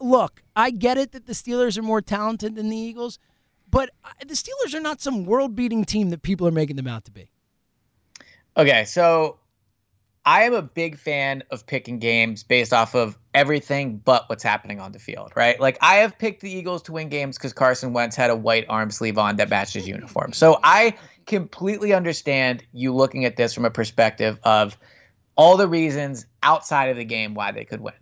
Look, 0.00 0.42
I 0.54 0.70
get 0.70 0.98
it 0.98 1.12
that 1.12 1.26
the 1.26 1.32
Steelers 1.32 1.78
are 1.78 1.82
more 1.82 2.00
talented 2.00 2.54
than 2.54 2.68
the 2.68 2.76
Eagles, 2.76 3.18
but 3.70 3.90
uh, 4.04 4.10
the 4.20 4.34
Steelers 4.34 4.74
are 4.74 4.80
not 4.80 5.00
some 5.00 5.24
world 5.24 5.56
beating 5.56 5.84
team 5.84 6.10
that 6.10 6.22
people 6.22 6.46
are 6.46 6.52
making 6.52 6.76
them 6.76 6.86
out 6.86 7.04
to 7.04 7.10
be. 7.10 7.30
Okay, 8.56 8.84
so 8.84 9.38
I 10.28 10.42
am 10.42 10.52
a 10.52 10.60
big 10.60 10.98
fan 10.98 11.42
of 11.50 11.66
picking 11.66 12.00
games 12.00 12.42
based 12.42 12.74
off 12.74 12.94
of 12.94 13.16
everything 13.32 13.96
but 13.96 14.28
what's 14.28 14.42
happening 14.42 14.78
on 14.78 14.92
the 14.92 14.98
field, 14.98 15.32
right? 15.34 15.58
Like 15.58 15.78
I 15.80 15.94
have 15.96 16.18
picked 16.18 16.42
the 16.42 16.50
Eagles 16.50 16.82
to 16.82 16.92
win 16.92 17.08
games 17.08 17.38
because 17.38 17.54
Carson 17.54 17.94
Wentz 17.94 18.14
had 18.14 18.28
a 18.28 18.36
white 18.36 18.66
arm 18.68 18.90
sleeve 18.90 19.16
on 19.16 19.36
that 19.36 19.48
matched 19.48 19.72
his 19.72 19.88
uniform. 19.88 20.34
So 20.34 20.60
I 20.62 20.98
completely 21.24 21.94
understand 21.94 22.62
you 22.74 22.94
looking 22.94 23.24
at 23.24 23.38
this 23.38 23.54
from 23.54 23.64
a 23.64 23.70
perspective 23.70 24.38
of 24.42 24.76
all 25.34 25.56
the 25.56 25.66
reasons 25.66 26.26
outside 26.42 26.90
of 26.90 26.98
the 26.98 27.06
game 27.06 27.32
why 27.32 27.50
they 27.50 27.64
could 27.64 27.80
win. 27.80 27.94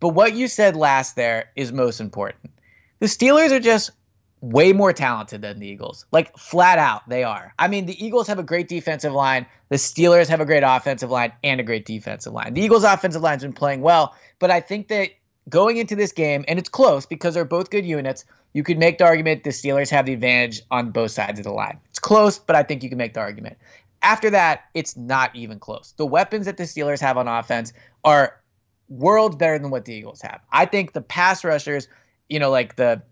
But 0.00 0.08
what 0.08 0.34
you 0.34 0.48
said 0.48 0.74
last 0.74 1.14
there 1.14 1.44
is 1.54 1.70
most 1.70 2.00
important. 2.00 2.50
The 2.98 3.06
Steelers 3.06 3.52
are 3.52 3.60
just 3.60 3.92
way 4.40 4.72
more 4.72 4.92
talented 4.92 5.42
than 5.42 5.58
the 5.58 5.66
Eagles. 5.66 6.06
Like 6.12 6.36
flat 6.36 6.78
out, 6.78 7.08
they 7.08 7.24
are. 7.24 7.52
I 7.58 7.68
mean, 7.68 7.86
the 7.86 8.04
Eagles 8.04 8.26
have 8.28 8.38
a 8.38 8.42
great 8.42 8.68
defensive 8.68 9.12
line. 9.12 9.46
The 9.68 9.76
Steelers 9.76 10.28
have 10.28 10.40
a 10.40 10.46
great 10.46 10.62
offensive 10.64 11.10
line 11.10 11.32
and 11.42 11.60
a 11.60 11.64
great 11.64 11.84
defensive 11.84 12.32
line. 12.32 12.54
The 12.54 12.62
Eagles' 12.62 12.84
offensive 12.84 13.22
line's 13.22 13.42
been 13.42 13.52
playing 13.52 13.80
well, 13.80 14.14
but 14.38 14.50
I 14.50 14.60
think 14.60 14.88
that 14.88 15.10
going 15.48 15.78
into 15.78 15.96
this 15.96 16.12
game, 16.12 16.44
and 16.46 16.58
it's 16.58 16.68
close 16.68 17.06
because 17.06 17.34
they're 17.34 17.44
both 17.44 17.70
good 17.70 17.84
units, 17.84 18.24
you 18.52 18.62
could 18.62 18.78
make 18.78 18.98
the 18.98 19.04
argument 19.04 19.44
the 19.44 19.50
Steelers 19.50 19.90
have 19.90 20.06
the 20.06 20.12
advantage 20.12 20.62
on 20.70 20.90
both 20.90 21.10
sides 21.10 21.38
of 21.38 21.44
the 21.44 21.52
line. 21.52 21.78
It's 21.90 21.98
close, 21.98 22.38
but 22.38 22.56
I 22.56 22.62
think 22.62 22.82
you 22.82 22.88
can 22.88 22.98
make 22.98 23.14
the 23.14 23.20
argument. 23.20 23.56
After 24.02 24.30
that, 24.30 24.64
it's 24.74 24.96
not 24.96 25.34
even 25.34 25.58
close. 25.58 25.94
The 25.96 26.06
weapons 26.06 26.46
that 26.46 26.56
the 26.56 26.64
Steelers 26.64 27.00
have 27.00 27.16
on 27.18 27.26
offense 27.28 27.72
are 28.04 28.40
worlds 28.88 29.36
better 29.36 29.58
than 29.58 29.70
what 29.70 29.84
the 29.84 29.94
Eagles 29.94 30.22
have. 30.22 30.40
I 30.52 30.64
think 30.64 30.92
the 30.92 31.02
pass 31.02 31.44
rushers, 31.44 31.88
you 32.28 32.38
know, 32.38 32.50
like 32.50 32.76
the 32.76 33.02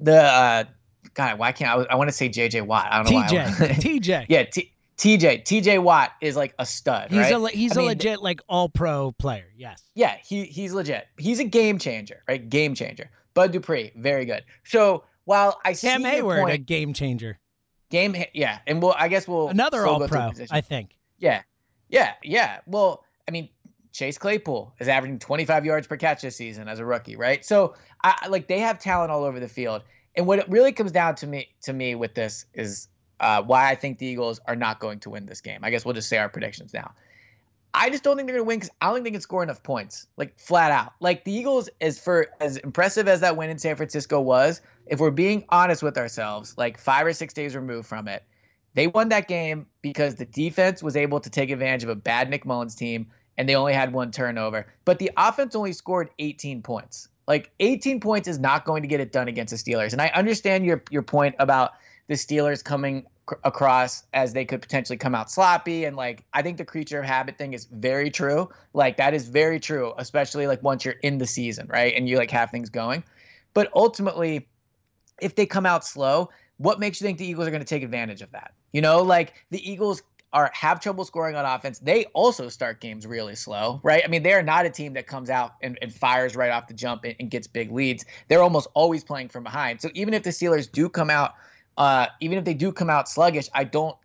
the 0.00 0.22
uh, 0.22 0.64
God, 1.14 1.38
why 1.38 1.52
can't 1.52 1.70
I? 1.88 1.92
I 1.92 1.94
want 1.94 2.08
to 2.08 2.12
say 2.12 2.28
J.J. 2.28 2.62
Watt. 2.62 2.88
I 2.90 3.02
don't 3.02 3.12
know 3.12 3.22
TJ, 3.22 3.60
why. 3.60 3.68
TJ. 3.68 4.26
yeah, 4.28 4.42
T- 4.44 4.72
TJ. 4.98 5.44
TJ 5.44 5.82
Watt 5.82 6.12
is 6.20 6.36
like 6.36 6.54
a 6.58 6.66
stud. 6.66 7.10
He's 7.10 7.18
right? 7.20 7.32
a 7.32 7.48
he's 7.48 7.72
I 7.72 7.74
a 7.74 7.78
mean, 7.78 7.88
legit 7.88 8.22
like 8.22 8.40
all 8.48 8.68
pro 8.68 9.12
player. 9.12 9.46
Yes. 9.56 9.82
Yeah, 9.94 10.16
he 10.24 10.44
he's 10.44 10.72
legit. 10.72 11.06
He's 11.18 11.38
a 11.40 11.44
game 11.44 11.78
changer, 11.78 12.22
right? 12.28 12.48
Game 12.48 12.74
changer. 12.74 13.10
Bud 13.34 13.52
Dupree, 13.52 13.92
very 13.96 14.24
good. 14.24 14.44
So 14.64 15.04
while 15.24 15.60
I 15.64 15.74
Cam 15.74 16.02
see 16.02 16.08
Heyward, 16.08 16.52
a 16.52 16.58
game 16.58 16.92
changer. 16.92 17.38
game, 17.90 18.16
yeah, 18.32 18.58
and 18.66 18.82
we'll 18.82 18.94
I 18.96 19.08
guess 19.08 19.26
we'll 19.26 19.48
Another 19.48 19.86
all 19.86 20.06
pro. 20.06 20.32
I 20.50 20.60
think. 20.60 20.96
Yeah, 21.18 21.42
yeah, 21.88 22.12
yeah. 22.22 22.60
Well, 22.66 23.04
I 23.26 23.30
mean, 23.30 23.48
Chase 23.94 24.18
Claypool 24.18 24.74
is 24.80 24.88
averaging 24.88 25.20
25 25.20 25.64
yards 25.64 25.86
per 25.86 25.96
catch 25.96 26.20
this 26.20 26.34
season 26.36 26.66
as 26.66 26.80
a 26.80 26.84
rookie, 26.84 27.14
right? 27.14 27.44
So, 27.44 27.74
I 28.02 28.26
like 28.28 28.48
they 28.48 28.58
have 28.58 28.80
talent 28.80 29.12
all 29.12 29.22
over 29.22 29.38
the 29.38 29.48
field, 29.48 29.82
and 30.16 30.26
what 30.26 30.40
it 30.40 30.48
really 30.48 30.72
comes 30.72 30.90
down 30.90 31.14
to 31.16 31.28
me 31.28 31.48
to 31.62 31.72
me 31.72 31.94
with 31.94 32.14
this 32.14 32.44
is 32.54 32.88
uh, 33.20 33.40
why 33.42 33.70
I 33.70 33.76
think 33.76 33.98
the 33.98 34.06
Eagles 34.06 34.40
are 34.46 34.56
not 34.56 34.80
going 34.80 34.98
to 35.00 35.10
win 35.10 35.26
this 35.26 35.40
game. 35.40 35.60
I 35.62 35.70
guess 35.70 35.84
we'll 35.84 35.94
just 35.94 36.08
say 36.08 36.18
our 36.18 36.28
predictions 36.28 36.74
now. 36.74 36.92
I 37.72 37.88
just 37.88 38.02
don't 38.02 38.16
think 38.16 38.26
they're 38.26 38.36
going 38.36 38.44
to 38.44 38.48
win 38.48 38.58
because 38.58 38.70
I 38.80 38.86
don't 38.86 38.96
think 38.96 39.04
they 39.04 39.10
can 39.12 39.20
score 39.20 39.42
enough 39.44 39.62
points, 39.62 40.08
like 40.16 40.38
flat 40.38 40.72
out. 40.72 40.92
Like 41.00 41.24
the 41.24 41.32
Eagles, 41.32 41.68
as 41.80 41.98
for 41.98 42.26
as 42.40 42.56
impressive 42.58 43.06
as 43.06 43.20
that 43.20 43.36
win 43.36 43.48
in 43.48 43.58
San 43.58 43.76
Francisco 43.76 44.20
was, 44.20 44.60
if 44.86 44.98
we're 44.98 45.12
being 45.12 45.44
honest 45.50 45.84
with 45.84 45.96
ourselves, 45.96 46.58
like 46.58 46.78
five 46.78 47.06
or 47.06 47.12
six 47.12 47.32
days 47.32 47.54
removed 47.54 47.86
from 47.86 48.08
it, 48.08 48.24
they 48.74 48.88
won 48.88 49.08
that 49.10 49.28
game 49.28 49.66
because 49.82 50.16
the 50.16 50.24
defense 50.24 50.82
was 50.82 50.96
able 50.96 51.20
to 51.20 51.30
take 51.30 51.50
advantage 51.50 51.84
of 51.84 51.88
a 51.90 51.94
bad 51.94 52.28
Nick 52.28 52.44
Mullens 52.44 52.74
team 52.74 53.06
and 53.36 53.48
they 53.48 53.54
only 53.54 53.72
had 53.72 53.92
one 53.92 54.10
turnover. 54.10 54.66
But 54.84 54.98
the 54.98 55.10
offense 55.16 55.54
only 55.54 55.72
scored 55.72 56.10
18 56.18 56.62
points. 56.62 57.08
Like 57.26 57.50
18 57.60 58.00
points 58.00 58.28
is 58.28 58.38
not 58.38 58.64
going 58.64 58.82
to 58.82 58.88
get 58.88 59.00
it 59.00 59.12
done 59.12 59.28
against 59.28 59.50
the 59.50 59.56
Steelers. 59.56 59.92
And 59.92 60.02
I 60.02 60.08
understand 60.08 60.64
your 60.66 60.82
your 60.90 61.02
point 61.02 61.34
about 61.38 61.72
the 62.06 62.14
Steelers 62.14 62.62
coming 62.62 63.06
across 63.42 64.04
as 64.12 64.34
they 64.34 64.44
could 64.44 64.60
potentially 64.60 64.98
come 64.98 65.14
out 65.14 65.30
sloppy 65.30 65.86
and 65.86 65.96
like 65.96 66.24
I 66.34 66.42
think 66.42 66.58
the 66.58 66.64
creature 66.64 66.98
of 66.98 67.06
habit 67.06 67.38
thing 67.38 67.54
is 67.54 67.64
very 67.64 68.10
true. 68.10 68.50
Like 68.74 68.98
that 68.98 69.14
is 69.14 69.28
very 69.28 69.58
true, 69.58 69.94
especially 69.96 70.46
like 70.46 70.62
once 70.62 70.84
you're 70.84 70.96
in 71.02 71.18
the 71.18 71.26
season, 71.26 71.66
right? 71.68 71.94
And 71.96 72.08
you 72.08 72.18
like 72.18 72.30
have 72.30 72.50
things 72.50 72.68
going. 72.68 73.02
But 73.54 73.70
ultimately, 73.74 74.46
if 75.22 75.36
they 75.36 75.46
come 75.46 75.64
out 75.64 75.86
slow, 75.86 76.28
what 76.58 76.78
makes 76.78 77.00
you 77.00 77.06
think 77.06 77.18
the 77.18 77.26
Eagles 77.26 77.46
are 77.46 77.50
going 77.50 77.62
to 77.62 77.66
take 77.66 77.82
advantage 77.82 78.20
of 78.20 78.30
that? 78.32 78.52
You 78.72 78.82
know, 78.82 79.02
like 79.02 79.32
the 79.50 79.70
Eagles 79.70 80.02
are 80.34 80.50
have 80.52 80.80
trouble 80.80 81.04
scoring 81.04 81.36
on 81.36 81.44
offense. 81.44 81.78
They 81.78 82.06
also 82.06 82.48
start 82.48 82.80
games 82.80 83.06
really 83.06 83.36
slow, 83.36 83.80
right? 83.84 84.02
I 84.04 84.08
mean, 84.08 84.24
they 84.24 84.32
are 84.32 84.42
not 84.42 84.66
a 84.66 84.70
team 84.70 84.92
that 84.94 85.06
comes 85.06 85.30
out 85.30 85.54
and, 85.62 85.78
and 85.80 85.94
fires 85.94 86.34
right 86.34 86.50
off 86.50 86.66
the 86.66 86.74
jump 86.74 87.04
and, 87.04 87.14
and 87.20 87.30
gets 87.30 87.46
big 87.46 87.70
leads. 87.70 88.04
They're 88.28 88.42
almost 88.42 88.68
always 88.74 89.04
playing 89.04 89.28
from 89.28 89.44
behind. 89.44 89.80
So 89.80 89.90
even 89.94 90.12
if 90.12 90.24
the 90.24 90.30
Steelers 90.30 90.70
do 90.70 90.88
come 90.88 91.08
out, 91.08 91.34
uh, 91.78 92.08
even 92.20 92.36
if 92.36 92.44
they 92.44 92.52
do 92.52 92.72
come 92.72 92.90
out 92.90 93.08
sluggish, 93.08 93.48
I 93.54 93.62
don't 93.62 93.96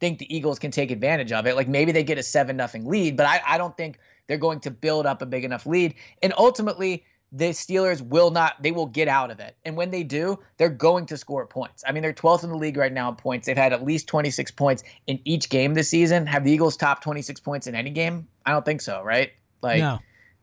think 0.00 0.18
the 0.18 0.36
Eagles 0.36 0.58
can 0.58 0.72
take 0.72 0.90
advantage 0.90 1.30
of 1.30 1.46
it. 1.46 1.54
Like 1.54 1.68
maybe 1.68 1.92
they 1.92 2.02
get 2.02 2.18
a 2.18 2.22
seven 2.22 2.56
nothing 2.56 2.84
lead, 2.86 3.16
but 3.16 3.26
I, 3.26 3.40
I 3.46 3.56
don't 3.56 3.76
think 3.76 4.00
they're 4.26 4.38
going 4.38 4.60
to 4.60 4.72
build 4.72 5.06
up 5.06 5.22
a 5.22 5.26
big 5.26 5.44
enough 5.44 5.66
lead. 5.66 5.94
And 6.20 6.34
ultimately, 6.36 7.04
the 7.32 7.50
Steelers 7.50 8.00
will 8.00 8.30
not, 8.30 8.62
they 8.62 8.72
will 8.72 8.86
get 8.86 9.08
out 9.08 9.30
of 9.30 9.40
it. 9.40 9.56
And 9.64 9.76
when 9.76 9.90
they 9.90 10.02
do, 10.02 10.38
they're 10.56 10.68
going 10.68 11.06
to 11.06 11.16
score 11.16 11.46
points. 11.46 11.82
I 11.86 11.92
mean, 11.92 12.02
they're 12.02 12.12
12th 12.12 12.44
in 12.44 12.50
the 12.50 12.56
league 12.56 12.76
right 12.76 12.92
now 12.92 13.08
in 13.08 13.16
points. 13.16 13.46
They've 13.46 13.56
had 13.56 13.72
at 13.72 13.84
least 13.84 14.06
26 14.06 14.52
points 14.52 14.84
in 15.06 15.20
each 15.24 15.48
game 15.48 15.74
this 15.74 15.88
season. 15.88 16.26
Have 16.26 16.44
the 16.44 16.52
Eagles 16.52 16.76
top 16.76 17.02
26 17.02 17.40
points 17.40 17.66
in 17.66 17.74
any 17.74 17.90
game? 17.90 18.28
I 18.44 18.52
don't 18.52 18.64
think 18.64 18.80
so, 18.80 19.02
right? 19.02 19.32
Like 19.62 19.80
no. 19.80 19.98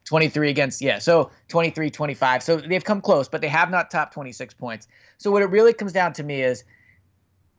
23 0.06 0.50
against, 0.50 0.82
yeah, 0.82 1.00
so 1.00 1.32
23, 1.48 1.89
25. 1.89 2.43
So 2.43 2.58
they've 2.58 2.84
come 2.84 3.00
close, 3.00 3.30
but 3.30 3.39
they 3.39 3.48
have 3.48 3.72
not 3.72 3.89
topped 3.89 4.13
26 4.13 4.54
points. 4.56 4.88
So 5.17 5.32
what 5.32 5.41
it 5.41 5.50
really 5.50 5.74
comes 5.74 5.93
down 5.93 6.13
to 6.13 6.24
me 6.24 6.41
is 6.41 6.65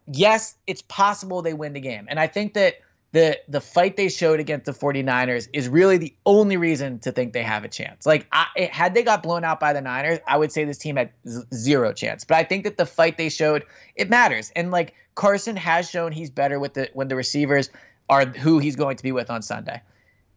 yes, 0.06 0.56
it's 0.66 0.82
possible 0.82 1.42
they 1.42 1.54
win 1.54 1.72
the 1.72 1.80
game. 1.80 2.06
And 2.08 2.20
I 2.20 2.26
think 2.26 2.54
that 2.54 2.74
the 3.14 3.38
the 3.46 3.60
fight 3.60 3.96
they 3.96 4.08
showed 4.08 4.40
against 4.40 4.66
the 4.66 4.72
49ers 4.72 5.48
is 5.52 5.68
really 5.68 5.98
the 5.98 6.12
only 6.26 6.56
reason 6.56 6.98
to 6.98 7.12
think 7.12 7.32
they 7.32 7.44
have 7.44 7.62
a 7.62 7.68
chance. 7.68 8.06
Like 8.06 8.26
I, 8.32 8.68
had 8.72 8.92
they 8.92 9.04
got 9.04 9.22
blown 9.22 9.44
out 9.44 9.60
by 9.60 9.72
the 9.72 9.80
Niners, 9.80 10.18
I 10.26 10.36
would 10.36 10.50
say 10.50 10.64
this 10.64 10.78
team 10.78 10.96
had 10.96 11.10
z- 11.26 11.44
zero 11.54 11.92
chance. 11.92 12.24
But 12.24 12.38
I 12.38 12.42
think 12.42 12.64
that 12.64 12.76
the 12.76 12.84
fight 12.84 13.16
they 13.16 13.28
showed 13.28 13.64
it 13.94 14.10
matters. 14.10 14.50
And 14.56 14.72
like 14.72 14.94
Carson 15.14 15.54
has 15.54 15.88
shown 15.88 16.10
he's 16.10 16.28
better 16.28 16.58
with 16.58 16.74
the 16.74 16.90
when 16.92 17.06
the 17.06 17.14
receivers 17.14 17.70
are 18.08 18.26
who 18.26 18.58
he's 18.58 18.74
going 18.74 18.96
to 18.96 19.02
be 19.04 19.12
with 19.12 19.30
on 19.30 19.42
Sunday. 19.42 19.80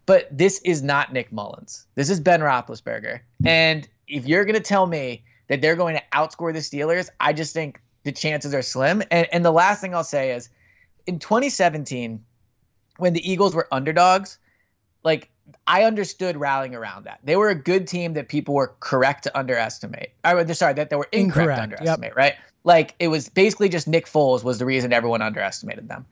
But 0.06 0.30
this 0.32 0.62
is 0.64 0.84
not 0.84 1.12
Nick 1.12 1.32
Mullens. 1.32 1.88
This 1.96 2.12
is 2.12 2.20
Ben 2.20 2.42
Roethlisberger. 2.42 3.22
And 3.44 3.90
if 4.08 4.28
you're 4.28 4.46
going 4.46 4.56
to 4.56 4.62
tell 4.62 4.86
me 4.86 5.24
that 5.48 5.64
they're 5.64 5.76
going 5.76 5.96
to 5.96 6.04
outscore 6.14 6.54
the 6.54 6.60
Steelers, 6.60 7.10
I 7.20 7.34
just 7.34 7.56
think 7.56 7.82
the 8.04 8.12
chances 8.12 8.54
are 8.54 8.62
slim. 8.62 9.02
And, 9.10 9.28
and 9.32 9.44
the 9.44 9.52
last 9.52 9.82
thing 9.82 9.96
I'll 9.96 10.04
say 10.04 10.32
is 10.32 10.50
in 11.08 11.18
2017, 11.18 12.24
when 12.98 13.14
the 13.14 13.30
Eagles 13.30 13.56
were 13.56 13.68
underdogs, 13.72 14.38
like 15.04 15.30
I 15.66 15.84
understood 15.84 16.38
rallying 16.38 16.76
around 16.76 17.06
that. 17.06 17.20
They 17.24 17.36
were 17.36 17.50
a 17.50 17.56
good 17.56 17.88
team 17.88 18.14
that 18.14 18.28
people 18.28 18.54
were 18.54 18.74
correct 18.80 19.24
to 19.24 19.38
underestimate. 19.38 20.10
I 20.24 20.46
sorry, 20.54 20.74
that 20.74 20.90
they 20.90 20.96
were 20.96 21.08
incorrect, 21.12 21.38
Incorrect, 21.38 21.58
to 21.58 21.64
underestimate, 21.64 22.16
right? 22.16 22.34
Like 22.64 22.96
it 23.00 23.08
was 23.08 23.30
basically 23.30 23.70
just 23.70 23.88
Nick 23.88 24.06
Foles 24.06 24.44
was 24.44 24.60
the 24.60 24.66
reason 24.66 24.92
everyone 24.92 25.22
underestimated 25.22 25.88
them. 25.88 26.06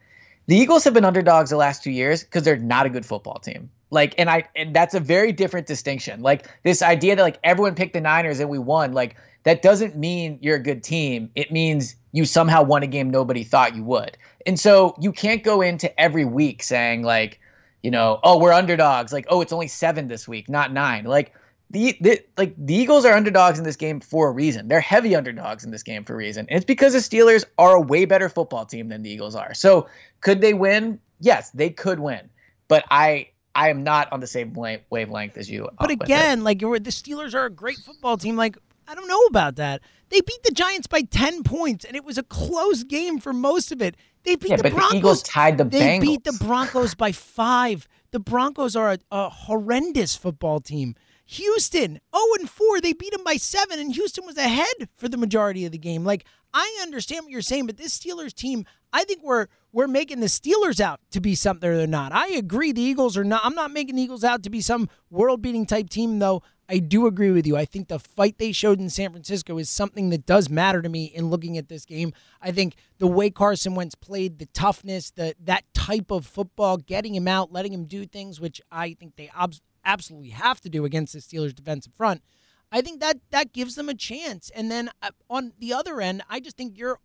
The 0.48 0.56
Eagles 0.56 0.84
have 0.84 0.94
been 0.94 1.06
underdogs 1.06 1.50
the 1.50 1.58
last 1.58 1.84
two 1.84 1.92
years 1.92 2.24
because 2.24 2.44
they're 2.44 2.58
not 2.58 2.86
a 2.86 2.90
good 2.90 3.06
football 3.06 3.40
team. 3.40 3.70
Like, 3.90 4.14
and 4.18 4.30
I, 4.30 4.44
and 4.56 4.76
that's 4.76 4.94
a 4.94 5.00
very 5.00 5.32
different 5.32 5.68
distinction. 5.68 6.22
Like 6.22 6.48
this 6.64 6.82
idea 6.82 7.16
that 7.16 7.22
like 7.22 7.40
everyone 7.44 7.76
picked 7.76 7.94
the 7.94 8.02
Niners 8.02 8.40
and 8.40 8.50
we 8.50 8.60
won, 8.60 8.94
like 8.94 9.16
that 9.46 9.62
doesn't 9.62 9.96
mean 9.96 10.38
you're 10.42 10.58
a 10.58 10.62
good 10.62 10.84
team. 10.84 11.30
It 11.36 11.52
means 11.52 11.96
you 12.12 12.26
somehow 12.26 12.64
won 12.64 12.84
a 12.84 12.88
game 12.88 13.10
nobody 13.10 13.44
thought 13.44 13.76
you 13.76 13.84
would. 13.84 14.18
And 14.46 14.60
so 14.60 14.96
you 15.00 15.12
can't 15.12 15.44
go 15.44 15.62
into 15.62 15.98
every 16.00 16.26
week 16.26 16.62
saying 16.62 17.04
like, 17.04 17.40
you 17.84 17.92
know, 17.92 18.20
oh 18.24 18.40
we're 18.40 18.52
underdogs. 18.52 19.14
Like, 19.14 19.26
oh 19.30 19.42
it's 19.42 19.54
only 19.54 19.68
seven 19.68 20.08
this 20.08 20.28
week, 20.28 20.50
not 20.50 20.74
nine. 20.74 21.06
Like 21.06 21.34
the, 21.70 21.96
the 22.02 22.20
like 22.38 22.56
the 22.58 22.74
Eagles 22.74 23.06
are 23.06 23.14
underdogs 23.14 23.60
in 23.60 23.66
this 23.66 23.76
game 23.76 24.00
for 24.00 24.28
a 24.28 24.32
reason. 24.32 24.68
They're 24.68 24.80
heavy 24.80 25.16
underdogs 25.16 25.64
in 25.64 25.72
this 25.72 25.84
game 25.84 26.04
for 26.04 26.14
a 26.14 26.18
reason. 26.18 26.48
And 26.50 26.58
it's 26.58 26.66
because 26.66 26.94
the 26.94 27.00
Steelers 27.00 27.46
are 27.60 27.76
a 27.76 27.82
way 27.82 28.06
better 28.06 28.30
football 28.30 28.66
team 28.66 28.90
than 28.90 29.04
the 29.04 29.12
Eagles 29.12 29.36
are. 29.36 29.54
So 29.54 29.88
could 30.22 30.42
they 30.42 30.56
win? 30.56 31.00
Yes, 31.20 31.52
they 31.52 31.70
could 31.70 32.00
win. 32.00 32.30
But 32.68 32.84
I 32.90 33.30
I 33.54 33.70
am 33.70 33.84
not 33.84 34.12
on 34.12 34.20
the 34.20 34.28
same 34.28 34.54
wavelength 34.90 35.38
as 35.38 35.50
you. 35.50 35.70
But 35.80 35.92
uh, 35.92 35.94
again, 36.02 36.44
like 36.44 36.62
you're, 36.62 36.78
the 36.78 36.90
Steelers 36.90 37.34
are 37.34 37.46
a 37.46 37.50
great 37.50 37.78
football 37.78 38.18
team. 38.18 38.36
Like 38.36 38.58
I 38.88 38.96
don't 38.96 39.08
know 39.08 39.22
about 39.26 39.56
that. 39.56 39.82
They 40.10 40.22
beat 40.22 40.44
the 40.44 40.52
Giants 40.52 40.88
by 40.88 41.02
ten 41.02 41.44
points, 41.44 41.86
and 41.86 41.96
it 41.96 42.06
was 42.06 42.18
a 42.18 42.24
close 42.24 42.84
game 42.84 43.20
for 43.20 43.34
most 43.34 43.72
of 43.72 43.82
it. 43.82 43.96
They 44.24 44.36
beat 44.36 44.52
yeah, 44.52 44.58
the 44.58 44.64
but 44.64 44.74
Broncos. 44.74 44.92
the 44.92 44.98
Eagles 44.98 45.24
tied 45.24 45.58
the 45.58 45.64
they 45.64 45.98
Bengals. 45.98 46.02
beat 46.02 46.24
the 46.24 46.38
Broncos 46.46 46.96
by 46.96 47.12
five. 47.12 47.88
The 48.12 48.20
Broncos 48.20 48.76
are 48.76 48.94
a, 48.94 49.00
a 49.12 49.30
horrendous 49.30 50.16
football 50.16 50.60
team. 50.60 50.96
Houston, 51.28 51.94
0 51.94 52.00
and 52.40 52.50
4, 52.50 52.82
they 52.82 52.94
beat 52.94 53.12
them 53.12 53.24
by 53.24 53.36
seven, 53.36 53.80
and 53.80 53.94
Houston 53.94 54.26
was 54.26 54.38
ahead 54.38 54.90
for 54.96 55.10
the 55.10 55.18
majority 55.18 55.66
of 55.66 55.72
the 55.72 55.78
game. 55.78 56.06
Like, 56.06 56.26
I 56.54 56.80
understand 56.84 57.24
what 57.24 57.32
you're 57.32 57.42
saying, 57.42 57.66
but 57.66 57.78
this 57.78 57.98
Steelers 57.98 58.34
team, 58.34 58.66
I 58.94 59.04
think 59.04 59.22
we're 59.24 59.48
we're 59.74 59.88
making 59.88 60.22
the 60.22 60.28
Steelers 60.28 60.80
out 60.80 61.02
to 61.12 61.20
be 61.20 61.36
something 61.36 61.70
they're 61.70 61.86
not. 61.86 62.14
I 62.14 62.28
agree 62.28 62.72
the 62.72 62.82
Eagles 62.82 63.18
are 63.18 63.26
not. 63.26 63.42
I'm 63.44 63.56
not 63.56 63.72
making 63.72 63.96
the 63.96 64.02
Eagles 64.02 64.24
out 64.24 64.44
to 64.44 64.50
be 64.50 64.62
some 64.62 64.88
world 65.10 65.42
beating 65.42 65.66
type 65.66 65.90
team, 65.90 66.20
though. 66.20 66.44
I 66.68 66.80
do 66.80 67.06
agree 67.06 67.30
with 67.30 67.46
you. 67.46 67.56
I 67.56 67.66
think 67.66 67.88
the 67.88 68.00
fight 68.00 68.38
they 68.40 68.52
showed 68.52 68.80
in 68.80 68.90
San 68.90 69.12
Francisco 69.12 69.58
is 69.60 69.70
something 69.70 70.10
that 70.10 70.26
does 70.26 70.50
matter 70.50 70.82
to 70.82 70.90
me 70.90 71.06
in 71.06 71.30
looking 71.30 71.58
at 71.58 71.70
this 71.70 71.86
game. 71.86 72.12
I 72.42 72.52
think 72.52 72.76
the 72.98 73.08
way 73.08 73.30
Carson 73.30 73.76
Wentz 73.76 73.94
played, 73.94 74.40
the 74.40 74.48
toughness, 74.48 75.12
the 75.12 75.36
that 75.44 75.64
type 75.74 76.10
of 76.10 76.26
football, 76.26 76.78
getting 76.78 77.14
him 77.14 77.28
out, 77.28 77.52
letting 77.52 77.74
him 77.74 77.86
do 77.86 78.06
things, 78.06 78.42
which 78.42 78.62
I 78.72 78.94
think 78.94 79.16
they 79.16 79.30
ob- 79.38 79.54
absolutely 79.84 80.30
have 80.30 80.60
to 80.62 80.70
do 80.70 80.86
against 80.86 81.14
the 81.14 81.20
Steelers' 81.20 81.54
defensive 81.54 81.94
front. 81.94 82.24
I 82.72 82.82
think 82.82 83.00
that 83.00 83.18
that 83.30 83.54
gives 83.54 83.76
them 83.76 83.88
a 83.88 83.94
chance. 83.94 84.50
And 84.56 84.72
then 84.72 84.90
uh, 85.02 85.12
on 85.30 85.54
the 85.60 85.72
other 85.72 86.02
end, 86.02 86.24
I 86.30 86.40
just 86.40 86.58
think 86.58 86.78
you're 86.78 87.00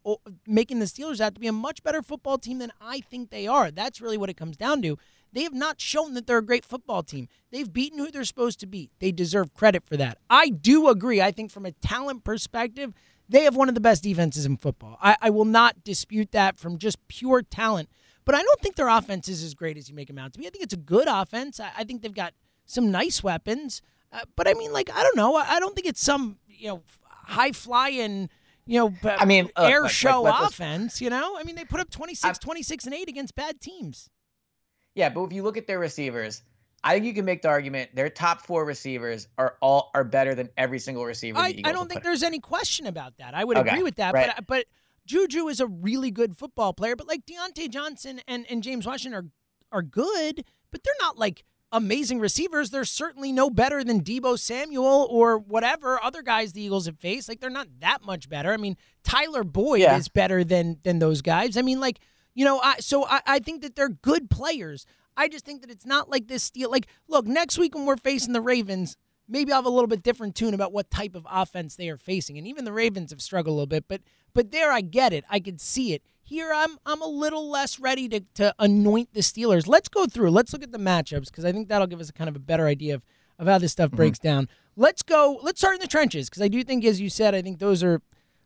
making 0.47 0.79
the 0.79 0.87
Steelers 0.87 1.21
out 1.21 1.35
to 1.35 1.41
be 1.41 1.47
a 1.47 1.53
much 1.53 1.83
better 1.83 2.03
football 2.03 2.39
team 2.39 2.59
than 2.59 2.73
I 2.81 3.01
think 3.01 3.31
they 3.31 3.47
are. 3.47 3.71
That's 3.71 4.01
really 4.01 4.17
what 4.17 4.31
it 4.31 4.39
comes 4.39 4.57
down 4.57 4.81
to. 4.83 4.97
They 5.33 5.43
have 5.45 5.55
not 5.55 5.81
shown 5.81 6.15
that 6.15 6.27
they're 6.27 6.39
a 6.39 6.45
great 6.45 6.65
football 6.65 7.03
team. 7.03 7.29
They've 7.51 7.73
beaten 7.73 7.99
who 7.99 8.11
they're 8.11 8.25
supposed 8.25 8.61
to 8.61 8.67
beat. 8.67 8.91
They 8.99 9.13
deserve 9.13 9.55
credit 9.55 9.85
for 9.85 9.97
that. 9.97 10.19
I 10.29 10.49
do 10.49 10.89
agree. 10.89 11.21
I 11.21 11.31
think 11.31 11.51
from 11.51 11.67
a 11.67 11.73
talent 11.73 12.25
perspective, 12.25 12.93
they 13.29 13.45
have 13.45 13.55
one 13.55 13.69
of 13.69 13.75
the 13.75 13.81
best 13.81 14.03
defenses 14.03 14.45
in 14.45 14.57
football. 14.57 14.99
I, 15.01 15.17
I 15.23 15.31
will 15.31 15.45
not 15.45 15.85
dispute 15.85 16.33
that 16.33 16.59
from 16.59 16.79
just 16.79 16.99
pure 17.09 17.43
talent. 17.43 17.89
But 18.25 18.35
I 18.35 18.43
don't 18.43 18.61
think 18.61 18.77
their 18.77 18.89
offense 18.89 19.29
is 19.29 19.43
as 19.43 19.55
great 19.55 19.77
as 19.79 19.89
you 19.89 19.95
make 19.95 20.09
them 20.09 20.19
out 20.19 20.33
to 20.33 20.39
be. 20.39 20.47
I 20.47 20.51
think 20.51 20.65
it's 20.65 20.75
a 20.75 20.79
good 20.79 21.07
offense. 21.09 21.59
I, 21.61 21.71
I 21.79 21.85
think 21.85 22.03
they've 22.03 22.13
got 22.13 22.35
some 22.67 22.91
nice 22.91 23.23
weapons. 23.23 23.83
Uh, 24.13 24.21
but 24.37 24.49
I 24.49 24.55
mean, 24.55 24.73
like, 24.73 24.91
I 24.93 25.03
don't 25.03 25.17
know. 25.17 25.37
I, 25.37 25.57
I 25.57 25.61
don't 25.61 25.75
think 25.75 25.87
it's 25.87 26.03
some, 26.03 26.39
you 26.49 26.69
know, 26.69 26.83
high 27.05 27.53
flying, 27.53 28.29
you 28.67 28.79
know, 28.81 28.95
I 29.05 29.25
mean, 29.25 29.45
look, 29.45 29.71
air 29.71 29.83
look, 29.83 29.91
show 29.91 30.23
like, 30.23 30.41
let's- 30.41 30.55
offense, 30.55 31.01
you 31.01 31.09
know? 31.11 31.37
I 31.39 31.45
mean, 31.45 31.55
they 31.55 31.65
put 31.65 31.81
up 31.81 31.91
26, 31.91 32.39
26 32.39 32.85
and 32.87 32.95
8 32.95 33.09
against 33.09 33.35
bad 33.37 33.61
teams. 33.61 34.11
Yeah, 34.95 35.09
but 35.09 35.23
if 35.25 35.33
you 35.33 35.43
look 35.43 35.57
at 35.57 35.67
their 35.67 35.79
receivers, 35.79 36.43
I 36.83 36.95
think 36.95 37.05
you 37.07 37.15
can 37.15 37.25
make 37.25 37.43
the 37.43 37.49
argument 37.49 37.95
their 37.95 38.09
top 38.11 38.47
four 38.47 38.65
receivers 38.65 39.29
are 39.39 39.57
all 39.61 39.91
are 39.95 40.05
better 40.05 40.35
than 40.35 40.49
every 40.57 40.79
single 40.79 41.05
receiver. 41.05 41.39
I, 41.39 41.61
I 41.65 41.73
don't 41.73 41.89
think 41.91 42.03
there's 42.03 42.23
any 42.23 42.41
question 42.41 42.87
about 42.87 43.19
that. 43.19 43.35
I 43.35 43.45
would 43.45 43.57
Okay, 43.59 43.69
agree 43.71 43.83
with 43.83 43.97
that. 43.97 44.15
right. 44.15 44.33
But 44.37 44.47
but 44.47 44.65
Juju 45.07 45.49
is 45.49 45.61
a 45.61 45.67
really 45.67 46.11
good 46.11 46.37
football 46.37 46.73
player. 46.73 46.97
But 46.97 47.07
like 47.09 47.27
Diontae 47.27 47.69
Johnson 47.71 48.21
and, 48.27 48.47
and 48.51 48.63
James 48.63 48.87
Washington 48.87 49.15
are 49.73 49.79
are 49.79 49.83
good, 49.83 50.45
but 50.71 50.83
they're 50.83 50.95
not 51.01 51.19
like 51.19 51.45
amazing 51.73 52.19
receivers. 52.19 52.71
They're 52.71 52.85
certainly 52.85 53.31
no 53.31 53.49
better 53.51 53.85
than 53.85 54.03
Deebo 54.03 54.37
Samuel 54.39 55.07
or 55.11 55.39
whatever 55.39 56.03
other 56.03 56.23
guys 56.23 56.53
the 56.53 56.63
Eagles 56.63 56.87
have 56.87 56.99
faced. 56.99 57.29
Like 57.29 57.39
they're 57.41 57.49
not 57.51 57.69
that 57.81 58.05
much 58.05 58.29
better. 58.29 58.53
I 58.53 58.57
mean, 58.57 58.77
Tyler 59.05 59.45
Boyd 59.45 59.83
Yeah. 59.83 59.97
is 59.97 60.09
better 60.09 60.43
than 60.45 60.79
than 60.83 60.99
those 60.99 61.23
guys. 61.23 61.57
I 61.57 61.63
mean, 61.63 61.79
like 61.79 62.01
you 62.35 62.45
know, 62.45 62.61
I 62.61 62.77
so 62.81 63.07
I, 63.07 63.21
I 63.27 63.39
think 63.39 63.63
that 63.63 63.77
they're 63.77 63.89
good 63.89 64.31
players. 64.31 64.87
I 65.17 65.29
just 65.29 65.45
think 65.45 65.61
that 65.63 65.71
it's 65.71 65.87
not 65.87 66.09
like 66.09 66.29
this 66.29 66.43
steal. 66.43 66.71
Like, 66.71 66.87
look, 67.09 67.27
next 67.27 67.59
week 67.59 67.75
when 67.75 67.85
we're 67.85 67.97
facing 67.97 68.33
the 68.33 68.41
Ravens, 68.41 68.97
maybe 69.29 69.53
I'll 69.53 69.59
have 69.59 69.67
a 69.67 69.71
little 69.71 69.89
bit 69.89 70.03
different 70.03 70.35
tune 70.35 70.55
about 70.55 70.73
what 70.73 70.91
type 70.91 71.15
of 71.15 71.27
offense 71.31 71.77
they 71.77 71.89
are 71.89 71.97
facing. 71.97 72.39
And 72.39 72.47
even 72.47 72.65
the 72.65 72.73
Ravens 72.73 73.11
have 73.11 73.23
struggled 73.23 73.53
a 73.53 73.57
little 73.57 73.67
bit, 73.67 73.85
but 73.89 74.03
but 74.33 74.51
there 74.51 74.73
I 74.73 74.81
get 74.81 75.13
it. 75.13 75.25
I 75.29 75.41
could 75.41 75.61
see 75.61 75.93
it. 75.93 76.03
Here 76.23 76.53
I'm 76.55 76.79
I'm 76.87 77.03
a 77.03 77.07
little 77.07 77.51
less 77.51 77.79
ready 77.79 78.09
to, 78.09 78.21
to 78.35 78.55
anoint 78.59 79.13
the 79.13 79.21
Steelers. 79.21 79.67
Let's 79.67 79.89
go 79.89 80.07
through. 80.07 80.31
Let's 80.31 80.53
look 80.53 80.63
at 80.63 80.73
the 80.73 80.79
matchups 80.79 81.27
because 81.27 81.45
I 81.45 81.53
think 81.53 81.69
that'll 81.69 81.87
give 81.87 82.01
us 82.01 82.09
a 82.09 82.13
kind 82.13 82.29
of 82.29 82.37
a 82.37 82.41
better 82.41 82.67
idea 82.67 82.95
of, 82.95 83.03
of 83.39 83.47
how 83.47 83.59
this 83.59 83.73
stuff 83.73 83.89
mm-hmm. 83.89 83.97
breaks 83.97 84.19
down. 84.19 84.49
Let's 84.77 85.03
go. 85.03 85.39
Let's 85.43 85.61
start 85.61 85.75
in 85.75 85.81
the 85.81 85.89
trenches 85.89 86.31
because 86.31 86.43
I 86.43 86.49
do 86.49 86.63
think, 86.63 86.85
as 86.85 87.01
you 87.01 87.11
said, 87.11 87.35
I 87.35 87.43
think 87.43 87.59
those 87.59 87.83
are 87.83 88.01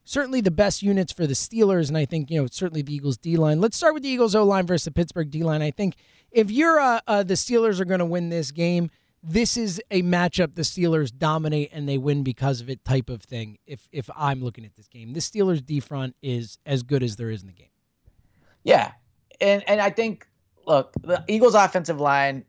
certainly 0.05 0.41
the 0.41 0.51
best 0.51 0.83
units 0.83 1.13
for 1.13 1.27
the 1.27 1.35
Steelers, 1.35 1.89
and 1.89 1.97
I 1.97 2.05
think 2.05 2.31
you 2.31 2.41
know 2.41 2.47
certainly 2.51 2.83
the 2.83 2.95
Eagles 2.95 3.17
D 3.17 3.37
line. 3.37 3.61
Let's 3.61 3.77
start 3.77 3.95
with 3.95 4.03
the 4.03 4.09
Eagles 4.09 4.35
O 4.35 4.45
line 4.45 4.67
versus 4.67 4.85
the 4.85 4.93
Pittsburgh 4.93 5.31
D 5.31 5.43
line. 5.43 5.63
I 5.63 5.71
think 5.71 5.97
if 6.31 6.51
you're 6.51 6.79
uh, 6.79 7.01
uh, 7.07 7.23
the 7.23 7.35
Steelers 7.35 7.81
are 7.81 7.85
going 7.85 8.01
to 8.01 8.07
win 8.07 8.29
this 8.29 8.51
game, 8.51 8.91
this 9.23 9.57
is 9.57 9.83
a 9.91 10.03
matchup 10.03 10.55
the 10.55 10.63
Steelers 10.63 11.17
dominate 11.17 11.71
and 11.73 11.89
they 11.89 11.99
win 11.99 12.23
because 12.23 12.61
of 12.61 12.69
it 12.69 12.85
type 12.85 13.09
of 13.09 13.23
thing. 13.23 13.59
If 13.67 13.89
if 13.91 14.11
I'm 14.15 14.43
looking 14.43 14.65
at 14.65 14.75
this 14.77 14.89
game, 14.89 15.13
the 15.15 15.21
Steelers 15.21 15.65
D 15.65 15.81
front 15.81 16.15
is 16.23 16.59
as 16.67 16.83
good 16.83 17.03
as 17.03 17.17
there 17.17 17.31
is 17.31 17.43
in 17.43 17.49
the 17.49 17.55
game. 17.55 17.69
Yeah, 18.63 18.93
and 19.41 19.69
and 19.69 19.81
I 19.81 19.91
think 19.91 20.29
look, 20.67 20.93
the 21.03 21.25
Eagles' 21.29 21.55
offensive 21.55 22.01
line. 22.01 22.45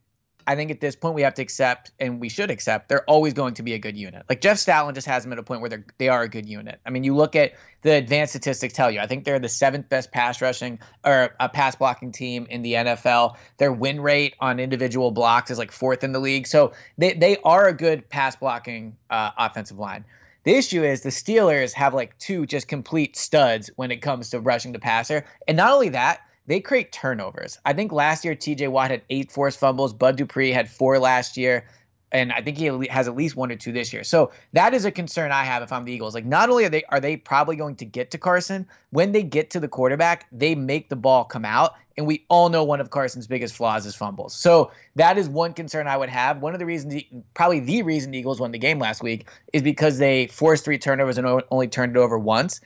I 0.48 0.56
think 0.56 0.72
at 0.72 0.80
this 0.80 0.96
point 0.96 1.16
we 1.16 1.24
have 1.24 1.34
to 1.36 1.42
accept, 1.42 1.92
and 2.00 2.20
we 2.20 2.30
should 2.30 2.52
accept, 2.52 2.90
they're 2.90 3.04
always 3.06 3.34
going 3.34 3.56
to 3.56 3.64
be 3.64 3.74
a 3.74 3.80
good 3.80 3.98
unit. 3.98 4.26
Like 4.30 4.42
Jeff 4.42 4.58
Stoutland 4.58 4.94
just 4.94 5.08
has 5.08 5.24
them 5.24 5.34
at 5.34 5.40
a 5.40 5.44
point 5.44 5.62
where 5.62 5.70
they're 5.70 5.86
they 5.98 6.10
are 6.10 6.24
a 6.24 6.30
good 6.30 6.46
unit. 6.46 6.80
I 6.86 6.90
mean, 6.92 7.04
you 7.04 7.16
look 7.16 7.36
at 7.36 7.54
the 7.82 7.94
advanced 7.94 8.34
statistics 8.34 8.74
tell 8.74 8.92
you. 8.92 9.00
I 9.00 9.08
think 9.08 9.26
they're 9.26 9.40
the 9.40 9.50
seventh 9.50 9.90
best 9.90 10.12
pass 10.12 10.42
rushing 10.42 10.80
or 11.04 11.36
a 11.40 11.50
pass 11.50 11.76
blocking 11.76 12.12
team 12.12 12.46
in 12.50 12.62
the 12.62 12.74
NFL. 12.74 13.38
Their 13.58 13.72
win 13.72 14.02
rate 14.02 14.36
on 14.40 14.60
individual 14.60 15.12
blocks 15.12 15.50
is 15.50 15.58
like 15.58 15.72
fourth 15.72 16.04
in 16.04 16.12
the 16.12 16.20
league. 16.20 16.48
So 16.48 16.74
they 16.98 17.14
they 17.14 17.38
are 17.44 17.68
a 17.68 17.74
good 17.74 18.08
pass 18.10 18.36
blocking 18.36 18.96
uh, 19.10 19.32
offensive 19.38 19.80
line. 19.80 20.06
The 20.46 20.54
issue 20.54 20.84
is 20.84 21.02
the 21.02 21.10
Steelers 21.10 21.74
have 21.74 21.96
like 21.96 22.18
two 22.20 22.46
just 22.46 22.68
complete 22.68 23.18
studs 23.18 23.72
when 23.78 23.90
it 23.90 23.98
comes 23.98 24.30
to 24.30 24.40
rushing 24.40 24.74
the 24.74 24.80
passer. 24.80 25.26
And 25.48 25.58
not 25.58 25.72
only 25.72 25.90
that, 25.90 26.22
they 26.48 26.60
create 26.60 26.92
turnovers. 26.92 27.60
I 27.66 27.74
think 27.74 27.92
last 27.92 28.24
year 28.24 28.36
TJ 28.36 28.70
Watt 28.70 28.92
had 28.92 29.02
eight 29.10 29.32
forced 29.32 29.60
fumbles. 29.60 29.94
Bud 29.94 30.18
Dupree 30.18 30.52
had 30.52 30.70
four 30.70 31.00
last 31.00 31.38
year. 31.38 31.68
And 32.12 32.32
I 32.32 32.42
think 32.42 32.58
he 32.58 32.88
has 32.88 33.08
at 33.10 33.16
least 33.16 33.36
one 33.36 33.52
or 33.52 33.56
two 33.56 33.74
this 33.74 33.92
year. 33.92 34.04
So 34.04 34.32
that 34.54 34.74
is 34.74 34.86
a 34.86 34.92
concern 34.92 35.32
I 35.32 35.44
have 35.44 35.64
if 35.64 35.72
I'm 35.72 35.84
the 35.84 35.92
Eagles. 35.92 36.14
Like, 36.14 36.24
not 36.24 36.50
only 36.50 36.64
are 36.64 36.70
they 36.70 36.84
are 36.86 37.00
they 37.00 37.18
probably 37.18 37.56
going 37.56 37.76
to 37.78 37.86
get 37.86 38.12
to 38.12 38.18
Carson, 38.18 38.66
when 38.92 39.12
they 39.12 39.24
get 39.24 39.50
to 39.50 39.60
the 39.60 39.68
quarterback, 39.68 40.28
they 40.32 40.56
make 40.56 40.88
the 40.88 40.96
ball 40.96 41.26
come 41.26 41.44
out. 41.44 41.74
And 41.98 42.06
we 42.06 42.26
all 42.30 42.50
know 42.50 42.64
one 42.64 42.80
of 42.80 42.90
Carson's 42.90 43.28
biggest 43.28 43.56
flaws 43.56 43.86
is 43.86 43.96
fumbles. 43.96 44.34
So 44.36 44.72
that 44.96 45.18
is 45.18 45.28
one 45.28 45.54
concern 45.54 45.88
I 45.88 45.98
would 45.98 46.10
have. 46.10 46.42
One 46.42 46.54
of 46.54 46.60
the 46.60 46.66
reasons, 46.66 47.02
probably 47.34 47.60
the 47.60 47.82
reason 47.82 48.12
the 48.12 48.20
Eagles 48.20 48.40
won 48.40 48.52
the 48.52 48.60
game 48.60 48.80
last 48.80 49.02
week, 49.02 49.28
is 49.52 49.62
because 49.62 49.98
they 49.98 50.28
forced 50.28 50.64
three 50.64 50.78
turnovers 50.78 51.18
and 51.18 51.42
only 51.52 51.68
turned 51.68 51.98
it 51.98 52.00
over 52.00 52.18
once 52.20 52.62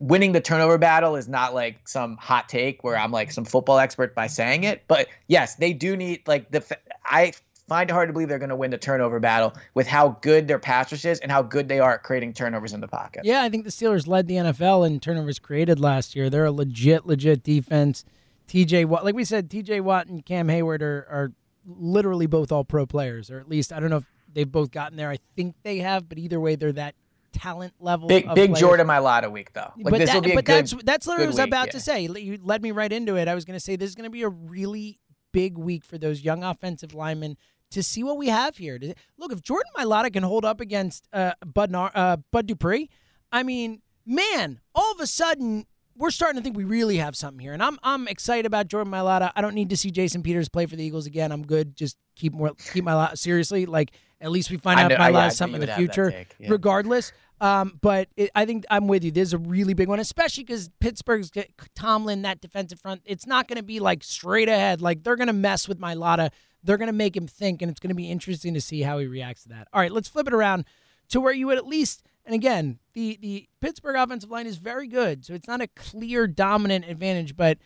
winning 0.00 0.32
the 0.32 0.40
turnover 0.40 0.78
battle 0.78 1.14
is 1.14 1.28
not 1.28 1.54
like 1.54 1.86
some 1.86 2.16
hot 2.16 2.48
take 2.48 2.82
where 2.82 2.96
I'm 2.96 3.12
like 3.12 3.30
some 3.30 3.44
football 3.44 3.78
expert 3.78 4.14
by 4.14 4.26
saying 4.26 4.64
it, 4.64 4.82
but 4.88 5.08
yes, 5.28 5.54
they 5.56 5.72
do 5.72 5.96
need 5.96 6.26
like 6.26 6.50
the. 6.50 6.64
I 7.04 7.32
find 7.68 7.88
it 7.88 7.92
hard 7.92 8.08
to 8.08 8.12
believe 8.12 8.28
they're 8.28 8.40
going 8.40 8.48
to 8.48 8.56
win 8.56 8.72
the 8.72 8.78
turnover 8.78 9.20
battle 9.20 9.54
with 9.74 9.86
how 9.86 10.18
good 10.22 10.48
their 10.48 10.58
pass 10.58 10.90
rush 10.90 11.04
is 11.04 11.20
and 11.20 11.30
how 11.30 11.40
good 11.40 11.68
they 11.68 11.78
are 11.78 11.94
at 11.94 12.02
creating 12.02 12.32
turnovers 12.32 12.72
in 12.72 12.80
the 12.80 12.88
pocket. 12.88 13.22
Yeah, 13.24 13.42
I 13.42 13.48
think 13.48 13.62
the 13.62 13.70
Steelers 13.70 14.08
led 14.08 14.26
the 14.26 14.34
NFL 14.34 14.84
in 14.84 14.98
turnovers 14.98 15.38
created 15.38 15.78
last 15.78 16.16
year. 16.16 16.28
They're 16.28 16.46
a 16.46 16.50
legit, 16.50 17.06
legit 17.06 17.44
defense. 17.44 18.04
TJ 18.48 18.86
Watt, 18.86 19.04
like 19.04 19.14
we 19.14 19.22
said, 19.22 19.48
TJ 19.48 19.82
Watt 19.82 20.08
and 20.08 20.26
Cam 20.26 20.48
Heyward 20.48 20.82
are, 20.82 21.06
are 21.08 21.32
literally 21.64 22.26
both 22.26 22.50
all 22.50 22.64
pro 22.64 22.86
players, 22.86 23.30
or 23.30 23.38
at 23.38 23.48
least 23.48 23.72
I 23.72 23.78
don't 23.78 23.90
know 23.90 23.98
if 23.98 24.06
they've 24.32 24.50
both 24.50 24.72
gotten 24.72 24.96
there. 24.96 25.10
I 25.10 25.18
think 25.36 25.54
they 25.62 25.78
have, 25.78 26.08
but 26.08 26.18
either 26.18 26.40
way, 26.40 26.56
they're 26.56 26.72
that 26.72 26.96
talent 27.32 27.74
level. 27.78 28.08
Big 28.08 28.26
of 28.26 28.34
big 28.34 28.50
players. 28.50 28.60
Jordan 28.60 28.86
Mailata 28.86 29.30
week 29.30 29.52
though. 29.52 29.72
Like 29.76 29.90
but 29.92 29.98
this 29.98 30.10
that- 30.10 30.14
will 30.16 30.22
be 30.22 30.32
a 30.32 30.34
but 30.34 30.44
good. 30.44 30.66
that's 30.66 30.74
that's 30.84 31.06
literally 31.06 31.26
what 31.26 31.40
I 31.40 31.44
was 31.44 31.46
week, 31.46 31.46
about 31.48 31.66
yeah. 31.66 31.72
to 31.72 31.80
say. 31.80 32.00
You 32.02 32.38
led 32.42 32.62
me 32.62 32.70
right 32.72 32.92
into 32.92 33.16
it. 33.16 33.28
I 33.28 33.34
was 33.34 33.44
going 33.44 33.56
to 33.56 33.60
say 33.60 33.76
this 33.76 33.88
is 33.88 33.94
going 33.94 34.04
to 34.04 34.10
be 34.10 34.22
a 34.22 34.28
really 34.28 34.98
big 35.32 35.58
week 35.58 35.84
for 35.84 35.98
those 35.98 36.22
young 36.22 36.42
offensive 36.42 36.94
linemen 36.94 37.36
to 37.70 37.82
see 37.82 38.02
what 38.02 38.16
we 38.16 38.28
have 38.28 38.56
here. 38.56 38.78
Look, 39.16 39.32
if 39.32 39.42
Jordan 39.42 39.70
Mailata 39.78 40.12
can 40.12 40.22
hold 40.22 40.44
up 40.44 40.60
against 40.60 41.06
uh, 41.12 41.32
Bud 41.44 41.70
Nar- 41.70 41.92
uh, 41.94 42.16
Bud 42.32 42.46
Dupree, 42.46 42.90
I 43.30 43.42
mean, 43.42 43.80
man, 44.04 44.60
all 44.74 44.92
of 44.92 45.00
a 45.00 45.06
sudden 45.06 45.66
we're 45.96 46.10
starting 46.10 46.40
to 46.40 46.42
think 46.42 46.56
we 46.56 46.64
really 46.64 46.96
have 46.96 47.14
something 47.14 47.38
here, 47.38 47.52
and 47.52 47.62
I'm 47.62 47.78
I'm 47.82 48.08
excited 48.08 48.46
about 48.46 48.68
Jordan 48.68 48.92
Mailata. 48.92 49.30
I 49.36 49.40
don't 49.40 49.54
need 49.54 49.70
to 49.70 49.76
see 49.76 49.90
Jason 49.90 50.22
Peters 50.22 50.48
play 50.48 50.66
for 50.66 50.74
the 50.74 50.82
Eagles 50.82 51.06
again. 51.06 51.30
I'm 51.30 51.42
good. 51.46 51.76
Just 51.76 51.96
keep 52.16 52.32
more 52.32 52.52
keep 52.72 52.84
Mailata 52.84 53.16
seriously. 53.16 53.66
Like 53.66 53.92
at 54.20 54.30
least 54.30 54.50
we 54.50 54.56
find 54.56 54.78
out 54.80 54.88
know- 54.88 54.94
if 54.96 55.00
I- 55.00 55.08
yeah, 55.10 55.16
I 55.18 55.20
Mailata 55.20 55.22
knew 55.22 55.28
is 55.28 55.36
something 55.36 55.54
in 55.54 55.60
the 55.60 55.66
would 55.66 55.68
have 55.70 55.86
that 55.86 55.94
future. 55.94 56.26
yeah. 56.38 56.48
Regardless, 56.50 57.12
um, 57.40 57.78
but 57.80 58.08
it, 58.16 58.30
I 58.34 58.44
think 58.44 58.64
I'm 58.70 58.86
with 58.86 59.02
you. 59.04 59.10
This 59.10 59.28
is 59.28 59.32
a 59.34 59.38
really 59.38 59.72
big 59.74 59.88
one, 59.88 59.98
especially 60.00 60.44
because 60.44 60.68
Pittsburgh's 60.80 61.30
Tomlin, 61.74 62.22
that 62.22 62.40
defensive 62.40 62.80
front. 62.80 63.00
It's 63.04 63.26
not 63.26 63.48
going 63.48 63.56
to 63.56 63.62
be 63.62 63.80
like 63.80 64.04
straight 64.04 64.48
ahead. 64.48 64.80
Like 64.82 65.02
they're 65.04 65.16
going 65.16 65.28
to 65.28 65.32
mess 65.32 65.66
with 65.68 65.80
Mailata. 65.80 66.30
They're 66.62 66.76
going 66.76 66.88
to 66.88 66.92
make 66.92 67.16
him 67.16 67.26
think, 67.26 67.62
and 67.62 67.70
it's 67.70 67.80
going 67.80 67.88
to 67.88 67.94
be 67.94 68.10
interesting 68.10 68.52
to 68.54 68.60
see 68.60 68.82
how 68.82 68.98
he 68.98 69.06
reacts 69.06 69.44
to 69.44 69.48
that. 69.50 69.68
All 69.72 69.80
right, 69.80 69.90
let's 69.90 70.08
flip 70.08 70.26
it 70.26 70.34
around 70.34 70.66
to 71.08 71.20
where 71.20 71.32
you 71.32 71.46
would 71.46 71.56
at 71.56 71.66
least. 71.66 72.02
And 72.26 72.34
again, 72.34 72.78
the 72.92 73.18
the 73.22 73.48
Pittsburgh 73.62 73.96
offensive 73.96 74.30
line 74.30 74.46
is 74.46 74.58
very 74.58 74.86
good, 74.86 75.24
so 75.24 75.32
it's 75.32 75.48
not 75.48 75.62
a 75.62 75.66
clear 75.68 76.26
dominant 76.26 76.84
advantage. 76.86 77.34
But 77.34 77.56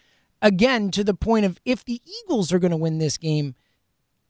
again, 0.40 0.92
to 0.92 1.02
the 1.02 1.14
point 1.14 1.44
of 1.44 1.61
if 1.64 1.84
the 1.84 2.00
Eagles 2.24 2.52
are 2.52 2.61
going 2.61 2.70
to 2.70 2.76
win 2.76 2.98
this 2.98 3.18
game, 3.18 3.57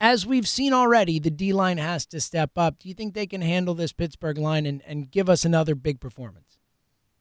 as 0.01 0.27
we've 0.27 0.49
seen 0.49 0.73
already, 0.73 1.19
the 1.19 1.31
D 1.31 1.53
line 1.53 1.79
has 1.79 2.07
to 2.07 2.21
step 2.21 2.53
up. 2.57 2.79
Do 2.79 2.89
you 2.89 2.95
think 2.95 3.15
they 3.15 3.27
can 3.27 3.43
handle 3.43 3.75
this 3.75 3.93
Pittsburgh 3.93 4.39
line 4.39 4.67
and, 4.67 4.83
and 4.87 5.11
give 5.11 5.29
us 5.29 5.45
another 5.45 5.75
big 5.75 6.01
performance? 6.01 6.59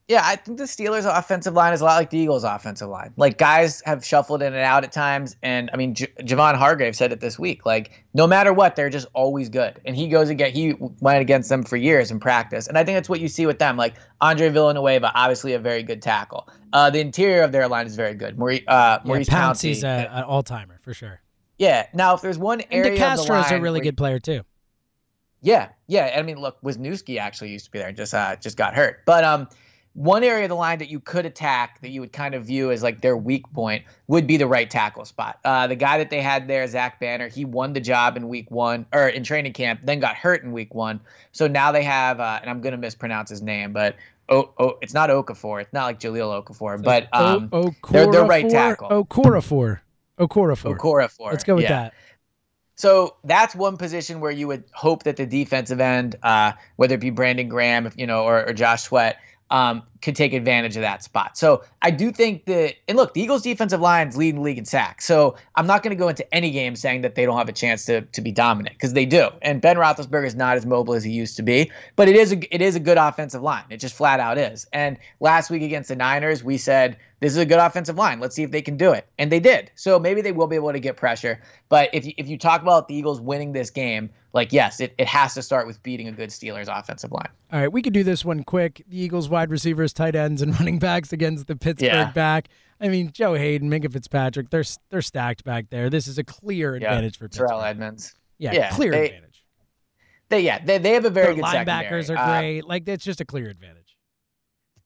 Yeah, 0.10 0.22
I 0.22 0.36
think 0.36 0.58
the 0.58 0.66
Steelers' 0.66 1.06
offensive 1.06 1.54
line 1.54 1.72
is 1.72 1.80
a 1.80 1.86
lot 1.86 1.96
like 1.96 2.10
the 2.10 2.18
Eagles' 2.18 2.44
offensive 2.44 2.90
line. 2.90 3.14
Like 3.16 3.38
guys 3.38 3.82
have 3.86 4.06
shuffled 4.06 4.42
in 4.42 4.54
and 4.54 4.62
out 4.62 4.84
at 4.84 4.92
times, 4.92 5.38
and 5.42 5.70
I 5.72 5.78
mean, 5.78 5.96
J- 5.96 6.12
Javon 6.20 6.56
Hargrave 6.56 6.94
said 6.94 7.14
it 7.14 7.22
this 7.22 7.40
week. 7.40 7.66
Like 7.66 8.04
no 8.14 8.28
matter 8.28 8.52
what, 8.52 8.76
they're 8.76 8.90
just 8.90 9.08
always 9.14 9.48
good. 9.48 9.80
And 9.86 9.96
he 9.96 10.10
goes 10.10 10.28
again. 10.28 10.52
He 10.52 10.76
went 11.00 11.22
against 11.22 11.48
them 11.48 11.64
for 11.64 11.78
years 11.78 12.12
in 12.12 12.20
practice, 12.20 12.68
and 12.68 12.78
I 12.78 12.84
think 12.84 12.98
that's 12.98 13.08
what 13.08 13.22
you 13.22 13.30
see 13.30 13.46
with 13.46 13.60
them. 13.60 13.78
Like 13.78 13.96
Andre 14.20 14.50
Villanueva, 14.50 15.10
obviously 15.16 15.54
a 15.54 15.60
very 15.60 15.84
good 15.84 16.02
tackle. 16.02 16.50
Uh, 16.74 16.90
the 16.90 17.00
interior 17.00 17.42
of 17.42 17.54
their 17.54 17.70
line 17.70 17.88
is 17.88 17.96
very 17.96 18.14
good. 18.14 18.38
Maurice, 18.38 18.64
uh, 18.68 19.00
Maurice 19.06 19.30
yeah, 19.30 19.34
Pouncey's 19.36 19.86
an 19.86 20.24
all 20.24 20.44
timer 20.44 20.80
for 20.84 20.94
sure. 20.94 21.23
Yeah. 21.58 21.88
Now, 21.94 22.16
if 22.16 22.22
there's 22.22 22.38
one 22.38 22.62
And 22.62 22.74
area 22.74 22.92
of 22.94 23.18
the 23.18 23.24
DeCastro's 23.24 23.30
line 23.52 23.60
a 23.60 23.62
really 23.62 23.82
good 23.82 23.98
player 23.98 24.20
too. 24.20 24.42
yeah, 25.42 25.70
yeah. 25.88 26.16
I 26.18 26.22
mean, 26.22 26.38
look, 26.38 26.62
Wisniewski 26.62 27.18
actually 27.20 27.52
used 27.52 27.66
to 27.66 27.72
be 27.72 27.80
there, 27.80 27.90
and 27.90 27.98
just 27.98 28.14
uh, 28.14 28.36
just 28.38 28.58
got 28.58 28.74
hurt. 28.74 29.02
But 29.06 29.24
um, 29.24 29.48
one 29.94 30.24
area 30.24 30.46
of 30.46 30.50
the 30.50 30.56
line 30.56 30.80
that 30.80 30.90
you 30.90 31.00
could 31.00 31.26
attack 31.26 31.80
that 31.82 31.90
you 31.90 32.02
would 32.02 32.12
kind 32.12 32.34
of 32.34 32.46
view 32.46 32.72
as 32.72 32.82
like 32.82 33.02
their 33.02 33.16
weak 33.16 33.46
point 33.54 33.84
would 34.08 34.26
be 34.26 34.38
the 34.38 34.48
right 34.48 34.70
tackle 34.70 35.06
spot. 35.06 35.40
Uh, 35.46 35.68
the 35.68 35.76
guy 35.76 36.00
that 36.00 36.10
they 36.10 36.22
had 36.22 36.48
there, 36.48 36.66
Zach 36.68 37.00
Banner, 37.00 37.28
he 37.28 37.46
won 37.46 37.74
the 37.74 37.80
job 37.80 38.18
in 38.18 38.28
week 38.28 38.50
one 38.50 38.86
or 38.92 39.08
in 39.08 39.24
training 39.24 39.54
camp, 39.54 39.82
then 39.84 40.00
got 40.00 40.16
hurt 40.16 40.44
in 40.44 40.52
week 40.52 40.74
one. 40.74 41.00
So 41.32 41.48
now 41.48 41.72
they 41.72 41.84
have, 41.84 42.20
uh, 42.20 42.40
and 42.42 42.50
I'm 42.50 42.62
gonna 42.62 42.78
mispronounce 42.78 43.30
his 43.30 43.44
name, 43.44 43.72
but 43.72 43.96
oh, 44.30 44.52
oh, 44.58 44.78
it's 44.82 44.94
not 44.96 45.12
Okafor. 45.12 45.62
It's 45.62 45.74
not 45.74 45.86
like 45.86 46.00
Jaleel 46.00 46.44
Okafor, 46.44 46.82
but 46.82 47.08
um, 47.14 47.50
o- 47.52 47.74
they're 47.92 48.12
the 48.12 48.24
right 48.24 48.50
tackle. 48.50 48.90
Okorafor. 48.90 49.82
Okorafor. 50.20 50.78
Okorafor. 50.78 51.32
Let's 51.32 51.44
go 51.44 51.56
with 51.56 51.64
yeah. 51.64 51.70
that. 51.70 51.94
So 52.76 53.18
that's 53.24 53.56
one 53.56 53.78
position 53.78 54.20
where 54.20 54.32
you 54.32 54.48
would 54.48 54.64
hope 54.74 55.04
that 55.04 55.18
the 55.18 55.26
defensive 55.26 55.80
end, 55.80 56.16
uh, 56.24 56.54
whether 56.76 56.96
it 56.96 57.02
be 57.02 57.12
Brandon 57.12 57.48
Graham, 57.48 57.92
you 57.96 58.08
know, 58.08 58.24
or, 58.24 58.48
or 58.48 58.54
Josh 58.54 58.84
Sweat, 58.84 59.20
um, 59.50 59.84
could 60.04 60.16
take 60.16 60.34
advantage 60.34 60.76
of 60.76 60.82
that 60.82 61.02
spot. 61.02 61.38
So 61.38 61.64
I 61.82 61.90
do 61.90 62.12
think 62.12 62.46
that, 62.46 62.76
and 62.88 62.98
look, 62.98 63.14
the 63.14 63.22
Eagles' 63.22 63.42
defensive 63.42 63.80
line's 63.80 64.18
leading 64.18 64.36
the 64.36 64.42
league 64.42 64.58
in 64.58 64.66
sacks. 64.66 65.06
So 65.06 65.36
I'm 65.56 65.66
not 65.66 65.82
going 65.82 65.96
to 65.96 66.00
go 66.00 66.10
into 66.10 66.36
any 66.36 66.52
game 66.52 66.76
saying 66.76 67.02
that 67.02 67.16
they 67.16 67.26
don't 67.26 67.38
have 67.38 67.50
a 67.50 67.54
chance 67.54 67.86
to 67.86 68.02
to 68.02 68.22
be 68.22 68.32
dominant 68.32 68.76
because 68.76 68.94
they 68.94 69.06
do. 69.06 69.30
And 69.42 69.62
Ben 69.62 69.78
Roethlisberger 69.78 70.28
is 70.28 70.36
not 70.36 70.58
as 70.58 70.66
mobile 70.66 70.94
as 70.94 71.04
he 71.04 71.12
used 71.12 71.38
to 71.38 71.44
be, 71.44 71.72
but 71.96 72.10
it 72.10 72.16
is 72.16 72.34
a 72.34 72.54
it 72.54 72.62
is 72.62 72.76
a 72.76 72.80
good 72.80 72.98
offensive 72.98 73.42
line. 73.42 73.64
It 73.70 73.78
just 73.78 73.96
flat 73.96 74.20
out 74.20 74.38
is. 74.38 74.68
And 74.74 74.98
last 75.22 75.50
week 75.50 75.64
against 75.64 75.88
the 75.88 75.96
Niners, 75.96 76.44
we 76.44 76.58
said 76.58 76.98
this 77.24 77.32
is 77.32 77.38
a 77.38 77.46
good 77.46 77.60
offensive 77.60 77.96
line. 77.96 78.20
Let's 78.20 78.36
see 78.36 78.44
if 78.44 78.52
they 78.52 78.62
can 78.62 78.76
do 78.76 78.92
it. 78.92 79.08
And 79.18 79.32
they 79.32 79.40
did. 79.40 79.72
So 79.76 79.98
maybe 79.98 80.22
they 80.22 80.34
will 80.34 80.48
be 80.48 80.58
able 80.58 80.74
to 80.74 80.80
get 80.82 80.98
pressure. 80.98 81.42
But 81.70 81.90
if 81.94 82.06
you, 82.06 82.12
if 82.18 82.28
you 82.28 82.38
talk 82.38 82.62
about 82.62 82.90
the 82.90 82.96
Eagles 82.96 83.22
winning 83.22 83.54
this 83.54 83.70
game, 83.70 84.10
like, 84.34 84.52
yes, 84.52 84.82
it, 84.82 84.94
it 84.98 85.08
has 85.08 85.34
to 85.36 85.42
start 85.42 85.66
with 85.66 85.82
beating 85.84 86.10
a 86.10 86.12
good 86.12 86.32
Steelers 86.32 86.68
offensive 86.68 87.14
line. 87.14 87.30
All 87.54 87.62
right, 87.62 87.72
we 87.72 87.82
could 87.82 87.94
do 87.94 88.04
this 88.04 88.26
one 88.26 88.44
quick. 88.44 88.84
The 88.90 89.00
Eagles 89.00 89.30
wide 89.30 89.52
receivers, 89.52 89.93
tight 89.94 90.16
ends, 90.16 90.42
and 90.42 90.54
running 90.60 90.80
backs 90.80 91.14
against 91.14 91.48
the 91.48 91.56
Pittsburgh 91.56 91.88
Yeah. 91.92 92.12
back. 92.12 92.50
I 92.82 92.90
mean, 92.90 93.12
Joe 93.14 93.36
Haden, 93.36 93.70
Minkah 93.70 93.92
Fitzpatrick, 93.92 94.50
they're 94.50 94.64
they're 94.90 95.02
stacked 95.02 95.44
back 95.44 95.70
there. 95.70 95.90
This 95.90 96.08
is 96.08 96.18
a 96.18 96.24
clear 96.24 96.76
Yeah. 96.76 96.88
advantage 96.88 97.18
for 97.18 97.26
Pittsburgh. 97.30 97.48
Terrell 97.50 97.62
Edmunds. 97.64 98.14
Yeah, 98.40 98.52
Yeah, 98.54 98.70
clear 98.72 98.92
they- 98.92 99.06
advantage. 99.06 99.30
They 100.30 100.40
yeah, 100.42 100.60
they, 100.64 100.78
they 100.80 100.92
have 100.94 101.06
a 101.06 101.10
very 101.12 101.28
Their 101.28 101.36
good 101.36 101.44
linebackers 101.44 102.06
secondary. 102.08 102.18
are 102.18 102.18
Uh, 102.18 102.40
great. 102.42 102.66
like 102.66 102.88
it's 102.88 103.04
just 103.06 103.22
a 103.22 103.26
clear 103.26 103.50
advantage. 103.50 103.83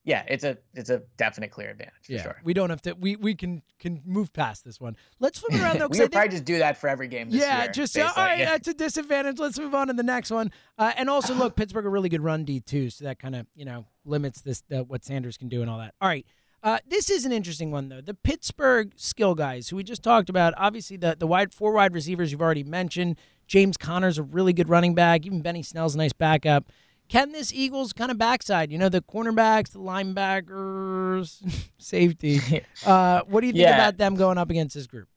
Yeah, 0.08 0.24
it's 0.30 0.46
a 0.46 0.58
it's 0.74 0.90
a 0.90 1.04
definite 1.18 1.52
clear 1.52 1.70
advantage 1.70 1.94
for 2.04 2.14
Yeah, 2.14 2.24
sure. 2.24 2.42
we 2.46 2.54
don't 2.54 2.70
have 2.70 2.82
to. 2.84 2.94
We 2.94 3.18
we 3.18 3.36
can 3.36 3.62
can 3.78 4.02
move 4.06 4.32
past 4.32 4.64
this 4.64 4.80
one. 4.80 4.96
Let's 5.20 5.38
flip 5.38 5.62
around 5.62 5.80
though. 5.80 5.88
we 5.92 6.00
I 6.00 6.04
could 6.04 6.14
probably 6.14 6.30
just 6.30 6.46
do 6.46 6.60
that 6.60 6.78
for 6.78 6.88
every 6.88 7.10
game 7.10 7.30
this 7.30 7.42
yeah, 7.42 7.64
year. 7.64 7.72
just 7.74 7.98
all 7.98 8.06
right. 8.16 8.40
yeah. 8.40 8.46
That's 8.52 8.70
a 8.70 8.74
disadvantage. 8.74 9.38
Let's 9.38 9.60
move 9.60 9.76
on 9.76 9.88
to 9.88 9.94
the 9.94 10.04
next 10.04 10.32
one. 10.32 10.50
Uh, 10.78 10.94
and 10.96 11.10
also, 11.10 11.34
look, 11.34 11.58
Pittsburgh 11.58 11.86
a 11.86 11.90
really 11.90 12.08
good 12.08 12.22
run 12.24 12.46
D 12.46 12.62
too, 12.62 12.90
so 12.90 13.04
that 13.04 13.20
kind 13.20 13.36
of 13.36 13.48
you 13.54 13.66
know 13.66 13.86
limits 14.06 14.40
this 14.40 14.64
uh, 14.74 14.84
what 14.86 15.04
Sanders 15.04 15.36
can 15.36 15.50
do 15.50 15.62
and 15.62 15.70
all 15.70 15.80
that. 15.80 15.94
All 16.00 16.08
right, 16.08 16.26
uh, 16.64 16.80
this 16.88 17.10
is 17.10 17.26
an 17.26 17.34
interesting 17.34 17.72
one 17.72 17.90
though. 17.90 18.00
The 18.00 18.14
Pittsburgh 18.14 18.94
skill 18.96 19.36
guys 19.36 19.68
who 19.68 19.76
we 19.76 19.84
just 19.84 20.04
talked 20.04 20.30
about. 20.30 20.54
Obviously, 20.56 20.96
the 20.96 21.18
the 21.20 21.28
wide 21.28 21.54
four 21.54 21.74
wide 21.74 21.94
receivers 21.94 22.32
you've 22.32 22.42
already 22.42 22.64
mentioned. 22.64 23.18
James 23.46 23.76
Conner's 23.76 24.18
a 24.18 24.24
really 24.24 24.54
good 24.54 24.70
running 24.70 24.96
back. 24.96 25.26
Even 25.26 25.42
Benny 25.42 25.64
Snell's 25.64 25.96
a 25.96 25.98
nice 25.98 26.14
backup. 26.14 26.72
Can 27.10 27.32
this 27.32 27.54
Eagles 27.54 27.94
kind 27.94 28.12
of 28.12 28.18
backside? 28.18 28.72
You 28.72 28.78
know, 28.78 28.90
the 28.90 29.02
cornerbacks, 29.02 29.72
the 29.72 29.80
linebackers, 29.80 31.42
safety. 31.78 32.42
Uh, 32.86 33.22
what 33.28 33.42
do 33.42 33.48
you 33.48 33.54
think 33.54 33.64
Yeah. 33.64 33.76
about 33.76 33.98
them 33.98 34.16
going 34.16 34.38
up 34.38 34.50
against 34.50 34.76
this 34.76 34.88
group? 34.88 35.08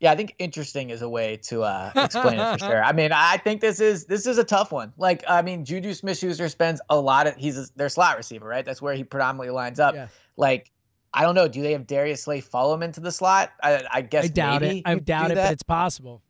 Yeah, 0.00 0.12
I 0.12 0.16
think 0.16 0.34
interesting 0.38 0.90
is 0.90 1.02
a 1.02 1.08
way 1.08 1.36
to 1.44 1.62
uh, 1.62 1.92
explain 1.96 2.38
it 2.38 2.58
for 2.58 2.66
sure. 2.66 2.84
I 2.84 2.92
mean, 2.92 3.10
I 3.12 3.38
think 3.38 3.60
this 3.60 3.80
is 3.80 4.04
this 4.04 4.26
is 4.26 4.36
a 4.38 4.44
tough 4.44 4.70
one. 4.72 4.92
Like, 4.98 5.24
I 5.26 5.40
mean, 5.40 5.64
Juju 5.64 5.94
Smith-Schuster 5.94 6.48
spends 6.48 6.80
a 6.90 6.98
lot 7.00 7.26
of 7.26 7.36
he's 7.36 7.56
a, 7.56 7.66
their 7.76 7.88
slot 7.88 8.16
receiver, 8.18 8.46
right? 8.46 8.64
That's 8.64 8.82
where 8.82 8.94
he 8.94 9.04
predominantly 9.04 9.54
lines 9.54 9.80
up. 9.80 9.94
Yeah. 9.94 10.08
Like, 10.36 10.70
I 11.14 11.22
don't 11.22 11.34
know. 11.34 11.48
Do 11.48 11.62
they 11.62 11.72
have 11.72 11.86
Darius 11.86 12.22
Slay 12.24 12.40
follow 12.40 12.74
him 12.74 12.82
into 12.82 13.00
the 13.00 13.12
slot? 13.12 13.52
I, 13.62 13.84
I 13.90 14.00
guess 14.02 14.24
I 14.24 14.28
doubt 14.28 14.60
maybe 14.62 14.78
it. 14.80 14.82
I 14.84 14.96
doubt 14.96 15.30
it, 15.30 15.36
that. 15.36 15.44
but 15.46 15.52
it's 15.52 15.62
possible. 15.62 16.22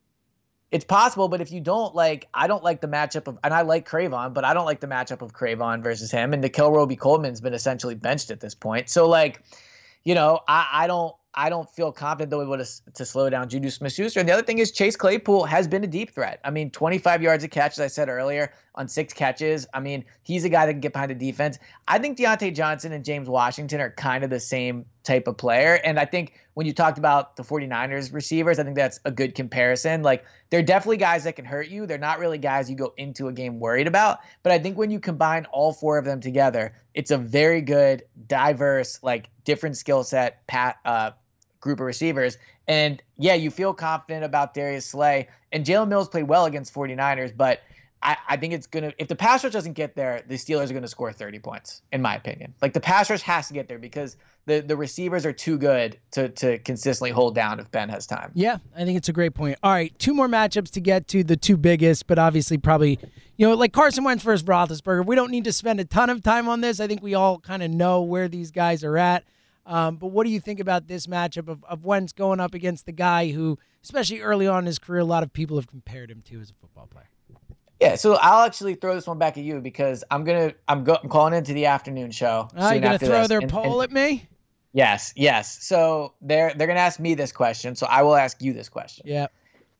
It's 0.75 0.85
possible, 0.85 1.29
but 1.29 1.41
if 1.41 1.53
you 1.53 1.61
don't 1.61 1.95
like, 1.95 2.27
I 2.35 2.49
don't 2.49 2.64
like 2.64 2.81
the 2.81 2.89
matchup 2.89 3.29
of, 3.29 3.39
and 3.45 3.55
I 3.55 3.62
like 3.62 3.89
Cravon, 3.89 4.35
but 4.35 4.45
I 4.45 4.53
don't 4.53 4.64
like 4.64 4.81
the 4.81 4.89
matchup 4.89 5.22
of 5.22 5.33
Cravon 5.33 5.85
versus 5.85 6.11
him. 6.11 6.33
And 6.33 6.43
Nickell 6.43 6.72
Robey-Coleman's 6.72 7.41
been 7.41 7.55
essentially 7.55 7.95
benched 7.95 8.33
at 8.33 8.41
this 8.41 8.57
point. 8.57 8.91
So 8.91 9.09
like, 9.09 9.41
you 10.03 10.16
know, 10.16 10.41
I, 10.49 10.66
I 10.72 10.87
don't, 10.89 11.14
I 11.33 11.49
don't 11.49 11.70
feel 11.70 11.93
confident 11.93 12.31
they'll 12.31 12.41
be 12.41 12.53
able 12.53 12.64
to, 12.64 12.93
to 12.95 13.05
slow 13.05 13.31
down 13.31 13.49
Juju 13.49 13.70
Smith-Schuster. 13.70 14.18
And 14.18 14.29
the 14.29 14.33
other 14.33 14.43
thing 14.43 14.59
is 14.59 14.72
Chase 14.72 14.97
Claypool 14.97 15.45
has 15.45 15.68
been 15.68 15.85
a 15.85 15.87
deep 15.87 16.11
threat. 16.11 16.41
I 16.43 16.51
mean, 16.51 16.72
25 16.72 17.22
yards 17.22 17.45
of 17.45 17.51
catch, 17.51 17.75
as 17.75 17.81
I 17.81 17.87
said 17.87 18.09
earlier, 18.09 18.53
on 18.75 18.89
six 18.89 19.12
catches. 19.12 19.66
I 19.72 19.81
mean, 19.81 20.05
he's 20.22 20.45
a 20.45 20.49
guy 20.49 20.66
that 20.66 20.72
can 20.72 20.81
get 20.81 20.93
behind 20.93 21.11
the 21.11 21.14
defense. 21.14 21.59
I 21.87 21.99
think 21.99 22.18
Diontae 22.18 22.55
Johnson 22.55 22.93
and 22.93 23.05
James 23.05 23.29
Washington 23.29 23.81
are 23.81 23.91
kind 23.91 24.25
of 24.25 24.31
the 24.31 24.41
same 24.41 24.85
type 25.05 25.29
of 25.29 25.37
player. 25.37 25.81
And 25.85 25.99
I 25.99 26.05
think 26.05 26.35
when 26.55 26.66
you 26.66 26.72
talked 26.72 26.99
about 26.99 27.37
the 27.37 27.43
49ers 27.43 28.12
receivers, 28.12 28.59
I 28.59 28.64
think 28.64 28.77
that's 28.77 28.99
a 29.05 29.11
good 29.11 29.35
comparison. 29.35 30.03
Like, 30.03 30.25
they're 30.51 30.62
definitely 30.62 30.97
guys 30.97 31.25
that 31.25 31.37
can 31.37 31.45
hurt 31.45 31.68
you. 31.68 31.87
They're 31.87 31.99
not 31.99 32.18
really 32.18 32.39
guys 32.39 32.68
you 32.68 32.77
go 32.77 32.95
into 32.97 33.29
a 33.29 33.33
game 33.33 33.61
worried 33.61 33.87
about. 33.87 34.20
But 34.43 34.53
I 34.53 34.59
think 34.59 34.77
when 34.77 34.91
you 34.91 34.99
combine 34.99 35.47
all 35.47 35.72
four 35.72 35.99
of 35.99 36.05
them 36.05 36.20
together, 36.20 36.75
it's 36.95 37.11
a 37.11 37.18
very 37.18 37.61
good, 37.61 38.05
diverse, 38.27 39.03
like 39.03 39.29
different 39.45 39.77
skill 39.77 40.05
set 40.05 40.47
pat 40.47 40.79
uh, 40.85 41.12
group 41.61 41.81
of 41.81 41.87
receivers. 41.87 42.39
And 42.66 43.03
yeah, 43.18 43.35
you 43.35 43.51
feel 43.51 43.75
confident 43.75 44.25
about 44.25 44.55
Darius 44.55 44.87
Slay. 44.87 45.29
And 45.53 45.64
Jalen 45.64 45.89
Mills 45.89 46.09
played 46.09 46.29
well 46.29 46.47
against 46.47 46.75
49ers, 46.75 47.37
but 47.37 47.61
I, 48.05 48.17
I 48.29 48.37
think 48.37 48.53
it's 48.53 48.67
gonna 48.67 48.93
if 48.99 49.09
the 49.09 49.17
pass 49.17 49.43
rush 49.43 49.53
doesn't 49.53 49.73
get 49.73 49.97
there, 49.97 50.23
the 50.29 50.35
Steelers 50.35 50.71
are 50.71 50.75
gonna 50.75 50.87
score 50.87 51.13
30 51.13 51.39
points, 51.39 51.83
in 51.91 52.03
my 52.03 52.15
opinion. 52.15 52.55
Like 52.61 52.75
the 52.75 52.81
pass 52.81 53.09
rush 53.09 53.23
has 53.23 53.49
to 53.49 53.55
get 53.55 53.67
there 53.67 53.79
because 53.79 54.17
the, 54.45 54.61
the 54.61 54.77
receivers 54.77 55.25
are 55.25 55.33
too 55.33 55.57
good 55.57 55.99
to 56.13 56.29
to 56.29 56.59
consistently 56.59 57.11
hold 57.11 57.35
down 57.35 57.59
if 57.61 57.71
Ben 57.71 57.89
has 57.89 58.07
time. 58.07 58.31
Yeah, 58.35 58.59
I 58.77 58.85
think 58.85 58.99
it's 58.99 59.09
a 59.09 59.13
great 59.13 59.35
point. 59.35 59.59
All 59.63 59.73
right, 59.73 59.99
two 59.99 60.13
more 60.13 60.29
matchups 60.29 60.71
to 60.73 60.81
get 60.81 61.09
to, 61.09 61.25
the 61.25 61.37
two 61.37 61.57
biggest, 61.57 62.07
but 62.07 62.19
obviously 62.19 62.59
probably, 62.59 62.99
you 63.37 63.49
know, 63.49 63.55
like 63.55 63.73
Carson 63.73 64.05
Wentz 64.05 64.23
versus 64.23 64.47
Roethlisberger. 64.47 65.07
We 65.07 65.17
don't 65.17 65.31
need 65.31 65.45
to 65.45 65.53
spend 65.53 65.81
a 65.81 65.85
ton 65.85 66.11
of 66.11 66.23
time 66.23 66.47
on 66.49 66.61
this. 66.61 66.81
I 66.81 66.87
think 66.87 67.03
we 67.03 67.15
all 67.15 67.39
kind 67.39 67.63
of 67.63 67.71
know 67.71 68.03
where 68.03 68.29
these 68.29 68.51
guys 68.51 68.85
are 68.85 68.99
at. 68.99 69.25
Um, 69.67 69.97
but 69.97 70.09
what 70.09 70.25
do 70.25 70.31
you 70.31 70.41
think 70.41 70.61
about 70.61 70.89
this 70.89 71.07
matchup 71.07 71.49
of, 71.49 71.65
of 71.65 71.87
Wentz 71.87 72.13
going 72.13 72.39
up 72.39 72.53
against 72.53 72.85
the 72.85 72.93
guy 72.93 73.31
who, 73.31 73.59
especially 73.83 74.21
early 74.21 74.47
on 74.47 74.59
in 74.59 74.67
his 74.67 74.79
career, 74.79 75.01
a 75.01 75.05
lot 75.07 75.23
of 75.23 75.33
people 75.33 75.57
have 75.57 75.67
compared 75.67 76.11
him 76.11 76.23
to 76.27 76.39
as 76.39 76.51
a 76.51 76.55
football 76.61 76.87
player? 76.87 77.09
Yeah, 77.85 77.95
so 77.97 78.14
I'll 78.14 78.45
actually 78.45 78.74
throw 78.74 78.95
this 78.95 79.07
one 79.07 79.18
back 79.18 79.37
at 79.39 79.45
you 79.45 79.61
because 79.61 80.03
I'm 80.11 80.24
gonna 80.24 80.55
I'm 80.68 80.85
go 80.85 80.97
I'm 81.03 81.09
calling 81.09 81.35
into 81.35 81.53
the 81.53 81.66
afternoon 81.66 82.11
show. 82.11 82.49
Uh, 82.57 82.72
you 82.74 82.80
gonna 82.80 82.99
throw 82.99 83.20
this. 83.20 83.28
their 83.28 83.39
And- 83.41 83.51
poll 83.51 83.80
and- 83.80 83.91
at 83.91 83.93
me? 83.95 84.28
Yes, 84.72 85.12
yes. 85.16 85.62
So 85.64 86.14
they're 86.20 86.53
they're 86.55 86.66
gonna 86.66 86.80
ask 86.80 86.99
me 86.99 87.14
this 87.14 87.30
question, 87.32 87.76
so 87.76 87.87
I 87.87 88.03
will 88.03 88.16
ask 88.16 88.43
you 88.43 88.53
this 88.53 88.68
question. 88.68 89.05
Yeah, 89.07 89.28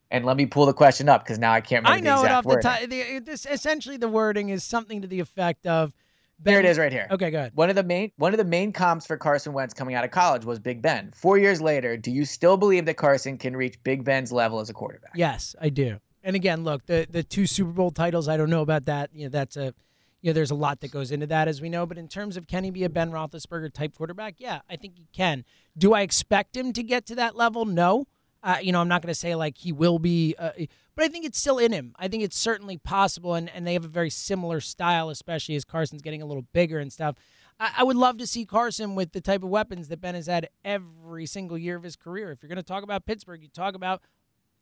And 0.09 0.25
let 0.25 0.37
me 0.37 0.45
pull 0.45 0.65
the 0.65 0.73
question 0.73 1.09
up 1.09 1.23
because 1.23 1.37
now 1.39 1.51
I 1.51 1.59
can't 1.61 1.83
remember 1.85 1.97
I 1.97 1.99
know 2.15 2.21
the 2.21 2.27
it 2.27 2.31
exact 2.31 2.35
off 2.37 2.43
the 2.43 2.89
wording. 2.89 3.19
top. 3.19 3.25
This 3.25 3.45
essentially 3.45 3.97
the 3.97 4.07
wording 4.07 4.49
is 4.49 4.63
something 4.63 5.01
to 5.01 5.07
the 5.07 5.19
effect 5.19 5.67
of. 5.67 5.91
There 6.37 6.59
it 6.59 6.63
Ben- 6.63 6.77
right 6.77 6.91
here. 6.91 7.07
Okay, 7.11 7.31
good. 7.31 7.51
One 7.55 7.69
of 7.69 7.75
the 7.77 7.83
main 7.83 8.11
one 8.17 8.33
of 8.33 8.37
the 8.37 8.43
main 8.45 8.71
comps 8.73 9.05
for 9.05 9.15
Carson 9.17 9.53
Wentz 9.53 9.73
coming 9.73 9.95
out 9.95 10.03
of 10.05 10.11
college 10.11 10.43
was 10.45 10.59
Big 10.59 10.81
Ben. 10.81 11.11
Four 11.15 11.37
years 11.37 11.61
later, 11.61 11.95
do 11.97 12.11
you 12.11 12.23
still 12.25 12.55
believe 12.57 12.85
that 12.85 12.95
Carson 12.95 13.37
can 13.37 13.55
reach 13.55 13.81
Big 13.83 14.03
Ben's 14.03 14.31
level 14.33 14.59
as 14.59 14.69
a 14.69 14.73
quarterback? 14.73 15.11
Yes, 15.15 15.55
I 15.61 15.69
do. 15.69 15.97
And 16.25 16.35
again, 16.35 16.63
look, 16.63 16.85
the 16.87 17.07
the 17.09 17.23
two 17.23 17.45
Super 17.45 17.71
Bowl 17.71 17.91
titles, 17.91 18.27
I 18.27 18.35
don't 18.35 18.49
know 18.49 18.61
about 18.61 18.85
that. 18.85 19.11
You 19.13 19.25
know, 19.25 19.29
that's 19.29 19.55
a 19.55 19.73
you 20.21 20.31
know, 20.31 20.33
there's 20.33 20.49
a 20.49 20.55
lot 20.55 20.79
that 20.79 20.89
goes 20.89 21.11
into 21.11 21.27
that 21.27 21.47
as 21.47 21.61
we 21.61 21.69
know. 21.69 21.85
But 21.85 21.99
in 21.99 22.07
terms 22.07 22.35
of 22.35 22.47
can 22.47 22.63
he 22.63 22.71
be 22.71 22.83
a 22.83 22.89
Ben 22.89 23.11
Roethlisberger 23.11 23.71
type 23.71 23.95
quarterback? 23.95 24.35
Yeah, 24.39 24.61
I 24.67 24.75
think 24.75 24.97
he 24.97 25.07
can. 25.13 25.45
Do 25.77 25.93
I 25.93 26.01
expect 26.01 26.57
him 26.57 26.73
to 26.73 26.81
get 26.81 27.05
to 27.05 27.15
that 27.15 27.35
level? 27.35 27.63
No. 27.63 28.07
Uh, 28.41 28.57
you 28.59 28.71
know, 28.71 28.81
I'm 28.81 28.87
not 28.87 29.03
going 29.03 29.11
to 29.11 29.19
say 29.19 29.35
like 29.35 29.57
he 29.57 29.71
will 29.71 29.99
be, 29.99 30.35
uh, 30.37 30.51
but 30.95 31.05
I 31.05 31.09
think 31.09 31.25
it's 31.25 31.39
still 31.39 31.59
in 31.59 31.71
him. 31.71 31.93
I 31.97 32.07
think 32.07 32.23
it's 32.23 32.37
certainly 32.37 32.77
possible, 32.77 33.33
and, 33.33 33.49
and 33.49 33.65
they 33.65 33.73
have 33.73 33.85
a 33.85 33.87
very 33.87 34.11
similar 34.11 34.61
style, 34.61 35.09
especially 35.09 35.55
as 35.55 35.65
Carson's 35.65 36.03
getting 36.03 36.21
a 36.21 36.25
little 36.25 36.45
bigger 36.53 36.79
and 36.79 36.93
stuff. 36.93 37.15
I, 37.59 37.71
I 37.77 37.83
would 37.83 37.95
love 37.95 38.17
to 38.17 38.27
see 38.27 38.45
Carson 38.45 38.95
with 38.95 39.13
the 39.13 39.21
type 39.21 39.43
of 39.43 39.49
weapons 39.49 39.87
that 39.89 40.01
Ben 40.01 40.15
has 40.15 40.27
had 40.27 40.49
every 40.63 41.25
single 41.25 41.57
year 41.57 41.75
of 41.75 41.83
his 41.83 41.95
career. 41.95 42.31
If 42.31 42.41
you're 42.41 42.47
going 42.47 42.57
to 42.57 42.63
talk 42.63 42.83
about 42.83 43.05
Pittsburgh, 43.05 43.41
you 43.41 43.49
talk 43.49 43.75
about 43.75 44.01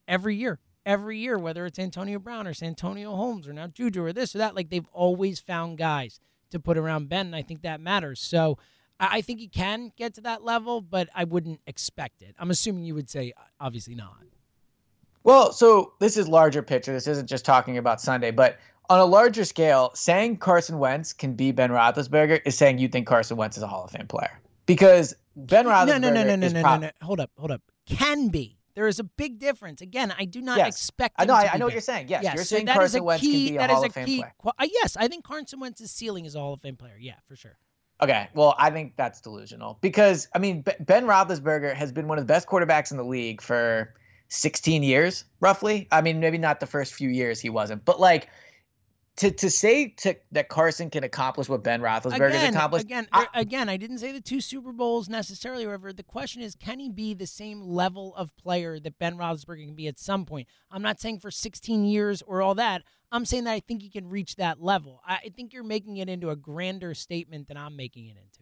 every 0.08 0.36
year, 0.36 0.60
every 0.86 1.18
year, 1.18 1.38
whether 1.38 1.66
it's 1.66 1.80
Antonio 1.80 2.20
Brown 2.20 2.48
or 2.48 2.54
Santonio 2.54 3.16
Holmes 3.16 3.48
or 3.48 3.54
now 3.54 3.68
Juju 3.68 4.04
or 4.04 4.14
this 4.14 4.36
or 4.36 4.40
that. 4.40 4.56
Like 4.56 4.70
they've 4.70 4.88
always 4.92 5.40
found 5.40 5.78
guys 5.78 6.20
to 6.52 6.60
put 6.60 6.78
around 6.78 7.10
Ben, 7.10 7.28
and 7.28 7.36
I 7.36 7.42
think 7.42 7.62
that 7.64 7.82
matters. 7.82 8.20
So 8.20 8.58
I 9.00 9.18
I 9.18 9.22
think 9.22 9.40
he 9.40 9.48
can 9.48 9.92
get 9.98 10.14
to 10.16 10.22
that 10.22 10.44
level, 10.44 10.82
but 10.82 11.10
I 11.16 11.24
wouldn't 11.24 11.62
expect 11.68 12.22
it. 12.22 12.36
I'm 12.40 12.52
assuming 12.52 12.84
you 12.86 12.96
would 12.96 13.10
say 13.10 13.34
uh, 13.36 13.42
obviously 13.60 13.96
not. 13.96 14.18
Well, 15.24 15.54
so 15.54 15.94
this 16.00 16.18
is 16.18 16.28
larger 16.28 16.62
picture. 16.62 16.92
This 16.92 17.08
isn't 17.08 17.28
just 17.28 17.46
talking 17.46 17.78
about 17.78 18.02
Sunday, 18.02 18.32
but 18.32 18.60
on 18.90 19.00
a 19.00 19.06
larger 19.06 19.46
scale, 19.46 19.92
saying 19.96 20.38
Carson 20.38 20.78
Wentz 20.78 21.14
can 21.14 21.34
be 21.34 21.52
Ben 21.52 21.70
Roethlisberger 21.70 22.42
is 22.46 22.58
saying 22.58 22.78
you 22.78 22.90
think 22.90 23.08
Carson 23.08 23.38
Wentz 23.38 23.56
is 23.56 23.64
a 23.64 23.68
Hall 23.68 23.86
of 23.86 23.92
Fame 23.92 24.08
player 24.08 24.42
because 24.66 25.16
Ben 25.36 25.66
Roethlisberger 25.66 25.88
No, 25.88 25.98
no, 25.98 26.10
no, 26.10 26.24
no, 26.24 26.36
no, 26.36 26.48
no, 26.48 26.62
no, 26.62 26.78
no. 26.78 26.92
Hold 27.02 27.20
up, 27.22 27.32
hold 27.38 27.52
up. 27.52 27.62
Can 27.86 28.28
be. 28.28 28.58
There 28.76 28.88
is 28.88 29.00
a 29.00 29.04
big 29.04 29.40
difference. 29.40 29.82
Again, 29.82 30.14
I 30.18 30.26
do 30.26 30.42
not 30.42 30.58
Yes. 30.58 30.70
expect. 30.76 31.16
I 31.20 31.26
know. 31.26 31.34
I, 31.36 31.52
I 31.54 31.58
know 31.58 31.66
what 31.66 31.74
you're 31.74 31.82
saying. 31.82 32.08
Yes, 32.10 32.24
Yes, 32.24 32.36
you're 32.36 32.44
so 32.44 32.56
saying 32.56 32.66
that 32.66 32.72
is 32.74 32.78
Carson 32.78 33.00
a 33.02 33.04
Wentz 33.04 33.22
key, 33.22 33.32
can 33.46 33.54
be 33.54 33.56
a 33.56 33.60
that 33.60 33.70
Hall 33.70 33.86
of 33.86 33.94
Fame 33.94 34.06
key, 34.06 34.18
player. 34.20 34.34
uh, 34.46 34.68
yes, 34.72 34.98
I 34.98 35.08
think 35.08 35.24
Carson 35.24 35.60
Wentz's 35.60 35.92
ceiling 35.92 36.26
is 36.26 36.36
a 36.36 36.40
Hall 36.40 36.54
of 36.54 36.62
Fame 36.62 36.76
player. 36.76 36.98
Yeah, 37.00 37.16
for 37.28 37.36
sure. 37.36 37.58
Okay, 38.02 38.28
well, 38.34 38.56
I 38.58 38.70
think 38.72 38.96
that's 38.98 39.22
delusional 39.22 39.78
because 39.82 40.28
I 40.34 40.40
mean 40.40 40.62
B- 40.64 40.72
Ben 40.80 41.06
Roethlisberger 41.06 41.74
has 41.76 41.92
been 41.92 42.08
one 42.08 42.18
of 42.18 42.24
the 42.28 42.34
best 42.34 42.48
quarterbacks 42.48 42.92
in 42.92 42.98
the 42.98 43.06
league 43.06 43.42
for 43.42 43.94
16 44.30 44.82
years, 44.84 45.26
roughly. 45.40 45.88
I 45.92 46.02
mean, 46.02 46.20
maybe 46.20 46.40
not 46.40 46.60
the 46.60 46.66
first 46.66 46.94
few 46.96 47.10
years 47.10 47.40
he 47.40 47.50
wasn't, 47.50 47.86
but 47.86 48.00
like 48.00 48.28
to 49.18 49.30
to 49.30 49.50
say 49.50 49.90
to, 49.90 50.16
that 50.32 50.50
Carson 50.50 50.90
can 50.90 51.04
accomplish 51.04 51.48
what 51.48 51.64
Ben 51.64 51.82
Roethlisberger 51.82 52.30
again, 52.30 52.32
has 52.32 52.56
accomplished. 52.56 52.86
Again, 52.86 53.08
I, 53.12 53.24
er, 53.24 53.28
again, 53.36 53.70
I 53.70 53.78
didn't 53.78 54.00
say 54.00 54.12
the 54.12 54.22
two 54.22 54.42
Super 54.42 54.72
Bowls 54.72 55.08
necessarily. 55.08 55.66
However, 55.66 55.94
the 55.94 56.04
question 56.04 56.42
is, 56.42 56.56
can 56.56 56.80
he 56.80 56.90
be 56.90 57.14
the 57.14 57.28
same 57.28 57.62
level 57.62 58.16
of 58.16 58.36
player 58.38 58.80
that 58.80 58.98
Ben 58.98 59.18
Roethlisberger 59.18 59.66
can 59.66 59.76
be 59.76 59.88
at 59.88 60.00
some 60.00 60.26
point? 60.26 60.48
I'm 60.72 60.82
not 60.82 61.00
saying 61.00 61.20
for 61.20 61.30
16 61.30 61.86
years 61.86 62.24
or 62.24 62.42
all 62.42 62.56
that. 62.56 62.82
I'm 63.12 63.26
saying 63.26 63.44
that 63.44 63.54
I 63.54 63.60
think 63.60 63.84
he 63.84 63.90
can 63.90 64.10
reach 64.10 64.38
that 64.38 64.60
level. 64.60 65.00
I 65.06 65.32
think 65.36 65.54
you're 65.54 65.64
making 65.64 65.98
it 65.98 66.10
into 66.10 66.32
a 66.32 66.36
grander 66.36 66.96
statement 66.96 67.48
than 67.48 67.58
I'm 67.58 67.76
making 67.76 68.08
it 68.08 68.18
into. 68.18 68.40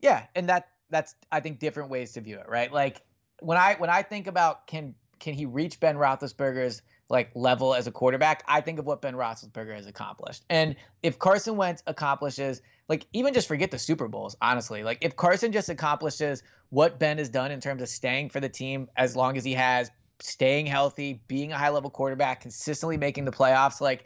Yeah, 0.00 0.24
and 0.34 0.48
that 0.50 0.68
that's 0.90 1.14
I 1.32 1.40
think 1.40 1.58
different 1.58 1.88
ways 1.88 2.12
to 2.12 2.20
view 2.20 2.38
it, 2.38 2.48
right? 2.48 2.70
Like 2.70 3.00
when 3.40 3.56
I 3.56 3.76
when 3.78 3.88
I 3.88 4.02
think 4.02 4.26
about 4.26 4.66
can 4.66 4.94
can 5.18 5.32
he 5.32 5.46
reach 5.46 5.80
Ben 5.80 5.96
Roethlisberger's 5.96 6.82
like 7.08 7.30
level 7.34 7.74
as 7.74 7.86
a 7.86 7.92
quarterback, 7.92 8.42
I 8.48 8.60
think 8.60 8.78
of 8.78 8.86
what 8.86 9.00
Ben 9.00 9.14
Roethlisberger 9.14 9.74
has 9.74 9.86
accomplished. 9.86 10.44
And 10.50 10.74
if 11.02 11.18
Carson 11.18 11.56
Wentz 11.56 11.82
accomplishes, 11.86 12.62
like 12.88 13.06
even 13.12 13.32
just 13.32 13.48
forget 13.48 13.70
the 13.70 13.78
Super 13.78 14.08
Bowls, 14.08 14.36
honestly, 14.40 14.82
like 14.82 14.98
if 15.00 15.14
Carson 15.16 15.52
just 15.52 15.68
accomplishes 15.68 16.42
what 16.70 16.98
Ben 16.98 17.18
has 17.18 17.28
done 17.28 17.50
in 17.50 17.60
terms 17.60 17.82
of 17.82 17.88
staying 17.88 18.30
for 18.30 18.40
the 18.40 18.48
team 18.48 18.88
as 18.96 19.14
long 19.14 19.36
as 19.36 19.44
he 19.44 19.52
has, 19.52 19.90
staying 20.20 20.66
healthy, 20.66 21.22
being 21.28 21.52
a 21.52 21.58
high 21.58 21.68
level 21.68 21.90
quarterback, 21.90 22.40
consistently 22.40 22.96
making 22.96 23.24
the 23.24 23.32
playoffs, 23.32 23.80
like 23.80 24.04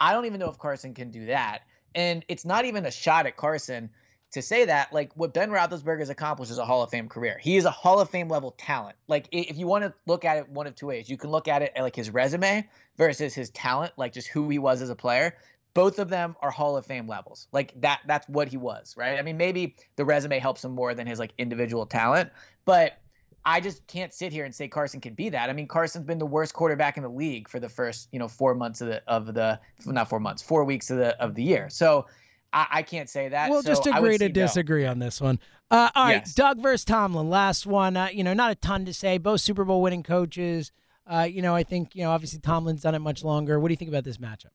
I 0.00 0.12
don't 0.12 0.24
even 0.24 0.40
know 0.40 0.50
if 0.50 0.58
Carson 0.58 0.94
can 0.94 1.10
do 1.10 1.26
that. 1.26 1.60
And 1.94 2.24
it's 2.28 2.44
not 2.44 2.64
even 2.64 2.86
a 2.86 2.90
shot 2.90 3.26
at 3.26 3.36
Carson 3.36 3.90
to 4.32 4.42
say 4.42 4.64
that, 4.64 4.92
like 4.92 5.12
what 5.14 5.34
Ben 5.34 5.50
Roethlisberger 5.50 6.00
has 6.00 6.10
accomplished 6.10 6.52
is 6.52 6.58
a 6.58 6.64
Hall 6.64 6.82
of 6.82 6.90
Fame 6.90 7.08
career. 7.08 7.38
He 7.40 7.56
is 7.56 7.64
a 7.64 7.70
Hall 7.70 8.00
of 8.00 8.08
Fame 8.10 8.28
level 8.28 8.52
talent. 8.52 8.96
Like 9.08 9.28
if 9.32 9.56
you 9.56 9.66
want 9.66 9.84
to 9.84 9.92
look 10.06 10.24
at 10.24 10.36
it 10.36 10.48
one 10.48 10.66
of 10.66 10.74
two 10.74 10.86
ways, 10.86 11.08
you 11.08 11.16
can 11.16 11.30
look 11.30 11.48
at 11.48 11.62
it 11.62 11.72
like 11.78 11.96
his 11.96 12.10
resume 12.10 12.68
versus 12.96 13.34
his 13.34 13.50
talent, 13.50 13.92
like 13.96 14.12
just 14.12 14.28
who 14.28 14.48
he 14.48 14.58
was 14.58 14.82
as 14.82 14.90
a 14.90 14.96
player. 14.96 15.36
Both 15.74 15.98
of 15.98 16.08
them 16.08 16.36
are 16.42 16.50
Hall 16.50 16.76
of 16.76 16.86
Fame 16.86 17.06
levels. 17.06 17.48
Like 17.52 17.72
that 17.80 18.00
that's 18.06 18.28
what 18.28 18.48
he 18.48 18.56
was, 18.56 18.96
right? 18.96 19.18
I 19.18 19.22
mean, 19.22 19.36
maybe 19.36 19.76
the 19.96 20.04
resume 20.04 20.38
helps 20.38 20.64
him 20.64 20.72
more 20.72 20.94
than 20.94 21.06
his 21.06 21.18
like 21.18 21.32
individual 21.38 21.86
talent, 21.86 22.30
but 22.64 22.98
I 23.44 23.60
just 23.60 23.86
can't 23.86 24.12
sit 24.12 24.32
here 24.32 24.44
and 24.44 24.54
say 24.54 24.68
Carson 24.68 25.00
can 25.00 25.14
be 25.14 25.30
that. 25.30 25.48
I 25.48 25.54
mean, 25.54 25.66
Carson's 25.66 26.04
been 26.04 26.18
the 26.18 26.26
worst 26.26 26.52
quarterback 26.52 26.96
in 26.96 27.02
the 27.02 27.08
league 27.08 27.48
for 27.48 27.58
the 27.58 27.68
first, 27.68 28.08
you 28.12 28.18
know, 28.18 28.28
four 28.28 28.54
months 28.54 28.80
of 28.80 28.88
the 28.88 29.02
of 29.08 29.32
the 29.32 29.58
not 29.86 30.08
four 30.08 30.20
months, 30.20 30.42
four 30.42 30.64
weeks 30.64 30.90
of 30.90 30.98
the 30.98 31.18
of 31.20 31.34
the 31.34 31.42
year. 31.42 31.70
So 31.70 32.06
I, 32.52 32.66
I 32.70 32.82
can't 32.82 33.08
say 33.08 33.28
that. 33.28 33.50
We'll 33.50 33.62
so 33.62 33.68
just 33.68 33.86
agree 33.86 34.18
to 34.18 34.28
no. 34.28 34.32
disagree 34.32 34.86
on 34.86 34.98
this 34.98 35.20
one. 35.20 35.38
Uh, 35.70 35.88
all 35.94 36.04
right, 36.04 36.12
Yes. 36.14 36.34
Doug 36.34 36.60
versus 36.60 36.84
Tomlin. 36.84 37.30
Last 37.30 37.66
one. 37.66 37.96
Uh, 37.96 38.08
you 38.12 38.24
know, 38.24 38.34
not 38.34 38.50
a 38.50 38.56
ton 38.56 38.84
to 38.86 38.94
say. 38.94 39.18
Both 39.18 39.40
Super 39.40 39.64
Bowl 39.64 39.82
winning 39.82 40.02
coaches. 40.02 40.72
Uh, 41.06 41.22
you 41.22 41.42
know, 41.42 41.54
I 41.54 41.62
think 41.62 41.94
you 41.94 42.04
know 42.04 42.10
obviously 42.10 42.40
Tomlin's 42.40 42.82
done 42.82 42.94
it 42.94 43.00
much 43.00 43.22
longer. 43.24 43.58
What 43.58 43.68
do 43.68 43.72
you 43.72 43.76
think 43.76 43.88
about 43.90 44.04
this 44.04 44.18
matchup? 44.18 44.50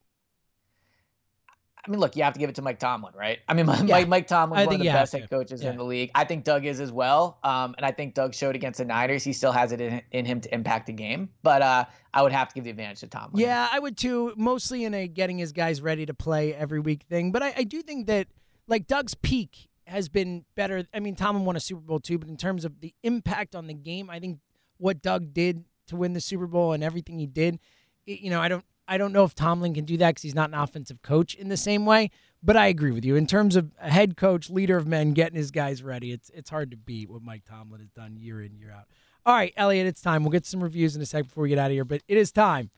I 1.86 1.92
mean, 1.92 2.00
look, 2.00 2.16
you 2.16 2.24
have 2.24 2.34
to 2.34 2.40
give 2.40 2.50
it 2.50 2.56
to 2.56 2.62
Mike 2.62 2.80
Tomlin, 2.80 3.14
right? 3.16 3.40
I 3.48 3.54
mean, 3.54 3.68
Yeah. 3.86 3.96
Mike, 3.96 4.08
Mike 4.08 4.28
Tomlin's 4.28 4.62
I 4.64 4.66
one 4.66 4.76
of 4.76 4.82
the 4.82 4.88
best 4.88 5.14
head 5.14 5.30
coaches 5.30 5.62
Yeah. 5.64 5.72
in 5.72 5.78
the 5.78 5.84
league. 5.84 6.12
I 6.16 6.24
think 6.24 6.44
Doug 6.44 6.66
is 6.66 6.80
as 6.80 6.92
well. 6.92 7.38
Um, 7.44 7.76
and 7.78 7.86
I 7.86 7.92
think 7.92 8.14
Doug 8.16 8.34
showed 8.34 8.56
against 8.56 8.80
the 8.80 8.86
Niners 8.86 9.24
he 9.24 9.34
still 9.34 9.52
has 9.52 9.72
it 9.72 9.82
in, 9.82 10.02
in 10.12 10.26
him 10.26 10.42
to 10.42 10.54
impact 10.54 10.88
the 10.88 10.94
game. 10.94 11.30
But 11.44 11.62
uh, 11.62 11.86
I 12.14 12.22
would 12.24 12.32
have 12.32 12.48
to 12.50 12.56
give 12.56 12.64
the 12.64 12.70
advantage 12.72 13.02
to 13.02 13.08
Tomlin. 13.08 13.40
Yeah, 13.42 13.68
I 13.72 13.78
would 13.80 13.98
too. 13.98 14.34
Mostly 14.36 14.84
in 14.86 14.94
a 14.94 15.08
getting 15.08 15.38
his 15.38 15.52
guys 15.52 15.82
ready 15.82 16.06
to 16.06 16.14
play 16.14 16.54
every 16.54 16.80
week 16.80 17.04
thing. 17.10 17.32
But 17.32 17.44
I, 17.44 17.54
I 17.58 17.64
do 17.64 17.82
think 17.82 18.08
that 18.08 18.28
like 18.68 18.88
Doug's 18.88 19.14
peak 19.14 19.70
has 19.88 20.10
been 20.10 20.44
better. 20.56 20.86
I 20.94 21.00
mean, 21.00 21.16
Tomlin 21.16 21.46
won 21.46 21.56
a 21.56 21.60
Super 21.60 21.82
Bowl 21.82 22.00
too, 22.00 22.18
but 22.18 22.28
in 22.30 22.38
terms 22.38 22.66
of 22.66 22.82
the 22.82 22.94
impact 23.04 23.56
on 23.56 23.68
the 23.68 23.74
game, 23.76 24.10
I 24.10 24.20
think 24.20 24.40
what 24.78 25.02
Doug 25.04 25.34
did 25.34 25.64
to 25.88 25.96
win 25.96 26.14
the 26.14 26.22
Super 26.22 26.48
Bowl 26.48 26.74
and 26.74 26.84
everything 26.84 27.20
he 27.20 27.28
did, 27.28 27.60
it- 28.08 28.22
you 28.22 28.32
know, 28.32 28.42
I 28.42 28.48
don't. 28.48 28.66
I 28.88 28.98
don't 28.98 29.14
know 29.14 29.24
if 29.24 29.34
Tomlin 29.34 29.74
can 29.74 29.86
do 29.86 29.98
that 29.98 30.12
because 30.12 30.24
he's 30.24 30.36
not 30.36 30.50
an 30.50 30.56
offensive 30.56 31.02
coach 31.02 31.36
in 31.36 31.50
the 31.50 31.58
same 31.58 31.86
way. 31.86 32.12
But 32.44 32.56
I 32.56 32.68
agree 32.68 32.92
with 32.92 33.04
you 33.04 33.16
in 33.16 33.26
terms 33.26 33.56
of 33.56 33.72
a 33.82 33.90
head 33.90 34.18
coach, 34.18 34.52
leader 34.52 34.78
of 34.78 34.86
men, 34.88 35.14
getting 35.14 35.36
his 35.36 35.50
guys 35.50 35.82
ready. 35.82 36.12
It's 36.12 36.30
it's 36.30 36.50
hard 36.50 36.70
to 36.72 36.78
beat 36.78 37.10
what 37.10 37.24
Mike 37.24 37.44
Tomlin 37.44 37.80
has 37.82 37.90
done 37.90 38.16
year 38.18 38.42
in 38.42 38.56
year 38.56 38.72
out. 38.72 38.86
All 39.26 39.34
right, 39.34 39.52
Elliot, 39.58 39.88
it's 39.88 40.02
time. 40.02 40.24
We'll 40.24 40.32
get 40.32 40.46
some 40.46 40.62
reviews 40.62 40.96
in 40.96 41.02
a 41.02 41.06
sec 41.08 41.24
before 41.24 41.42
we 41.42 41.50
get 41.50 41.58
out 41.58 41.68
of 41.68 41.72
here. 41.72 41.86
But 41.86 42.04
it 42.08 42.18
is 42.18 42.32
time. 42.32 42.70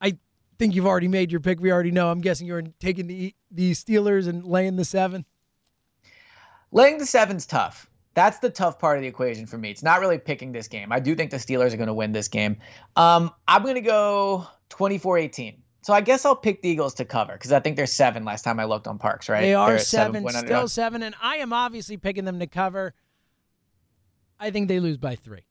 I 0.00 0.16
think 0.58 0.74
you've 0.74 0.86
already 0.86 1.08
made 1.08 1.30
your 1.30 1.40
pick. 1.40 1.60
We 1.60 1.70
already 1.70 1.90
know. 1.90 2.10
I'm 2.10 2.22
guessing 2.22 2.46
you're 2.46 2.62
taking 2.80 3.06
the 3.06 3.34
the 3.50 3.72
Steelers 3.72 4.26
and 4.26 4.46
laying 4.46 4.76
the 4.76 4.86
seven. 4.86 5.26
Laying 6.72 6.96
the 6.96 7.06
seven's 7.06 7.44
tough. 7.44 7.90
That's 8.20 8.38
the 8.38 8.50
tough 8.50 8.78
part 8.78 8.98
of 8.98 9.02
the 9.02 9.08
equation 9.08 9.46
for 9.46 9.56
me. 9.56 9.70
It's 9.70 9.82
not 9.82 9.98
really 9.98 10.18
picking 10.18 10.52
this 10.52 10.68
game. 10.68 10.92
I 10.92 11.00
do 11.00 11.14
think 11.14 11.30
the 11.30 11.38
Steelers 11.38 11.72
are 11.72 11.78
going 11.78 11.86
to 11.86 11.94
win 11.94 12.12
this 12.12 12.28
game. 12.28 12.58
Um, 12.94 13.30
I'm 13.48 13.62
going 13.62 13.76
to 13.76 13.80
go 13.80 14.46
24 14.68 15.16
18. 15.16 15.62
So 15.80 15.94
I 15.94 16.02
guess 16.02 16.26
I'll 16.26 16.36
pick 16.36 16.60
the 16.60 16.68
Eagles 16.68 16.92
to 16.96 17.06
cover 17.06 17.32
because 17.32 17.50
I 17.50 17.60
think 17.60 17.76
they're 17.76 17.86
seven 17.86 18.26
last 18.26 18.42
time 18.42 18.60
I 18.60 18.66
looked 18.66 18.86
on 18.86 18.98
Parx, 18.98 19.30
right? 19.30 19.40
They 19.40 19.54
are 19.54 19.70
They're 19.70 19.78
seven, 19.78 20.28
still 20.28 20.68
seven, 20.68 21.02
and 21.02 21.14
I 21.22 21.36
am 21.36 21.54
obviously 21.54 21.96
picking 21.96 22.26
them 22.26 22.40
to 22.40 22.46
cover. 22.46 22.92
I 24.38 24.50
think 24.50 24.68
they 24.68 24.80
lose 24.80 24.98
by 24.98 25.16
three. 25.16 25.46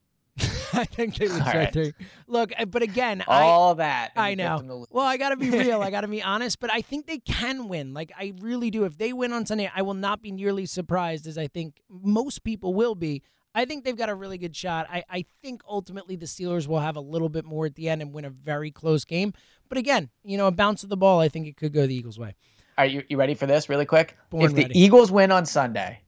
I 0.80 0.86
think 0.86 1.16
they 1.16 1.28
All 1.28 1.40
by 1.40 1.54
right. 1.54 1.94
Look, 2.28 2.52
uh, 2.58 2.66
but 2.66 2.82
again, 2.82 3.24
I 3.28 3.42
All 3.42 3.76
that. 3.76 4.12
I 4.16 4.36
know. 4.36 4.58
them 4.58 4.68
to 4.68 4.76
lose. 4.76 4.88
Well, 4.90 5.06
I 5.06 5.18
got 5.18 5.30
to 5.30 5.38
be 5.38 5.50
real. 5.50 5.82
I 5.82 5.92
got 5.92 6.02
to 6.02 6.08
be 6.08 6.24
honest, 6.24 6.60
but 6.60 6.72
I 6.72 6.82
think 6.82 7.08
they 7.08 7.20
can 7.20 7.68
win. 7.68 7.94
Like 7.94 8.12
I 8.18 8.34
really 8.40 8.72
do. 8.72 8.86
If 8.86 8.98
they 8.98 9.14
win 9.14 9.34
on 9.34 9.46
Sunday, 9.46 9.72
I 9.74 9.82
will 9.82 9.94
not 9.94 10.22
be 10.22 10.32
nearly 10.32 10.66
surprised 10.66 11.28
as 11.28 11.38
I 11.38 11.48
think 11.48 11.82
most 11.90 12.44
people 12.44 12.74
will 12.74 12.96
be. 12.96 13.22
I 13.56 13.66
think 13.66 13.84
they've 13.84 13.98
got 13.98 14.10
a 14.10 14.16
really 14.16 14.38
good 14.38 14.56
shot. 14.56 14.88
I, 14.90 15.04
I 15.10 15.26
think 15.42 15.62
ultimately 15.68 16.16
the 16.16 16.28
Steelers 16.28 16.68
will 16.68 16.80
have 16.80 16.96
a 16.96 17.02
little 17.02 17.30
bit 17.30 17.46
more 17.46 17.66
at 17.66 17.76
the 17.76 17.90
end 17.90 18.02
and 18.02 18.14
win 18.14 18.26
a 18.26 18.30
very 18.30 18.72
close 18.72 19.06
game. 19.06 19.34
But 19.68 19.78
again, 19.78 20.10
you 20.24 20.38
know, 20.38 20.48
a 20.48 20.52
bounce 20.52 20.84
of 20.84 20.90
the 20.90 20.98
ball, 20.98 21.20
I 21.20 21.30
think 21.30 21.48
it 21.48 21.58
could 21.58 21.74
go 21.74 21.88
the 21.88 21.96
Eagles' 21.96 22.20
way. 22.20 22.36
Are 22.78 22.86
you, 22.86 23.04
you 23.10 23.18
ready 23.18 23.34
for 23.34 23.46
this 23.48 23.68
really 23.68 23.86
quick? 23.86 24.18
Born 24.30 24.46
if 24.46 24.54
the. 24.54 24.80
Eagles 24.80 25.12
win 25.12 25.32
on 25.32 25.46
Sunday, 25.46 26.00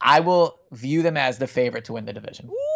I 0.00 0.20
will 0.20 0.60
view 0.72 1.02
them 1.02 1.16
as 1.16 1.38
the 1.38 1.46
favorite 1.46 1.84
to 1.86 1.94
win 1.94 2.04
the 2.04 2.12
division. 2.12 2.48
Ooh, 2.48 2.75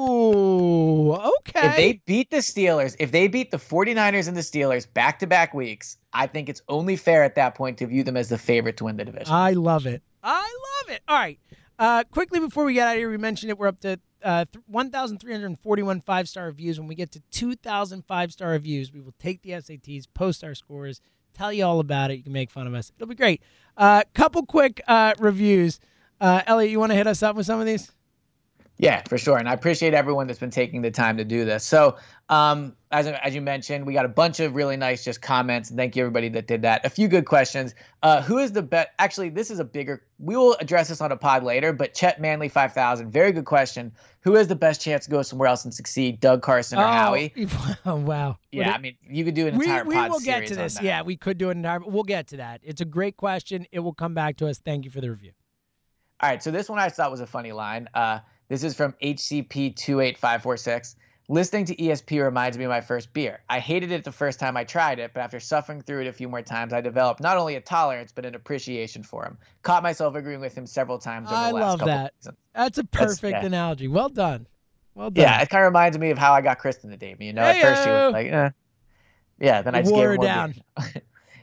okay. 0.00 1.68
If 1.68 1.76
they 1.76 2.02
beat 2.06 2.30
the 2.30 2.38
Steelers, 2.38 2.96
if 2.98 3.12
they 3.12 3.28
beat 3.28 3.50
the 3.50 3.56
49ers 3.56 4.28
and 4.28 4.36
the 4.36 4.40
Steelers 4.40 4.92
back 4.92 5.18
to 5.20 5.26
back 5.26 5.54
weeks, 5.54 5.96
I 6.12 6.26
think 6.26 6.48
it's 6.48 6.62
only 6.68 6.96
fair 6.96 7.24
at 7.24 7.34
that 7.36 7.54
point 7.54 7.78
to 7.78 7.86
view 7.86 8.02
them 8.02 8.16
as 8.16 8.28
the 8.28 8.38
favorite 8.38 8.76
to 8.78 8.84
win 8.84 8.96
the 8.96 9.04
division. 9.04 9.32
I 9.32 9.52
love 9.52 9.86
it. 9.86 10.02
I 10.22 10.40
love 10.40 10.94
it. 10.94 11.02
All 11.08 11.18
right. 11.18 11.38
Uh, 11.78 12.04
quickly 12.10 12.40
before 12.40 12.64
we 12.64 12.74
get 12.74 12.88
out 12.88 12.96
of 12.96 12.98
here, 12.98 13.10
we 13.10 13.16
mentioned 13.16 13.50
it. 13.50 13.58
We're 13.58 13.68
up 13.68 13.80
to 13.80 13.98
uh, 14.22 14.44
1,341 14.66 16.00
five 16.02 16.28
star 16.28 16.46
reviews. 16.46 16.78
When 16.78 16.88
we 16.88 16.94
get 16.94 17.10
to 17.12 17.22
2,000 17.30 18.04
five 18.06 18.32
star 18.32 18.50
reviews, 18.50 18.92
we 18.92 19.00
will 19.00 19.14
take 19.18 19.42
the 19.42 19.50
SATs, 19.50 20.04
post 20.12 20.44
our 20.44 20.54
scores, 20.54 21.00
tell 21.32 21.52
you 21.52 21.64
all 21.64 21.80
about 21.80 22.10
it. 22.10 22.16
You 22.16 22.22
can 22.22 22.32
make 22.32 22.50
fun 22.50 22.66
of 22.66 22.74
us. 22.74 22.92
It'll 22.96 23.08
be 23.08 23.14
great. 23.14 23.42
Uh, 23.76 24.02
couple 24.14 24.44
quick 24.44 24.80
uh, 24.86 25.14
reviews. 25.18 25.80
Uh, 26.20 26.42
Elliot, 26.46 26.70
you 26.70 26.78
want 26.78 26.92
to 26.92 26.96
hit 26.96 27.06
us 27.06 27.22
up 27.22 27.34
with 27.34 27.46
some 27.46 27.60
of 27.60 27.66
these? 27.66 27.90
Yeah, 28.80 29.02
for 29.06 29.18
sure. 29.18 29.36
And 29.36 29.46
I 29.46 29.52
appreciate 29.52 29.92
everyone 29.92 30.26
that's 30.26 30.38
been 30.38 30.50
taking 30.50 30.80
the 30.80 30.90
time 30.90 31.18
to 31.18 31.24
do 31.24 31.44
this. 31.44 31.64
So, 31.64 31.98
um, 32.30 32.74
as, 32.90 33.06
as 33.06 33.34
you 33.34 33.42
mentioned, 33.42 33.86
we 33.86 33.92
got 33.92 34.06
a 34.06 34.08
bunch 34.08 34.40
of 34.40 34.54
really 34.54 34.78
nice 34.78 35.04
just 35.04 35.20
comments. 35.20 35.68
And 35.68 35.78
thank 35.78 35.94
you, 35.94 36.02
everybody 36.02 36.30
that 36.30 36.46
did 36.46 36.62
that. 36.62 36.86
A 36.86 36.88
few 36.88 37.06
good 37.06 37.26
questions. 37.26 37.74
Uh, 38.02 38.22
who 38.22 38.38
is 38.38 38.52
the 38.52 38.62
best? 38.62 38.88
Actually, 38.98 39.28
this 39.28 39.50
is 39.50 39.58
a 39.58 39.64
bigger, 39.64 40.02
we 40.18 40.34
will 40.34 40.56
address 40.60 40.88
this 40.88 41.02
on 41.02 41.12
a 41.12 41.16
pod 41.16 41.44
later, 41.44 41.74
but 41.74 41.92
Chet 41.92 42.22
Manley 42.22 42.48
5000, 42.48 43.10
very 43.10 43.32
good 43.32 43.44
question. 43.44 43.92
Who 44.22 44.34
has 44.36 44.48
the 44.48 44.56
best 44.56 44.80
chance 44.80 45.04
to 45.04 45.10
go 45.10 45.20
somewhere 45.20 45.48
else 45.48 45.64
and 45.66 45.74
succeed, 45.74 46.18
Doug 46.18 46.40
Carson 46.40 46.78
or 46.78 46.84
Howie? 46.84 47.34
Oh, 47.84 47.96
wow. 47.96 48.38
Yeah, 48.50 48.72
I 48.72 48.78
mean, 48.78 48.96
you 49.06 49.26
could 49.26 49.34
do 49.34 49.46
an 49.46 49.58
we, 49.58 49.66
entire 49.66 49.84
we 49.84 49.94
pod 49.94 50.10
will 50.10 50.20
get 50.20 50.46
to 50.46 50.54
this. 50.54 50.80
Yeah, 50.80 51.02
we 51.02 51.16
could 51.16 51.36
do 51.36 51.50
an 51.50 51.58
entire. 51.58 51.80
We'll 51.80 52.02
get 52.02 52.28
to 52.28 52.38
that. 52.38 52.60
It's 52.62 52.80
a 52.80 52.86
great 52.86 53.18
question. 53.18 53.66
It 53.72 53.80
will 53.80 53.94
come 53.94 54.14
back 54.14 54.38
to 54.38 54.46
us. 54.46 54.58
Thank 54.58 54.86
you 54.86 54.90
for 54.90 55.02
the 55.02 55.10
review. 55.10 55.32
All 56.22 56.28
right, 56.28 56.42
so 56.42 56.50
this 56.50 56.68
one 56.68 56.78
I 56.78 56.88
thought 56.88 57.10
was 57.10 57.20
a 57.20 57.26
funny 57.26 57.52
line. 57.52 57.88
Uh, 57.94 58.20
this 58.50 58.64
is 58.64 58.74
from 58.74 58.94
HCP28546. 59.00 60.96
Listening 61.28 61.64
to 61.66 61.76
ESP 61.76 62.20
reminds 62.20 62.58
me 62.58 62.64
of 62.64 62.70
my 62.70 62.80
first 62.80 63.12
beer. 63.12 63.44
I 63.48 63.60
hated 63.60 63.92
it 63.92 64.02
the 64.02 64.10
first 64.10 64.40
time 64.40 64.56
I 64.56 64.64
tried 64.64 64.98
it, 64.98 65.12
but 65.14 65.20
after 65.20 65.38
suffering 65.38 65.80
through 65.80 66.00
it 66.00 66.08
a 66.08 66.12
few 66.12 66.28
more 66.28 66.42
times, 66.42 66.72
I 66.72 66.80
developed 66.80 67.20
not 67.20 67.36
only 67.36 67.54
a 67.54 67.60
tolerance 67.60 68.10
but 68.12 68.26
an 68.26 68.34
appreciation 68.34 69.04
for 69.04 69.24
him. 69.24 69.38
Caught 69.62 69.84
myself 69.84 70.16
agreeing 70.16 70.40
with 70.40 70.58
him 70.58 70.66
several 70.66 70.98
times 70.98 71.28
over 71.28 71.36
I 71.36 71.50
the 71.50 71.54
last 71.54 71.62
love 71.62 71.78
couple 71.78 71.94
that. 71.94 72.14
seasons. 72.18 72.36
That's 72.52 72.78
a 72.78 72.84
perfect 72.84 73.22
yeah. 73.30 73.46
analogy. 73.46 73.86
Well 73.86 74.08
done. 74.08 74.48
Well 74.96 75.10
done. 75.10 75.22
Yeah, 75.22 75.40
it 75.40 75.48
kind 75.48 75.64
of 75.64 75.68
reminds 75.68 75.96
me 75.96 76.10
of 76.10 76.18
how 76.18 76.32
I 76.32 76.40
got 76.40 76.58
Kristen 76.58 76.90
to 76.90 76.96
date 76.96 77.20
me. 77.20 77.28
You 77.28 77.32
know, 77.34 77.42
at 77.42 77.62
first 77.62 77.84
she 77.84 77.88
was 77.88 78.12
like, 78.12 78.26
eh. 78.26 78.50
yeah, 79.38 79.62
then 79.62 79.76
I 79.76 79.82
just 79.82 79.92
wore 79.92 80.16
gave 80.16 80.20
her 80.20 80.26
down. 80.26 80.54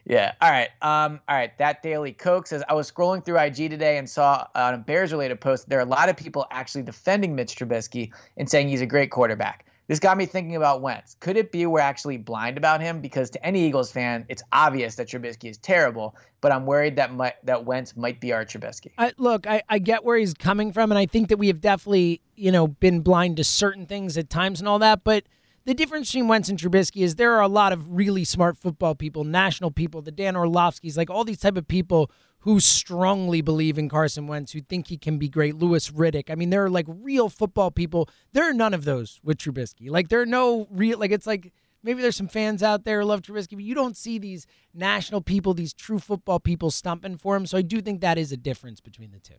yeah. 0.08 0.34
All 0.41 0.49
right. 0.49 0.70
Um. 0.82 1.20
All 1.28 1.36
right. 1.36 1.55
That 1.58 1.84
Daily 1.84 2.14
Coke 2.14 2.47
says 2.47 2.64
I 2.70 2.74
was 2.74 2.89
scrolling 2.89 3.24
through 3.24 3.39
IG 3.39 3.70
today 3.70 3.97
and 3.97 4.10
saw 4.10 4.47
on 4.55 4.74
a 4.74 4.78
Bears 4.78 5.12
related 5.12 5.41
post 5.41 5.68
there 5.68 5.80
are 5.80 5.84
a 5.84 5.86
lot 5.86 6.08
of 6.08 6.16
people 6.16 6.45
actually 6.49 6.84
defending 6.84 7.36
Mitch 7.36 7.55
Trubisky 7.55 8.12
and 8.38 8.49
saying 8.49 8.70
he's 8.70 8.82
a 8.82 8.86
great 8.86 9.12
quarterback. 9.12 9.66
This 9.88 9.99
got 9.99 10.18
me 10.18 10.26
thinking 10.26 10.55
about 10.58 10.82
Wentz. 10.82 11.16
Could 11.22 11.38
it 11.38 11.51
be 11.51 11.66
we're 11.66 11.80
actually 11.80 12.18
blind 12.18 12.58
about 12.58 12.82
him? 12.82 12.99
Because 12.99 13.30
to 13.32 13.45
any 13.45 13.66
Eagles 13.66 13.89
fan, 13.89 14.26
it's 14.28 14.43
obvious 14.51 14.95
that 14.95 15.08
Trubisky 15.08 15.49
is 15.49 15.58
terrible, 15.58 16.14
but 16.41 16.51
I'm 16.51 16.66
worried 16.66 16.97
that 16.97 17.14
might, 17.14 17.36
that 17.45 17.64
Wentz 17.64 17.95
might 17.95 18.20
be 18.20 18.34
our 18.34 18.43
Trubisky. 18.43 18.91
I, 18.97 19.14
look, 19.18 19.47
I, 19.47 19.64
I 19.70 19.80
get 19.80 20.03
where 20.03 20.18
he's 20.18 20.34
coming 20.34 20.74
from, 20.74 20.91
and 20.91 20.99
I 20.99 21.05
think 21.05 21.30
that 21.30 21.38
we 21.38 21.47
have 21.47 21.62
definitely, 21.62 22.20
you 22.36 22.51
know, 22.51 22.68
been 22.68 22.99
blind 22.99 23.38
to 23.38 23.45
certain 23.45 23.86
things 23.86 24.18
at 24.18 24.30
times 24.30 24.60
and 24.60 24.68
all 24.68 24.80
that. 24.80 25.05
But 25.05 25.24
the 25.68 25.74
difference 25.74 26.07
between 26.07 26.30
Wentz 26.30 26.47
and 26.47 26.57
Trubisky 26.57 27.03
is 27.03 27.15
there 27.15 27.34
are 27.34 27.41
a 27.41 27.47
lot 27.49 27.74
of 27.74 27.91
really 27.91 28.24
smart 28.24 28.57
football 28.57 28.95
people, 28.95 29.26
national 29.26 29.70
people, 29.70 30.01
the 30.01 30.13
Dan 30.13 30.36
Orlovskys, 30.36 30.95
like 30.95 31.09
all 31.09 31.26
these 31.26 31.41
type 31.41 31.57
of 31.57 31.68
people 31.68 32.09
who 32.39 32.61
strongly 32.61 33.41
believe 33.41 33.78
in 33.78 33.89
Carson 33.89 34.28
Wentz, 34.28 34.53
who 34.53 34.61
think 34.61 34.88
he 34.88 34.97
can 34.97 35.18
be 35.18 35.28
great. 35.28 35.57
Louis 35.57 35.91
Riddick. 35.91 36.30
I 36.30 36.36
mean, 36.36 36.51
there 36.51 36.63
are 36.63 36.70
like 36.70 36.86
real 36.88 37.28
football 37.28 37.70
people. 37.70 38.07
There 38.32 38.49
are 38.49 38.53
none 38.53 38.74
of 38.74 38.86
those 38.86 39.20
with 39.26 39.39
Trubisky. 39.39 39.89
Like 39.89 40.07
there 40.07 40.22
are 40.22 40.26
no 40.26 40.70
real. 40.72 40.99
Like 40.99 41.11
it's 41.11 41.28
like 41.28 41.51
maybe 41.84 42.01
there's 42.01 42.15
some 42.15 42.30
fans 42.30 42.63
out 42.63 42.86
there 42.86 43.01
who 43.01 43.05
love 43.05 43.22
Trubisky, 43.22 43.55
but 43.55 43.63
you 43.63 43.76
don't 43.76 43.97
see 43.97 44.18
these 44.18 44.47
national 44.74 45.20
people, 45.20 45.53
these 45.53 45.74
true 45.74 45.99
football 45.99 46.39
people 46.39 46.72
stumping 46.72 47.18
for 47.18 47.36
him. 47.36 47.45
So 47.45 47.57
I 47.57 47.61
do 47.61 47.82
think 47.82 47.99
that 47.99 48.18
is 48.18 48.32
a 48.32 48.38
difference 48.38 48.80
between 48.80 49.11
the 49.11 49.20
two. 49.20 49.36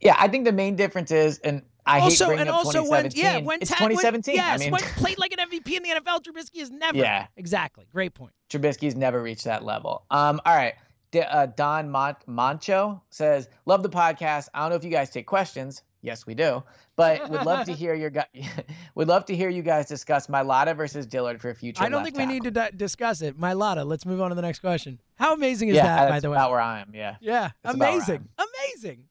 Yeah, 0.00 0.14
I 0.16 0.28
think 0.28 0.44
the 0.44 0.52
main 0.52 0.76
difference 0.76 1.10
is, 1.10 1.40
and 1.40 1.62
I 1.86 2.00
also, 2.00 2.24
hate 2.24 2.28
bringing 2.28 2.40
and 2.42 2.50
up 2.50 2.56
also 2.56 2.82
2017. 2.84 3.24
when 3.24 3.34
yeah, 3.34 3.46
when 3.46 3.62
it's 3.62 3.70
Ta- 3.70 3.76
2017. 3.76 4.32
When, 4.32 4.36
yes, 4.36 4.60
I 4.60 4.64
mean, 4.64 4.72
when 4.72 4.80
played 4.96 5.18
like 5.18 5.32
an 5.32 5.48
MVP 5.48 5.76
in 5.76 5.82
the 5.82 6.00
NFL, 6.00 6.22
Trubisky 6.22 6.60
is 6.60 6.70
never. 6.70 6.98
Yeah. 6.98 7.26
exactly. 7.36 7.86
Great 7.92 8.14
point. 8.14 8.32
Trubisky's 8.50 8.96
never 8.96 9.22
reached 9.22 9.44
that 9.44 9.64
level. 9.64 10.04
Um, 10.10 10.40
all 10.44 10.54
right. 10.54 10.74
D- 11.12 11.20
uh, 11.20 11.46
Don 11.46 11.90
Mon- 11.90 12.16
Moncho 12.26 13.00
says, 13.10 13.48
"Love 13.64 13.82
the 13.82 13.88
podcast. 13.88 14.48
I 14.52 14.60
don't 14.60 14.70
know 14.70 14.76
if 14.76 14.84
you 14.84 14.90
guys 14.90 15.10
take 15.10 15.26
questions. 15.26 15.82
Yes, 16.02 16.26
we 16.26 16.34
do, 16.34 16.62
but 16.94 17.28
would 17.30 17.44
love 17.44 17.66
to 17.66 17.72
hear 17.82 17.94
your 17.94 18.10
guys. 18.10 18.26
would 18.94 19.08
love 19.08 19.24
to 19.26 19.36
hear 19.36 19.48
you 19.48 19.62
guys 19.62 19.86
discuss 19.86 20.26
Mailata 20.28 20.76
versus 20.76 21.06
Dillard 21.06 21.40
for 21.40 21.52
future. 21.54 21.82
I 21.82 21.88
don't 21.88 22.04
think 22.04 22.16
we 22.16 22.26
need 22.26 22.44
to 22.44 22.50
tackle. 22.50 22.72
di- 22.72 22.76
discuss 22.76 23.22
it. 23.22 23.38
Mailata. 23.40 23.86
Let's 23.86 24.06
move 24.06 24.20
on 24.20 24.30
to 24.30 24.36
the 24.36 24.42
next 24.42 24.60
question. 24.60 25.00
How 25.16 25.34
amazing 25.34 25.68
is 25.70 25.76
yeah, 25.76 25.84
that, 25.84 26.08
by 26.10 26.20
the 26.20 26.30
way? 26.30 26.36
about 26.36 26.50
where 26.50 26.60
I 26.60 26.80
am. 26.80 26.92
Yeah, 26.94 27.16
yeah, 27.20 27.50
that's 27.62 27.74
about 27.74 27.78
where 27.78 27.88
I 27.88 27.94
amazing, 27.94 28.28
amazing. 28.38 29.04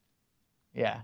yeah, 0.74 1.02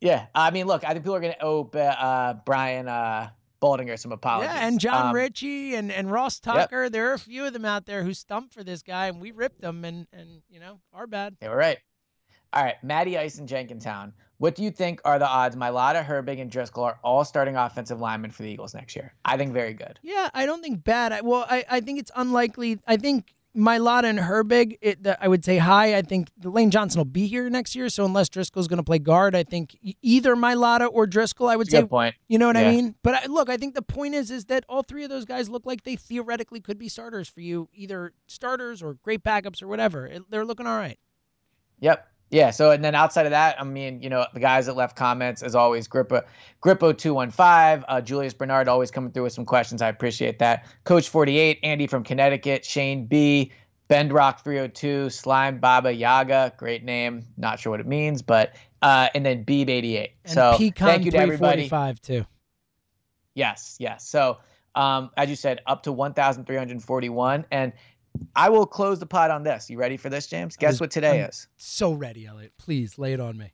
yeah. 0.00 0.26
I 0.34 0.50
mean, 0.50 0.66
look, 0.66 0.84
I 0.84 0.92
think 0.92 1.04
people 1.04 1.14
are 1.14 1.20
gonna 1.20 1.36
owe 1.40 1.64
uh, 1.64 2.34
Brian 2.44 2.88
uh, 2.88 3.30
Baldinger 3.60 3.98
some 3.98 4.12
apologies. 4.12 4.50
Yeah, 4.52 4.66
and 4.66 4.78
John 4.78 5.08
Um, 5.08 5.14
Ritchie 5.14 5.74
and, 5.74 5.90
and 5.90 6.10
Ross 6.10 6.38
Tucker. 6.40 6.88
There 6.88 7.10
are 7.10 7.14
a 7.14 7.18
few 7.18 7.44
of 7.44 7.52
them 7.52 7.64
out 7.64 7.86
there 7.86 8.04
who 8.04 8.14
stumped 8.14 8.54
for 8.54 8.62
this 8.62 8.82
guy, 8.82 9.08
and 9.08 9.20
we 9.20 9.30
ripped 9.30 9.60
them, 9.60 9.84
and 9.84 10.06
and 10.12 10.42
you 10.48 10.60
know, 10.60 10.80
our 10.92 11.06
bad. 11.06 11.36
They 11.40 11.48
were 11.48 11.56
right. 11.56 11.78
All 12.52 12.62
right, 12.62 12.82
Matty 12.82 13.18
Ice 13.18 13.38
and 13.38 13.48
Jenkintown. 13.48 14.12
What 14.38 14.54
do 14.54 14.62
you 14.62 14.70
think 14.70 15.00
are 15.04 15.18
the 15.18 15.26
odds 15.28 15.56
Mailata, 15.56 16.02
Herbig, 16.04 16.40
and 16.40 16.50
Driscoll 16.50 16.84
are 16.84 16.98
all 17.02 17.24
starting 17.24 17.56
offensive 17.56 18.00
linemen 18.00 18.30
for 18.30 18.44
the 18.44 18.48
Eagles 18.48 18.72
next 18.72 18.94
year? 18.94 19.12
I 19.24 19.36
think 19.36 19.52
very 19.52 19.74
good. 19.74 19.98
Yeah, 20.02 20.30
I 20.32 20.46
don't 20.46 20.62
think 20.62 20.84
bad. 20.84 21.12
I, 21.12 21.20
well, 21.20 21.44
I, 21.50 21.64
I 21.68 21.80
think 21.80 21.98
it's 21.98 22.12
unlikely. 22.14 22.78
I 22.86 22.96
think 22.96 23.34
Mailata 23.56 24.04
and 24.04 24.18
Herbig, 24.18 24.78
it, 24.80 25.02
the, 25.02 25.22
I 25.22 25.26
would 25.26 25.44
say 25.44 25.58
hi. 25.58 25.96
I 25.96 26.02
think 26.02 26.28
Lane 26.42 26.70
Johnson 26.70 26.98
will 26.98 27.04
be 27.04 27.26
here 27.26 27.48
next 27.50 27.74
year. 27.74 27.88
So 27.88 28.04
unless 28.04 28.28
Driscoll's 28.28 28.68
going 28.68 28.78
to 28.78 28.84
play 28.84 28.98
guard, 28.98 29.34
I 29.34 29.42
think 29.42 29.76
either 30.02 30.36
Mailata 30.36 30.88
or 30.92 31.06
Driscoll, 31.06 31.48
I 31.48 31.56
would 31.56 31.70
say. 31.70 31.80
good 31.80 31.90
point. 31.90 32.14
You 32.28 32.38
know 32.38 32.46
what 32.46 32.56
I 32.56 32.70
mean? 32.70 32.94
But 33.02 33.14
I, 33.14 33.26
look, 33.26 33.48
I 33.48 33.56
think 33.56 33.74
the 33.74 33.82
point 33.82 34.14
is, 34.14 34.30
is 34.30 34.46
that 34.46 34.64
all 34.68 34.82
three 34.82 35.02
of 35.04 35.10
those 35.10 35.24
guys 35.24 35.48
look 35.48 35.66
like 35.66 35.84
they 35.84 35.96
theoretically 35.96 36.60
could 36.60 36.78
be 36.78 36.88
starters 36.88 37.28
for 37.28 37.40
you, 37.40 37.68
either 37.74 38.12
starters 38.26 38.82
or 38.82 38.94
great 38.94 39.24
backups 39.24 39.62
or 39.62 39.68
whatever. 39.68 40.06
It, 40.06 40.22
they're 40.30 40.44
looking 40.44 40.66
all 40.66 40.76
right. 40.76 40.98
Yep. 41.80 42.06
Yeah. 42.30 42.50
So 42.50 42.70
and 42.70 42.84
then 42.84 42.94
outside 42.94 43.26
of 43.26 43.30
that, 43.30 43.60
I 43.60 43.64
mean, 43.64 44.02
you 44.02 44.10
know, 44.10 44.26
the 44.34 44.40
guys 44.40 44.66
that 44.66 44.74
left 44.74 44.96
comments 44.96 45.42
as 45.42 45.54
always, 45.54 45.88
Grippo, 45.88 46.22
Grippo 46.62 46.96
two 46.96 47.14
one 47.14 47.30
five, 47.30 47.84
uh, 47.88 48.00
Julius 48.00 48.34
Bernard 48.34 48.68
always 48.68 48.90
coming 48.90 49.12
through 49.12 49.24
with 49.24 49.32
some 49.32 49.46
questions. 49.46 49.80
I 49.82 49.88
appreciate 49.88 50.38
that. 50.40 50.66
Coach 50.84 51.08
forty 51.08 51.38
eight, 51.38 51.58
Andy 51.62 51.86
from 51.86 52.04
Connecticut, 52.04 52.64
Shane 52.64 53.06
B, 53.06 53.52
Bendrock 53.88 54.44
three 54.44 54.56
hundred 54.56 54.74
two, 54.74 55.10
Slime 55.10 55.58
Baba 55.58 55.92
Yaga, 55.92 56.52
great 56.58 56.84
name. 56.84 57.24
Not 57.36 57.60
sure 57.60 57.70
what 57.70 57.80
it 57.80 57.86
means, 57.86 58.20
but 58.20 58.54
uh, 58.82 59.08
and 59.14 59.24
then 59.24 59.44
Beeb 59.44 59.70
eighty 59.70 59.96
eight. 59.96 60.12
And 60.24 60.34
So 60.34 60.54
Pecan 60.58 60.88
thank 60.88 61.04
you 61.04 61.10
to 61.12 61.18
everybody. 61.18 61.68
345 61.68 62.00
too. 62.02 62.26
Yes, 63.38 63.76
yes. 63.78 64.08
So, 64.08 64.38
um, 64.74 65.10
as 65.16 65.30
you 65.30 65.36
said, 65.36 65.60
up 65.64 65.84
to 65.84 65.92
1,341. 65.92 67.44
And 67.52 67.72
I 68.34 68.48
will 68.48 68.66
close 68.66 68.98
the 69.00 69.06
pod 69.06 69.30
on 69.30 69.42
this. 69.42 69.68
You 69.70 69.78
ready 69.78 69.96
for 69.96 70.08
this, 70.10 70.26
James? 70.26 70.56
Guess 70.56 70.72
was- 70.74 70.80
what 70.80 70.90
today 70.90 71.20
I'm- 71.22 71.30
is? 71.30 71.48
So 71.56 71.92
ready, 71.92 72.26
Elliot. 72.26 72.52
Please 72.58 72.98
lay 72.98 73.12
it 73.12 73.20
on 73.20 73.36
me. 73.36 73.52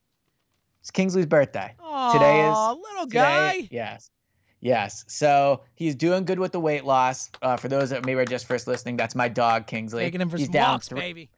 It's 0.80 0.90
Kingsley's 0.90 1.26
birthday. 1.26 1.74
Oh, 1.80 2.12
Today 2.12 2.40
is- 2.48 2.90
little 2.90 3.06
Today- 3.06 3.62
guy. 3.62 3.68
Yes. 3.70 4.10
Yes. 4.60 5.04
So 5.08 5.62
he's 5.74 5.94
doing 5.94 6.24
good 6.24 6.38
with 6.38 6.52
the 6.52 6.60
weight 6.60 6.84
loss. 6.84 7.30
Uh, 7.42 7.56
for 7.56 7.68
those 7.68 7.90
that 7.90 8.04
maybe 8.06 8.18
are 8.20 8.24
just 8.24 8.46
first 8.46 8.66
listening, 8.66 8.96
that's 8.96 9.14
my 9.14 9.28
dog, 9.28 9.66
Kingsley. 9.66 10.04
Taking 10.04 10.20
him 10.20 10.30
for 10.30 10.36
he's 10.38 10.46
some 10.46 10.52
down 10.52 10.72
walks, 10.72 10.88
three- 10.88 11.00
baby. 11.00 11.30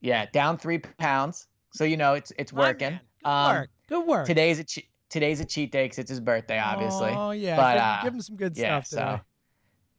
Yeah, 0.00 0.26
down 0.32 0.58
three 0.58 0.78
pounds. 0.78 1.46
So 1.72 1.84
you 1.84 1.96
know 1.96 2.14
it's 2.14 2.32
it's 2.38 2.52
My 2.52 2.60
working. 2.68 2.90
man. 2.92 3.00
Good 3.22 3.28
Um, 3.30 3.54
work. 3.56 3.70
Good 3.88 4.06
work. 4.06 4.26
Today's 4.26 4.58
a 4.58 4.64
che- 4.64 4.88
today's 5.08 5.40
a 5.40 5.44
cheat 5.44 5.72
day 5.72 5.84
because 5.86 5.98
it's 5.98 6.10
his 6.10 6.20
birthday, 6.20 6.58
obviously. 6.58 7.10
Oh 7.10 7.30
yeah. 7.30 7.56
But, 7.56 7.72
give, 7.74 7.82
uh, 7.82 8.02
give 8.04 8.14
him 8.14 8.20
some 8.20 8.36
good 8.36 8.56
yeah, 8.56 8.80
stuff 8.82 8.88
today. 9.00 9.16
so 9.16 9.24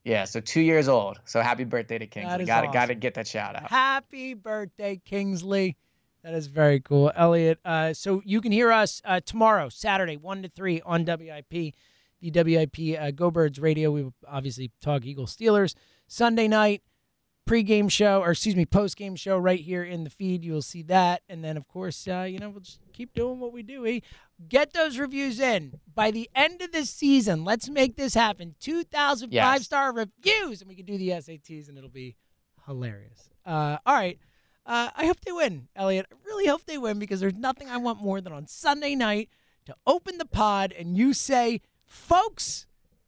yeah, 0.06 0.24
so 0.24 0.40
two 0.40 0.62
years 0.62 0.88
old. 0.88 1.20
So 1.26 1.42
happy 1.42 1.64
birthday 1.64 1.98
to 1.98 2.06
Kingsley. 2.06 2.46
Got 2.46 2.62
to 2.62 2.68
got 2.68 2.74
to 2.74 2.80
awesome. 2.94 3.00
get 3.00 3.16
that 3.16 3.28
shout 3.28 3.56
out. 3.56 3.70
Happy 3.70 4.36
birthday, 4.36 5.02
Kingsley. 5.04 5.76
That 6.24 6.36
is 6.36 6.48
very 6.48 6.80
cool, 6.80 7.12
Elliot. 7.16 7.60
Uh, 7.66 7.94
so 7.94 8.22
you 8.24 8.40
can 8.40 8.52
hear 8.52 8.72
us 8.72 9.02
uh, 9.04 9.20
tomorrow, 9.26 9.68
Saturday, 9.70 10.16
one 10.16 10.44
to 10.44 10.50
three 10.50 10.82
on 10.86 11.06
WIP, 11.06 11.74
the 12.22 12.32
WIP 12.32 13.00
uh, 13.00 13.12
Go 13.12 13.32
Birds 13.32 13.60
Radio. 13.60 13.92
We 13.92 14.04
will 14.04 14.14
obviously 14.28 14.72
talk 14.80 15.06
Eagle 15.06 15.26
Steelers 15.26 15.74
Sunday 16.08 16.48
night 16.48 16.84
pregame 17.48 17.92
show, 17.92 18.22
or 18.22 18.32
excuse 18.32 18.56
me, 18.56 18.66
postgame 18.66 19.18
show 19.18 19.38
right 19.38 19.60
here 19.60 19.84
in 19.84 20.04
the 20.04 20.10
feed. 20.10 20.44
You 20.44 20.54
will 20.54 20.62
see 20.62 20.82
that, 20.84 21.22
and 21.30 21.44
then 21.44 21.58
of 21.58 21.68
course, 21.68 22.08
uh, 22.08 22.22
you 22.30 22.40
know, 22.40 22.50
we'll 22.50 22.62
just 22.62 22.80
keep 22.94 23.14
doing 23.14 23.40
what 23.40 23.54
we 23.54 23.64
do. 23.64 23.86
Eh? 23.86 24.00
Get 24.50 24.74
those 24.74 24.98
reviews 24.98 25.40
in 25.40 25.80
by 25.94 26.12
the 26.12 26.30
end 26.36 26.62
of 26.62 26.72
this 26.72 26.90
season. 26.90 27.44
Let's 27.46 27.70
make 27.70 27.96
this 27.96 28.14
happen. 28.14 28.56
Two 28.60 28.84
thousand 28.84 29.32
Yes. 29.32 29.46
five 29.46 29.64
star 29.64 29.94
reviews, 29.94 30.62
and 30.62 30.68
we 30.70 30.76
can 30.76 30.86
do 30.86 30.98
the 30.98 31.10
SATs, 31.10 31.70
and 31.70 31.78
it'll 31.78 31.90
be 31.90 32.16
hilarious. 32.66 33.30
Uh, 33.46 33.78
all 33.86 33.96
right. 33.96 34.18
Uh, 34.66 34.90
I 34.96 35.06
hope 35.06 35.20
they 35.22 35.32
win, 35.32 35.68
Elliot. 35.76 36.08
I 36.12 36.16
really 36.26 36.48
hope 36.48 36.66
they 36.66 36.80
win 36.80 36.98
because 36.98 37.20
there's 37.20 37.36
nothing 37.36 37.70
I 37.70 37.78
want 37.78 38.02
more 38.02 38.20
than 38.20 38.34
on 38.34 38.48
Sunday 38.48 38.96
night 38.96 39.30
to 39.68 39.76
open 39.86 40.18
the 40.18 40.26
pod 40.26 40.74
and 40.78 40.98
you 40.98 41.14
say, 41.14 41.62
folks, 41.86 42.66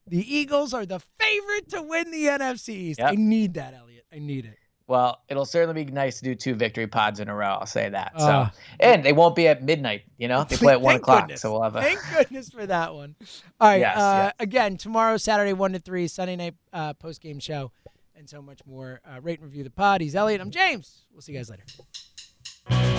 the 0.08 0.36
Eagles 0.36 0.74
are 0.74 0.86
the 0.86 1.00
favorite 1.20 1.70
to 1.70 1.82
win 1.82 2.12
the 2.12 2.26
NFC 2.26 2.70
East. 2.70 3.00
Yep. 3.00 3.12
I 3.12 3.16
need 3.16 3.54
that, 3.56 3.74
Elliot. 3.74 4.06
I 4.14 4.20
need 4.20 4.46
it. 4.46 4.58
Well, 4.88 5.22
it'll 5.28 5.44
certainly 5.46 5.84
be 5.84 5.92
nice 5.92 6.20
to 6.20 6.24
do 6.24 6.34
two 6.34 6.56
victory 6.56 6.88
pods 6.88 7.20
in 7.20 7.28
a 7.28 7.36
row. 7.36 7.58
I'll 7.60 7.66
say 7.66 7.90
that. 7.90 8.14
So, 8.18 8.26
Ah. 8.26 8.54
and 8.80 9.04
they 9.04 9.12
won't 9.12 9.36
be 9.36 9.46
at 9.50 9.62
midnight. 9.62 10.04
You 10.18 10.30
know, 10.30 10.44
they 10.50 10.56
play 10.56 10.72
at 10.74 10.80
one 10.82 10.96
o'clock. 10.96 11.24
goodness. 11.24 11.42
So 11.42 11.52
we'll 11.52 11.62
have 11.64 11.76
a. 11.76 11.82
Thank 11.82 12.00
goodness 12.14 12.50
for 12.50 12.66
that 12.66 12.96
one. 12.96 13.16
All 13.60 13.68
right. 13.68 13.82
Yes, 13.82 13.98
uh, 13.98 14.24
yes. 14.28 14.34
Again, 14.40 14.78
tomorrow, 14.78 15.18
Saturday, 15.18 15.52
1 15.52 15.74
to 15.74 15.80
3, 15.80 16.08
Sunday 16.08 16.38
night 16.38 16.56
uh, 16.72 16.94
post 16.94 17.20
game 17.22 17.40
show, 17.40 17.74
and 18.16 18.30
so 18.30 18.42
much 18.42 18.62
more. 18.66 19.02
Uh, 19.06 19.20
rate 19.22 19.40
and 19.40 19.46
review 19.50 19.66
the 19.66 19.70
pod. 19.70 20.00
He's 20.00 20.16
Elliot. 20.16 20.40
I'm 20.40 20.52
James. 20.52 21.04
We'll 21.12 21.22
see 21.22 21.34
you 21.34 21.40
guys 21.40 21.50
later. 21.50 22.97